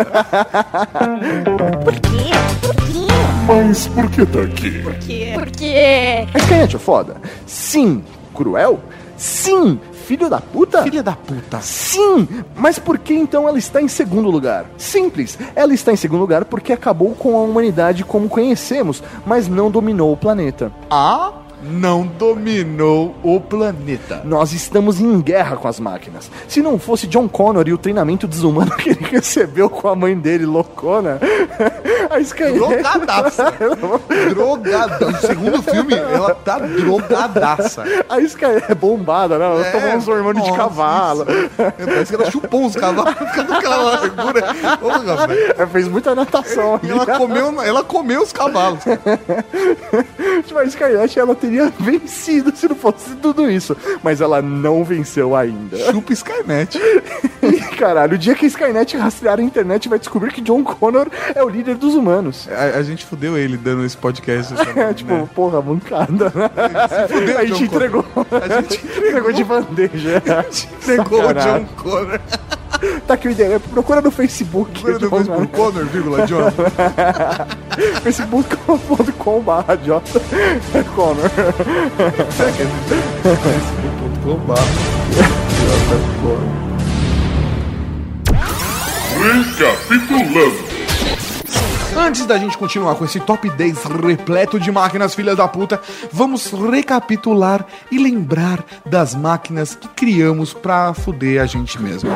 Por 1.84 1.94
quê? 2.00 2.32
Por 2.62 2.76
quê? 2.76 3.08
Mas 3.48 3.88
por 3.88 4.10
que 4.10 4.26
tá 4.26 4.42
aqui? 4.42 4.82
Por 5.34 5.46
quê? 5.52 6.28
A 6.34 6.38
Skynet 6.38 6.76
é 6.76 6.80
foda? 6.80 7.16
Sim. 7.46 8.04
Cruel? 8.34 8.80
Sim. 9.18 9.80
Filho 10.02 10.30
da 10.30 10.40
puta? 10.40 10.84
Filha 10.84 11.04
da 11.04 11.14
puta. 11.14 11.60
Sim, 11.62 12.28
mas 12.56 12.78
por 12.78 12.98
que 12.98 13.14
então 13.14 13.48
ela 13.48 13.58
está 13.58 13.82
em 13.82 13.88
segundo 13.88 14.30
lugar? 14.30 14.66
Simples, 14.78 15.38
ela 15.56 15.74
está 15.74 15.92
em 15.94 15.96
segundo 15.96 16.22
lugar 16.22 16.46
porque 16.46 16.74
acabou 16.74 17.12
com 17.16 17.38
a 17.38 17.42
humanidade 17.42 18.04
como 18.04 18.28
conhecemos, 18.28 19.04
mas 19.26 19.48
não 19.48 19.72
dominou 19.72 20.12
o 20.12 20.18
planeta. 20.18 20.72
A 20.90 21.32
não 21.62 22.06
dominou 22.06 23.16
o 23.24 23.40
planeta. 23.40 24.22
Nós 24.24 24.54
estamos 24.54 25.00
em 25.00 25.20
guerra 25.22 25.56
com 25.56 25.68
as 25.68 25.80
máquinas. 25.80 26.32
Se 26.48 26.62
não 26.62 26.80
fosse 26.80 27.08
John 27.08 27.28
Connor 27.28 27.68
e 27.68 27.74
o 27.74 27.78
treinamento 27.78 28.28
desumano 28.28 28.72
que 28.78 28.90
ele 28.90 29.06
recebeu 29.10 29.70
com 29.70 29.88
a 29.88 29.96
mãe 29.96 30.18
dele, 30.18 30.46
loucona, 30.46 31.20
a 32.10 32.20
Skynet... 32.20 32.58
Drogadaça. 32.58 33.54
Drogada. 34.30 35.06
No 35.06 35.18
segundo 35.20 35.62
filme, 35.62 35.94
ela 35.94 36.36
tá 36.36 36.60
drogadaça. 36.60 37.84
A 38.10 38.20
Skynet 38.22 38.72
é 38.72 38.76
bombada, 38.76 39.38
né? 39.38 39.46
Ela 39.46 39.64
tomou 39.66 39.96
uns 39.96 40.08
hormônios 40.08 40.44
de 40.44 40.50
nossa, 40.50 40.64
cavalo. 40.64 41.26
isso. 41.30 41.52
Parece 41.86 42.16
que 42.16 42.22
ela 42.22 42.32
chupou 42.32 42.66
uns 42.66 42.76
cavalos. 42.76 43.16
Aquela 43.22 43.78
largura? 43.78 44.56
Ela 45.58 45.68
fez 45.68 45.88
muita 45.88 46.16
natação. 46.16 46.80
E 46.84 46.90
ela 46.90 47.06
comeu, 47.06 47.62
ela 47.62 47.84
comeu 47.84 48.22
os 48.22 48.34
cavalos. 48.34 48.84
Tipo, 50.46 50.60
a 50.60 50.64
Skynet 50.66 51.20
ela 51.20 51.36
teria 51.52 51.72
vencido 51.78 52.56
se 52.56 52.68
não 52.68 52.76
fosse 52.76 53.16
tudo 53.16 53.50
isso. 53.52 53.76
Mas 54.02 54.22
ela 54.22 54.42
não 54.42 54.84
venceu 54.84 55.36
ainda. 55.36 55.78
Chupa 55.92 56.14
Skynet. 56.14 56.80
E, 57.42 57.60
caralho, 57.76 58.14
o 58.14 58.18
dia 58.20 58.36
que 58.36 58.46
a 58.46 58.48
Skynet 58.48 58.96
rastrear 58.96 59.40
a 59.40 59.42
internet 59.42 59.90
vai 59.90 59.98
descobrir 59.98 60.32
que 60.32 60.42
John 60.42 60.64
Connor 60.64 61.08
é 61.34 61.44
o 61.44 61.50
líder 61.50 61.74
dos 61.74 61.96
humanos. 61.96 62.48
A, 62.48 62.78
a 62.78 62.84
gente 62.84 63.04
fudeu 63.04 63.36
ele 63.36 63.58
dando 63.58 63.84
esse 63.84 63.98
podcast. 63.98 64.54
É, 64.78 64.94
tipo, 64.94 65.12
né? 65.12 65.28
porra, 65.34 65.60
mancada, 65.60 66.32
né? 66.36 67.08
fudeu, 67.08 67.38
a 67.40 67.46
gente 67.46 67.68
John 67.68 67.76
entregou. 67.76 68.06
A 68.16 68.62
gente 68.62 68.86
entregou 68.86 69.32
de 69.34 69.44
bandeja. 69.44 70.24
entregou 70.82 71.26
o. 71.26 71.34
John 71.34 71.66
Connor. 71.76 72.20
Tá 73.08 73.16
aqui 73.16 73.28
o 73.28 73.32
endereço. 73.32 73.68
Procura 73.70 74.02
no 74.02 74.12
Facebook. 74.12 74.80
Procura 74.80 75.00
John 75.00 75.10
por 75.10 75.26
Connor. 75.26 75.48
Connor, 75.48 75.86
vírgula, 75.86 76.28
John. 76.28 76.52
facebook.com 78.04 79.42
barra 79.42 79.76
J 79.76 80.02
Connor. 80.96 81.30
Recapitulando. 89.22 90.72
Antes 91.96 92.26
da 92.26 92.38
gente 92.38 92.58
continuar 92.58 92.96
com 92.96 93.04
esse 93.04 93.20
top 93.20 93.50
10 93.50 93.84
repleto 93.84 94.60
de 94.60 94.72
máquinas 94.72 95.14
filhas 95.14 95.36
da 95.36 95.48
puta, 95.48 95.82
vamos 96.12 96.52
recapitular 96.52 97.66
e 97.92 97.98
lembrar 97.98 98.64
das 98.86 99.14
máquinas 99.14 99.76
que 99.76 99.88
criamos 99.90 100.54
pra 100.54 100.94
fuder 100.94 101.42
a 101.42 101.46
gente 101.46 101.82
mesmo. 101.82 102.10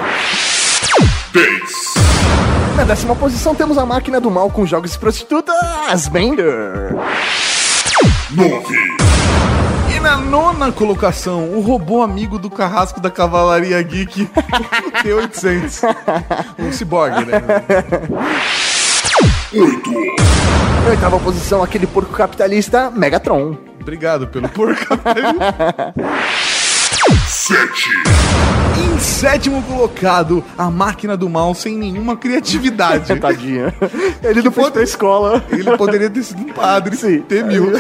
10. 1.34 2.54
Na 2.76 2.84
décima 2.84 3.15
posição 3.15 3.55
temos 3.55 3.78
a 3.78 3.86
máquina 3.86 4.19
do 4.19 4.30
mal 4.30 4.51
com 4.51 4.65
jogos 4.65 4.91
de 4.91 4.99
prostitutas, 4.99 6.09
Bender. 6.09 6.93
9. 8.32 8.76
E 9.95 9.99
na 10.01 10.17
nona 10.17 10.73
colocação, 10.73 11.51
o 11.51 11.61
robô 11.61 12.01
amigo 12.01 12.38
do 12.38 12.49
carrasco 12.49 12.99
da 12.99 13.09
Cavalaria 13.09 13.82
Geek, 13.82 14.23
o 14.28 15.03
T-800. 15.03 15.95
Um 16.59 16.71
ciborgue, 16.73 17.23
né? 17.26 17.41
8. 19.53 19.91
Na 20.84 20.89
oitava 20.89 21.17
posição, 21.19 21.63
aquele 21.63 21.88
porco 21.88 22.11
capitalista, 22.11 22.91
Megatron. 22.91 23.57
Obrigado 23.80 24.28
pelo 24.28 24.49
porco. 24.49 24.86
7. 27.26 27.89
Em 28.78 28.99
sétimo 28.99 29.61
colocado, 29.63 30.43
a 30.57 30.69
máquina 30.69 31.15
do 31.15 31.30
mal 31.30 31.53
sem 31.53 31.78
nenhuma 31.78 32.17
criatividade. 32.17 33.15
Tadinha. 33.19 33.73
Ele 34.23 34.41
não 34.41 34.51
foi 34.51 34.71
pra 34.71 34.84
escola. 34.84 35.43
Ele 35.49 35.76
poderia 35.78 36.09
ter 36.09 36.23
sido 36.23 36.41
um 36.41 36.53
padre, 36.53 36.95
Sim. 36.95 37.21
ter 37.21 37.43
mil. 37.43 37.71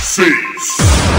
6. 0.00 0.34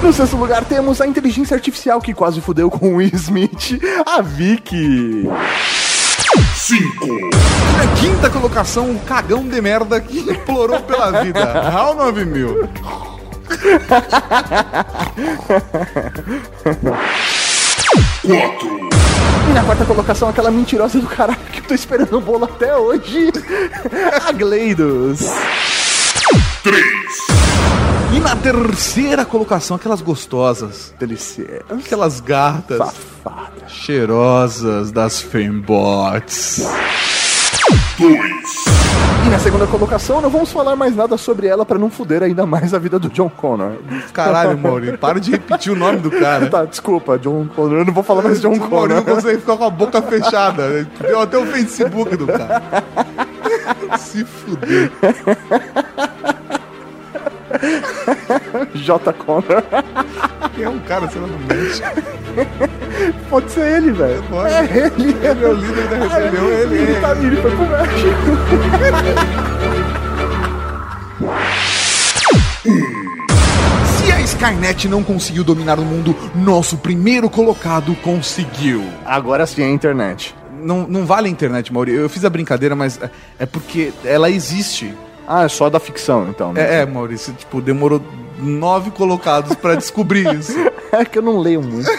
No 0.00 0.12
sexto 0.12 0.36
lugar, 0.36 0.64
temos 0.64 1.00
a 1.00 1.06
inteligência 1.08 1.56
artificial 1.56 2.00
que 2.00 2.14
quase 2.14 2.40
fudeu 2.40 2.70
com 2.70 2.92
o 2.92 2.96
Will 2.96 3.10
Smith, 3.14 3.80
a 4.06 4.22
Vicky. 4.22 5.28
5. 6.54 7.06
Na 7.76 8.00
quinta 8.00 8.30
colocação, 8.30 8.92
o 8.92 9.00
cagão 9.00 9.46
de 9.46 9.60
merda 9.60 10.00
que 10.00 10.20
implorou 10.20 10.80
pela 10.82 11.22
vida. 11.22 11.42
HAL 11.42 11.96
9000. 11.96 12.68
4. 18.22 18.88
E 19.48 19.52
na 19.52 19.64
quarta 19.64 19.84
colocação, 19.84 20.28
aquela 20.28 20.50
mentirosa 20.50 20.98
do 21.00 21.06
caralho 21.06 21.38
que 21.52 21.60
eu 21.60 21.64
tô 21.64 21.74
esperando 21.74 22.16
o 22.18 22.20
bolo 22.20 22.44
até 22.44 22.76
hoje, 22.76 23.30
a 24.26 24.32
Gleidos. 24.32 25.20
3. 26.62 26.84
E 28.14 28.20
na 28.20 28.36
terceira 28.36 29.24
colocação, 29.24 29.76
aquelas 29.76 30.00
gostosas. 30.02 30.92
Delicioso. 30.98 31.62
Aquelas 31.70 32.20
gatas 32.20 32.78
Safada. 32.78 33.68
cheirosas 33.68 34.90
das 34.90 35.20
fembots. 35.20 36.62
2. 37.98 38.77
Na 39.30 39.38
segunda 39.38 39.66
colocação, 39.66 40.20
não 40.20 40.30
vamos 40.30 40.50
falar 40.50 40.74
mais 40.74 40.96
nada 40.96 41.16
sobre 41.16 41.46
ela 41.46 41.64
pra 41.64 41.78
não 41.78 41.90
fuder 41.90 42.22
ainda 42.22 42.46
mais 42.46 42.72
a 42.72 42.78
vida 42.78 42.98
do 42.98 43.08
John 43.10 43.28
Connor. 43.28 43.72
Caralho, 44.12 44.56
Maurinho, 44.58 44.96
para 44.98 45.20
de 45.20 45.30
repetir 45.30 45.72
o 45.72 45.76
nome 45.76 45.98
do 45.98 46.10
cara. 46.10 46.48
Tá, 46.48 46.64
desculpa, 46.64 47.18
John 47.18 47.46
Connor. 47.54 47.78
Eu 47.80 47.84
não 47.84 47.92
vou 47.92 48.02
falar 48.02 48.22
mais 48.22 48.40
John 48.40 48.52
O 48.54 48.58
Maurinho 48.70 49.02
Connor. 49.02 49.16
consegue 49.16 49.38
ficar 49.38 49.56
com 49.56 49.64
a 49.64 49.70
boca 49.70 50.00
fechada. 50.02 50.86
Deu 51.00 51.20
até 51.20 51.36
o 51.38 51.46
Facebook 51.46 52.16
do 52.16 52.26
cara. 52.26 52.62
Se 53.98 54.24
fuder. 54.24 54.90
J. 58.74 59.12
Connor. 59.14 59.62
É 60.60 60.68
um 60.68 60.78
cara, 60.80 61.08
sei 61.08 61.20
lá, 61.20 61.26
no 61.28 61.38
mente. 61.38 61.82
Pode 63.30 63.50
ser 63.50 63.76
ele, 63.78 63.92
velho. 63.92 64.22
Pode. 64.24 64.52
É 64.52 64.60
ele. 64.64 65.16
Ele 65.22 65.44
é 65.44 65.48
o 65.48 65.54
líder 65.54 65.88
da 65.88 65.96
rebelião, 66.06 66.48
ele, 66.50 66.74
Ele, 66.76 66.90
ele. 66.92 67.00
tá, 67.00 67.12
ele 67.16 67.36
foi 67.36 67.50
pro 67.50 67.66
México. 67.66 69.18
Se 74.04 74.12
a 74.12 74.20
Skynet 74.20 74.88
não 74.88 75.02
conseguiu 75.02 75.42
dominar 75.44 75.78
o 75.78 75.84
mundo, 75.84 76.14
nosso 76.34 76.76
primeiro 76.78 77.28
colocado 77.28 77.94
conseguiu. 78.02 78.84
Agora 79.04 79.46
sim 79.46 79.62
é 79.62 79.66
a 79.66 79.70
internet. 79.70 80.34
Não, 80.60 80.86
não 80.88 81.06
vale 81.06 81.28
a 81.28 81.30
internet, 81.30 81.72
Mauri. 81.72 81.92
Eu 81.94 82.08
fiz 82.08 82.24
a 82.24 82.30
brincadeira, 82.30 82.74
mas 82.74 83.00
é- 83.00 83.10
é 83.40 83.46
porque 83.46 83.92
ela 84.04 84.30
existe. 84.30 84.94
Ah, 85.30 85.44
é 85.44 85.48
só 85.48 85.68
da 85.68 85.78
ficção, 85.78 86.26
então. 86.30 86.54
né? 86.54 86.78
É, 86.78 86.80
é 86.80 86.86
Maurício, 86.86 87.34
tipo, 87.34 87.60
demorou 87.60 88.00
nove 88.38 88.90
colocados 88.90 89.54
pra 89.56 89.74
descobrir 89.74 90.26
isso. 90.34 90.54
É 90.90 91.04
que 91.04 91.18
eu 91.18 91.22
não 91.22 91.38
leio 91.38 91.60
muito. 91.60 91.90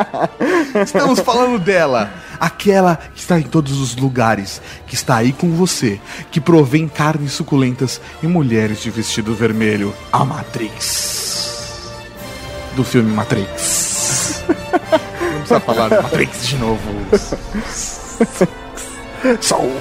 Estamos 0.82 1.20
falando 1.20 1.58
dela, 1.58 2.10
aquela 2.40 2.96
que 3.14 3.20
está 3.20 3.38
em 3.38 3.42
todos 3.42 3.78
os 3.78 3.94
lugares, 3.94 4.62
que 4.86 4.94
está 4.94 5.16
aí 5.16 5.34
com 5.34 5.50
você, 5.50 6.00
que 6.30 6.40
provém 6.40 6.88
carnes 6.88 7.32
suculentas 7.32 8.00
e 8.22 8.26
mulheres 8.26 8.80
de 8.80 8.88
vestido 8.88 9.34
vermelho, 9.34 9.94
a 10.10 10.24
Matrix. 10.24 11.90
Do 12.74 12.82
filme 12.82 13.12
Matrix. 13.12 14.42
Não 14.48 15.38
precisa 15.40 15.60
falar 15.60 15.90
de 15.90 16.02
Matrix 16.02 16.46
de 16.46 16.56
novo. 16.56 16.80
Só 19.42 19.60
um. 19.60 19.78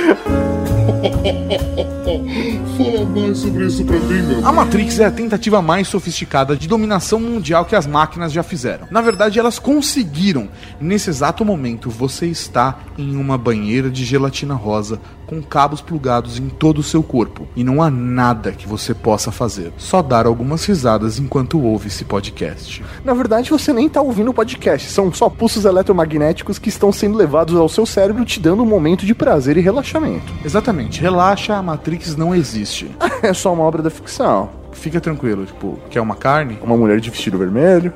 Yeah. 0.00 0.76
Fala 2.76 3.04
mais 3.06 3.38
sobre 3.38 3.66
isso 3.66 3.84
pra 3.84 3.98
mim, 3.98 4.22
meu 4.22 4.46
A 4.46 4.52
Matrix 4.52 4.98
é 4.98 5.04
a 5.04 5.10
tentativa 5.10 5.62
mais 5.62 5.88
sofisticada 5.88 6.56
de 6.56 6.66
dominação 6.68 7.20
mundial 7.20 7.64
que 7.64 7.76
as 7.76 7.86
máquinas 7.86 8.32
já 8.32 8.42
fizeram. 8.42 8.88
Na 8.90 9.00
verdade, 9.00 9.38
elas 9.38 9.58
conseguiram. 9.58 10.48
Nesse 10.80 11.10
exato 11.10 11.44
momento, 11.44 11.90
você 11.90 12.26
está 12.26 12.78
em 12.96 13.16
uma 13.16 13.38
banheira 13.38 13.90
de 13.90 14.04
gelatina 14.04 14.54
rosa 14.54 15.00
com 15.30 15.40
cabos 15.40 15.80
plugados 15.80 16.40
em 16.40 16.48
todo 16.48 16.78
o 16.78 16.82
seu 16.82 17.04
corpo. 17.04 17.46
E 17.54 17.62
não 17.62 17.80
há 17.80 17.88
nada 17.88 18.50
que 18.50 18.66
você 18.66 18.92
possa 18.92 19.30
fazer. 19.30 19.72
Só 19.78 20.02
dar 20.02 20.26
algumas 20.26 20.64
risadas 20.64 21.20
enquanto 21.20 21.60
ouve 21.62 21.86
esse 21.86 22.04
podcast. 22.04 22.82
Na 23.04 23.14
verdade, 23.14 23.48
você 23.48 23.72
nem 23.72 23.88
tá 23.88 24.00
ouvindo 24.02 24.32
o 24.32 24.34
podcast. 24.34 24.90
São 24.90 25.12
só 25.12 25.30
pulsos 25.30 25.64
eletromagnéticos 25.64 26.58
que 26.58 26.68
estão 26.68 26.90
sendo 26.90 27.16
levados 27.16 27.54
ao 27.54 27.68
seu 27.68 27.86
cérebro, 27.86 28.24
te 28.24 28.40
dando 28.40 28.64
um 28.64 28.66
momento 28.66 29.06
de 29.06 29.14
prazer 29.14 29.56
e 29.56 29.60
relaxamento. 29.60 30.32
Exatamente, 30.44 30.79
relaxa, 30.90 31.56
a 31.56 31.62
Matrix 31.62 32.16
não 32.16 32.34
existe. 32.34 32.90
É 33.22 33.34
só 33.34 33.52
uma 33.52 33.64
obra 33.64 33.82
da 33.82 33.90
ficção. 33.90 34.48
Fica 34.72 34.98
tranquilo, 34.98 35.44
tipo, 35.44 35.78
quer 35.90 36.00
uma 36.00 36.14
carne? 36.14 36.58
Uma 36.62 36.74
mulher 36.74 37.00
de 37.00 37.10
vestido 37.10 37.36
vermelho. 37.36 37.92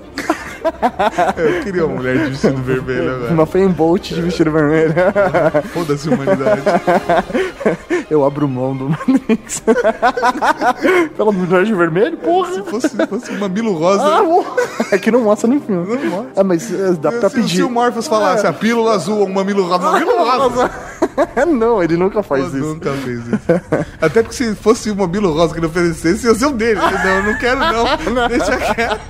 Eu 1.37 1.63
queria 1.63 1.87
uma 1.87 1.97
mulher 1.97 2.19
de 2.19 2.31
vestido 2.31 2.57
vermelho, 2.63 3.21
velho. 3.21 3.33
Uma 3.33 3.47
Fame 3.47 3.69
Bolt 3.69 4.13
de 4.13 4.21
vestido 4.21 4.51
vermelho. 4.51 4.95
Foda-se 5.73 6.09
a 6.09 6.13
humanidade. 6.13 6.63
Eu 8.11 8.25
abro 8.25 8.49
mão 8.49 8.77
do 8.77 8.89
Matrix. 8.91 9.63
Pela 11.17 11.33
mulher 11.33 11.65
de 11.65 11.75
vermelho? 11.75 12.17
Porra! 12.19 12.53
Se 12.53 12.63
fosse, 12.63 12.89
se 12.89 13.07
fosse 13.07 13.33
um 13.33 13.39
mamilo 13.39 13.73
rosa. 13.75 14.03
Ah. 14.05 14.23
É 14.93 14.99
que 14.99 15.11
não 15.11 15.21
mostra 15.23 15.49
no 15.49 15.61
filme. 15.61 15.87
Não 15.87 16.05
mostra. 16.11 16.33
Ah, 16.37 16.45
mas 16.45 16.73
é, 16.73 16.93
dá 16.93 17.13
pra 17.13 17.29
se, 17.29 17.37
pedir. 17.37 17.57
se 17.57 17.63
o 17.63 17.71
Morpheus 17.71 18.07
falasse 18.07 18.47
a 18.47 18.53
pílula 18.53 18.95
azul 18.95 19.21
ou 19.21 19.27
um 19.27 19.33
mamilo 19.33 19.67
rosa, 19.67 19.79
mamilo 19.79 20.13
rosa. 20.19 20.71
não, 21.47 21.83
ele 21.83 21.97
nunca 21.97 22.23
faz 22.23 22.43
Eu 22.43 22.49
isso. 22.49 22.59
nunca 22.69 22.93
fez 22.93 23.19
isso. 23.21 23.41
Até 24.01 24.23
porque 24.23 24.37
se 24.37 24.55
fosse 24.55 24.91
o 24.91 24.97
mamilo 24.97 25.33
rosa 25.33 25.53
que 25.53 25.61
ele 25.61 25.67
oferecesse, 25.67 26.27
ia 26.27 26.35
ser 26.35 26.47
o 26.47 26.53
dele. 26.53 26.81
Não, 26.81 27.17
eu 27.17 27.23
não 27.23 27.39
quero 27.39 27.59
não. 27.61 28.29
Deixa 28.29 28.57
quieto. 28.57 29.01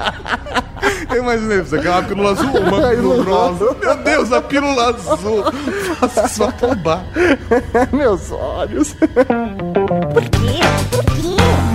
Eu 1.11 1.23
imaginei, 1.23 1.61
você 1.61 1.79
quer 1.79 1.91
uma 1.91 2.03
pílula 2.03 2.31
azul 2.33 2.51
ou 2.53 2.61
uma 2.61 2.89
pílula 2.91 3.25
rosa? 3.25 3.77
Meu 3.81 3.97
Deus, 3.99 4.33
a 4.33 4.41
pílula 4.43 4.91
azul. 4.91 5.45
Faça 5.99 6.29
só 6.29 6.51
tombar. 6.53 7.05
Meus 7.93 8.31
olhos. 8.31 8.95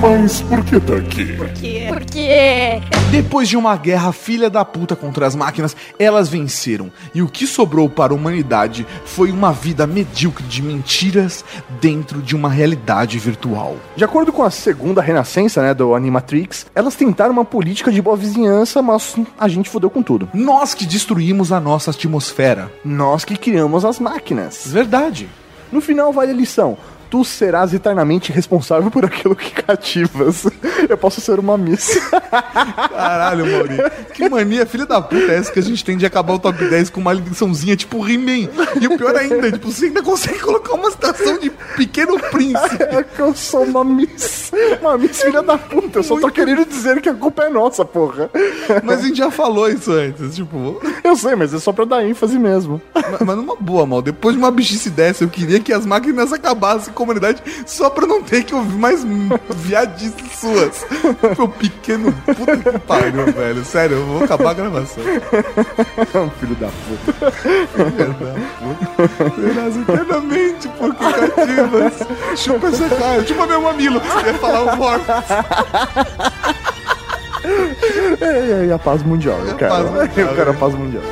Mas 0.01 0.41
por 0.43 0.63
que 0.63 0.79
tá 0.79 0.95
aqui? 0.95 1.35
Por 1.35 1.49
quê? 2.05 2.81
Depois 3.11 3.49
de 3.49 3.57
uma 3.57 3.75
guerra 3.75 4.13
filha 4.13 4.49
da 4.49 4.63
puta 4.63 4.95
contra 4.95 5.27
as 5.27 5.35
máquinas, 5.35 5.75
elas 5.97 6.29
venceram. 6.29 6.89
E 7.13 7.21
o 7.21 7.27
que 7.27 7.45
sobrou 7.45 7.89
para 7.89 8.13
a 8.13 8.15
humanidade 8.15 8.87
foi 9.03 9.29
uma 9.29 9.51
vida 9.51 9.85
medíocre 9.85 10.45
de 10.45 10.61
mentiras 10.61 11.43
dentro 11.81 12.21
de 12.21 12.33
uma 12.33 12.49
realidade 12.49 13.19
virtual. 13.19 13.75
De 13.93 14.05
acordo 14.05 14.31
com 14.31 14.41
a 14.41 14.49
segunda 14.49 15.01
renascença, 15.01 15.61
né, 15.61 15.73
do 15.73 15.93
Animatrix, 15.93 16.67
elas 16.73 16.95
tentaram 16.95 17.33
uma 17.33 17.43
política 17.43 17.91
de 17.91 18.01
boa 18.01 18.15
vizinhança, 18.15 18.81
mas 18.81 19.17
a 19.37 19.49
gente 19.49 19.69
fodeu 19.69 19.89
com 19.89 20.01
tudo. 20.01 20.29
Nós 20.33 20.73
que 20.73 20.85
destruímos 20.85 21.51
a 21.51 21.59
nossa 21.59 21.91
atmosfera. 21.91 22.71
Nós 22.85 23.25
que 23.25 23.35
criamos 23.35 23.83
as 23.83 23.99
máquinas. 23.99 24.61
Verdade. 24.65 25.27
No 25.71 25.81
final 25.81 26.13
vale 26.13 26.31
a 26.31 26.35
lição. 26.35 26.77
Tu 27.09 27.23
serás 27.23 27.73
eternamente 27.73 28.31
responsável 28.31 28.91
por 28.91 29.05
aquilo 29.05 29.35
que 29.35 29.51
cativas. 29.51 30.45
Eu 30.87 30.97
posso 30.97 31.21
ser 31.21 31.39
uma 31.39 31.57
miss. 31.57 31.99
Caralho, 32.91 33.45
Mauri. 33.45 33.77
Que 34.13 34.29
mania 34.29 34.65
filha 34.65 34.85
da 34.85 35.01
puta 35.01 35.31
é 35.31 35.37
essa 35.37 35.51
que 35.51 35.59
a 35.59 35.63
gente 35.63 35.83
tem 35.83 35.97
de 35.97 36.05
acabar 36.05 36.33
o 36.33 36.39
top 36.39 36.63
10 36.69 36.89
com 36.89 36.99
uma 36.99 37.13
ligaçãozinha 37.13 37.75
tipo 37.75 38.07
He-Man? 38.07 38.49
E 38.79 38.87
o 38.87 38.97
pior 38.97 39.15
ainda, 39.15 39.51
tipo, 39.51 39.71
você 39.71 39.85
ainda 39.85 40.03
consegue 40.03 40.39
colocar 40.39 40.73
uma 40.73 40.91
citação 40.91 41.37
de 41.39 41.49
Pequeno 41.75 42.19
Príncipe. 42.19 42.83
É 42.83 43.03
que 43.03 43.19
eu 43.19 43.33
sou 43.33 43.63
uma 43.63 43.83
miss. 43.83 44.51
Uma 44.81 44.97
miss 44.97 45.21
filha 45.21 45.41
da 45.41 45.57
puta. 45.57 45.99
Eu 45.99 46.03
só 46.03 46.19
tô 46.19 46.29
querendo 46.29 46.65
dizer 46.65 47.01
que 47.01 47.09
a 47.09 47.13
culpa 47.13 47.43
é 47.43 47.49
nossa, 47.49 47.85
porra. 47.85 48.29
Mas 48.83 48.99
a 48.99 49.03
gente 49.03 49.17
já 49.17 49.31
falou 49.31 49.69
isso 49.69 49.91
antes, 49.91 50.35
tipo... 50.35 50.79
Eu 51.03 51.15
sei, 51.15 51.35
mas 51.35 51.53
é 51.53 51.59
só 51.59 51.71
pra 51.71 51.85
dar 51.85 52.05
ênfase 52.05 52.37
mesmo. 52.37 52.81
Mas 52.93 53.29
mas 53.29 53.37
numa 53.37 53.55
boa, 53.55 53.85
mal. 53.85 54.01
Depois 54.01 54.35
de 54.35 54.41
uma 54.41 54.49
bichice 54.49 54.89
dessa, 54.89 55.23
eu 55.23 55.29
queria 55.29 55.59
que 55.59 55.71
as 55.71 55.85
máquinas 55.85 56.33
acabassem 56.33 56.91
com 56.99 57.03
a 57.03 57.05
humanidade 57.05 57.41
só 57.65 57.89
pra 57.89 58.05
não 58.05 58.21
ter 58.21 58.43
que 58.43 58.53
ouvir 58.53 58.77
mais 58.77 59.05
viadices 59.55 60.13
suas. 60.37 60.85
Meu 61.37 61.47
pequeno 61.47 62.11
puta 62.11 62.57
que 62.57 62.79
pariu, 62.79 63.25
velho. 63.31 63.63
Sério, 63.63 63.97
eu 63.97 64.05
vou 64.05 64.23
acabar 64.23 64.51
a 64.51 64.53
gravação. 64.53 65.03
Filho 66.39 66.55
da 66.55 66.67
puta. 66.67 67.31
Serás 69.35 69.77
eternamente 69.77 70.67
porque 70.77 71.03
cativas. 71.03 71.93
Chupa 72.35 72.67
essa 72.67 72.89
cara, 72.89 73.25
chupa 73.25 73.47
meu 73.47 73.61
mamilo. 73.61 74.01
Você 74.01 74.27
ia 74.27 74.33
falar 74.35 74.73
o 74.73 74.75
morto. 74.75 75.05
É, 78.21 78.67
é, 78.69 78.73
a 78.73 78.79
paz 78.79 79.03
mundial. 79.03 79.37
Eu 79.45 79.51
a 79.51 79.55
quero, 79.55 79.69
paz 79.71 79.85
mundial, 79.85 80.07
eu 80.17 80.35
quero 80.35 80.51
a 80.51 80.53
é. 80.53 80.57
paz 80.57 80.73
mundial. 80.75 81.03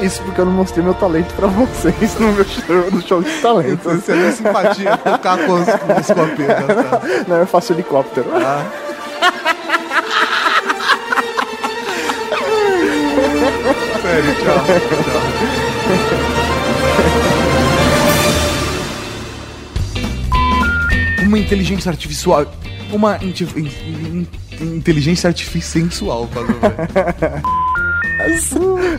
Isso 0.00 0.22
porque 0.22 0.40
eu 0.40 0.44
não 0.46 0.52
mostrei 0.52 0.84
meu 0.84 0.94
talento 0.94 1.34
pra 1.34 1.46
vocês 1.48 2.18
no 2.18 2.32
meu 2.32 2.44
show, 2.44 2.90
no 2.90 3.02
show 3.02 3.22
de 3.22 3.30
talentos. 3.40 3.92
Você 3.92 4.12
é 4.12 4.32
simpatia 4.32 4.96
tocar 5.04 5.38
com 5.38 5.52
os, 5.54 5.64
com 5.64 6.00
os 6.00 6.06
copinhos. 6.06 6.66
Tá? 6.66 7.00
Não, 7.28 7.36
eu 7.36 7.46
faço 7.46 7.72
helicóptero. 7.72 8.26
Sério, 14.02 14.34
tchau. 14.34 14.64
tchau. 14.64 16.02
Uma 21.26 21.38
inteligência 21.38 21.90
artificial. 21.90 22.46
Uma 22.92 23.16
in- 23.22 24.26
inteligência 24.64 25.28
artificial, 25.28 26.28
falou, 26.32 26.48
velho. 26.60 26.74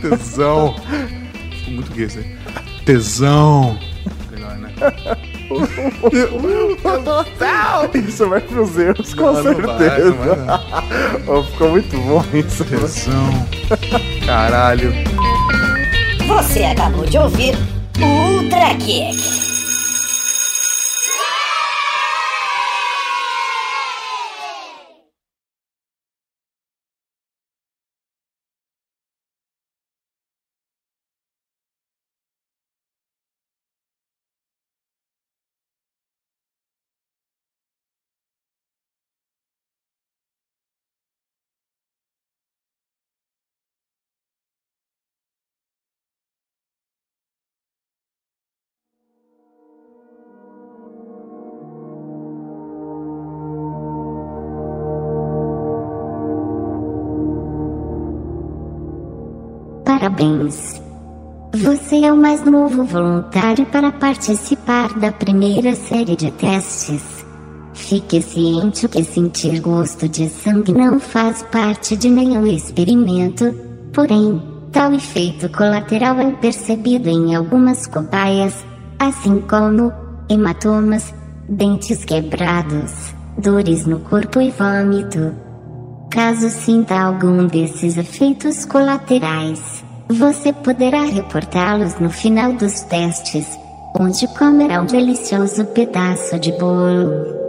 Tesão. 0.00 0.74
Muito 1.68 1.90
gay 1.92 2.06
isso 2.06 2.18
aí. 2.18 2.36
Tesão. 2.84 3.78
Melhor, 4.30 4.56
né? 4.58 4.72
Isso 8.06 8.28
vai 8.28 8.40
pros 8.40 8.76
erros, 8.78 9.14
com 9.14 9.22
Não, 9.32 9.42
não 9.42 9.42
vai, 9.42 9.78
certeza. 9.78 10.10
não 10.10 10.16
vai, 10.16 10.36
não. 10.36 11.38
Oh, 11.38 11.42
ficou 11.44 11.70
muito 11.70 11.96
bom 11.98 12.24
isso. 12.34 12.64
Tesão. 12.64 13.46
Caralho. 14.26 14.92
Você 16.26 16.64
acabou 16.64 17.04
de 17.06 17.18
ouvir 17.18 17.54
o 18.00 18.04
Ultra 18.42 18.74
Kick. 18.76 19.53
Parabéns! 60.04 60.82
Você 61.54 62.04
é 62.04 62.12
o 62.12 62.16
mais 62.16 62.44
novo 62.44 62.84
voluntário 62.84 63.64
para 63.64 63.90
participar 63.90 64.92
da 64.98 65.10
primeira 65.10 65.74
série 65.74 66.14
de 66.14 66.30
testes. 66.30 67.24
Fique 67.72 68.20
ciente 68.20 68.86
que 68.86 69.02
sentir 69.02 69.60
gosto 69.60 70.06
de 70.06 70.28
sangue 70.28 70.74
não 70.74 71.00
faz 71.00 71.42
parte 71.44 71.96
de 71.96 72.10
nenhum 72.10 72.46
experimento, 72.46 73.50
porém, 73.94 74.42
tal 74.70 74.92
efeito 74.92 75.48
colateral 75.48 76.20
é 76.20 76.32
percebido 76.32 77.08
em 77.08 77.34
algumas 77.34 77.86
cobaias, 77.86 78.62
assim 78.98 79.40
como 79.40 79.90
hematomas, 80.28 81.14
dentes 81.48 82.04
quebrados, 82.04 83.14
dores 83.38 83.86
no 83.86 84.00
corpo 84.00 84.38
e 84.38 84.50
vômito. 84.50 85.34
Caso 86.10 86.50
sinta 86.50 86.94
algum 86.94 87.46
desses 87.46 87.96
efeitos 87.96 88.64
colaterais, 88.66 89.83
você 90.08 90.52
poderá 90.52 91.02
reportá-los 91.02 91.98
no 91.98 92.10
final 92.10 92.52
dos 92.52 92.80
testes, 92.82 93.46
onde 93.98 94.26
comerá 94.28 94.82
um 94.82 94.86
delicioso 94.86 95.64
pedaço 95.66 96.38
de 96.38 96.52
bolo. 96.52 97.43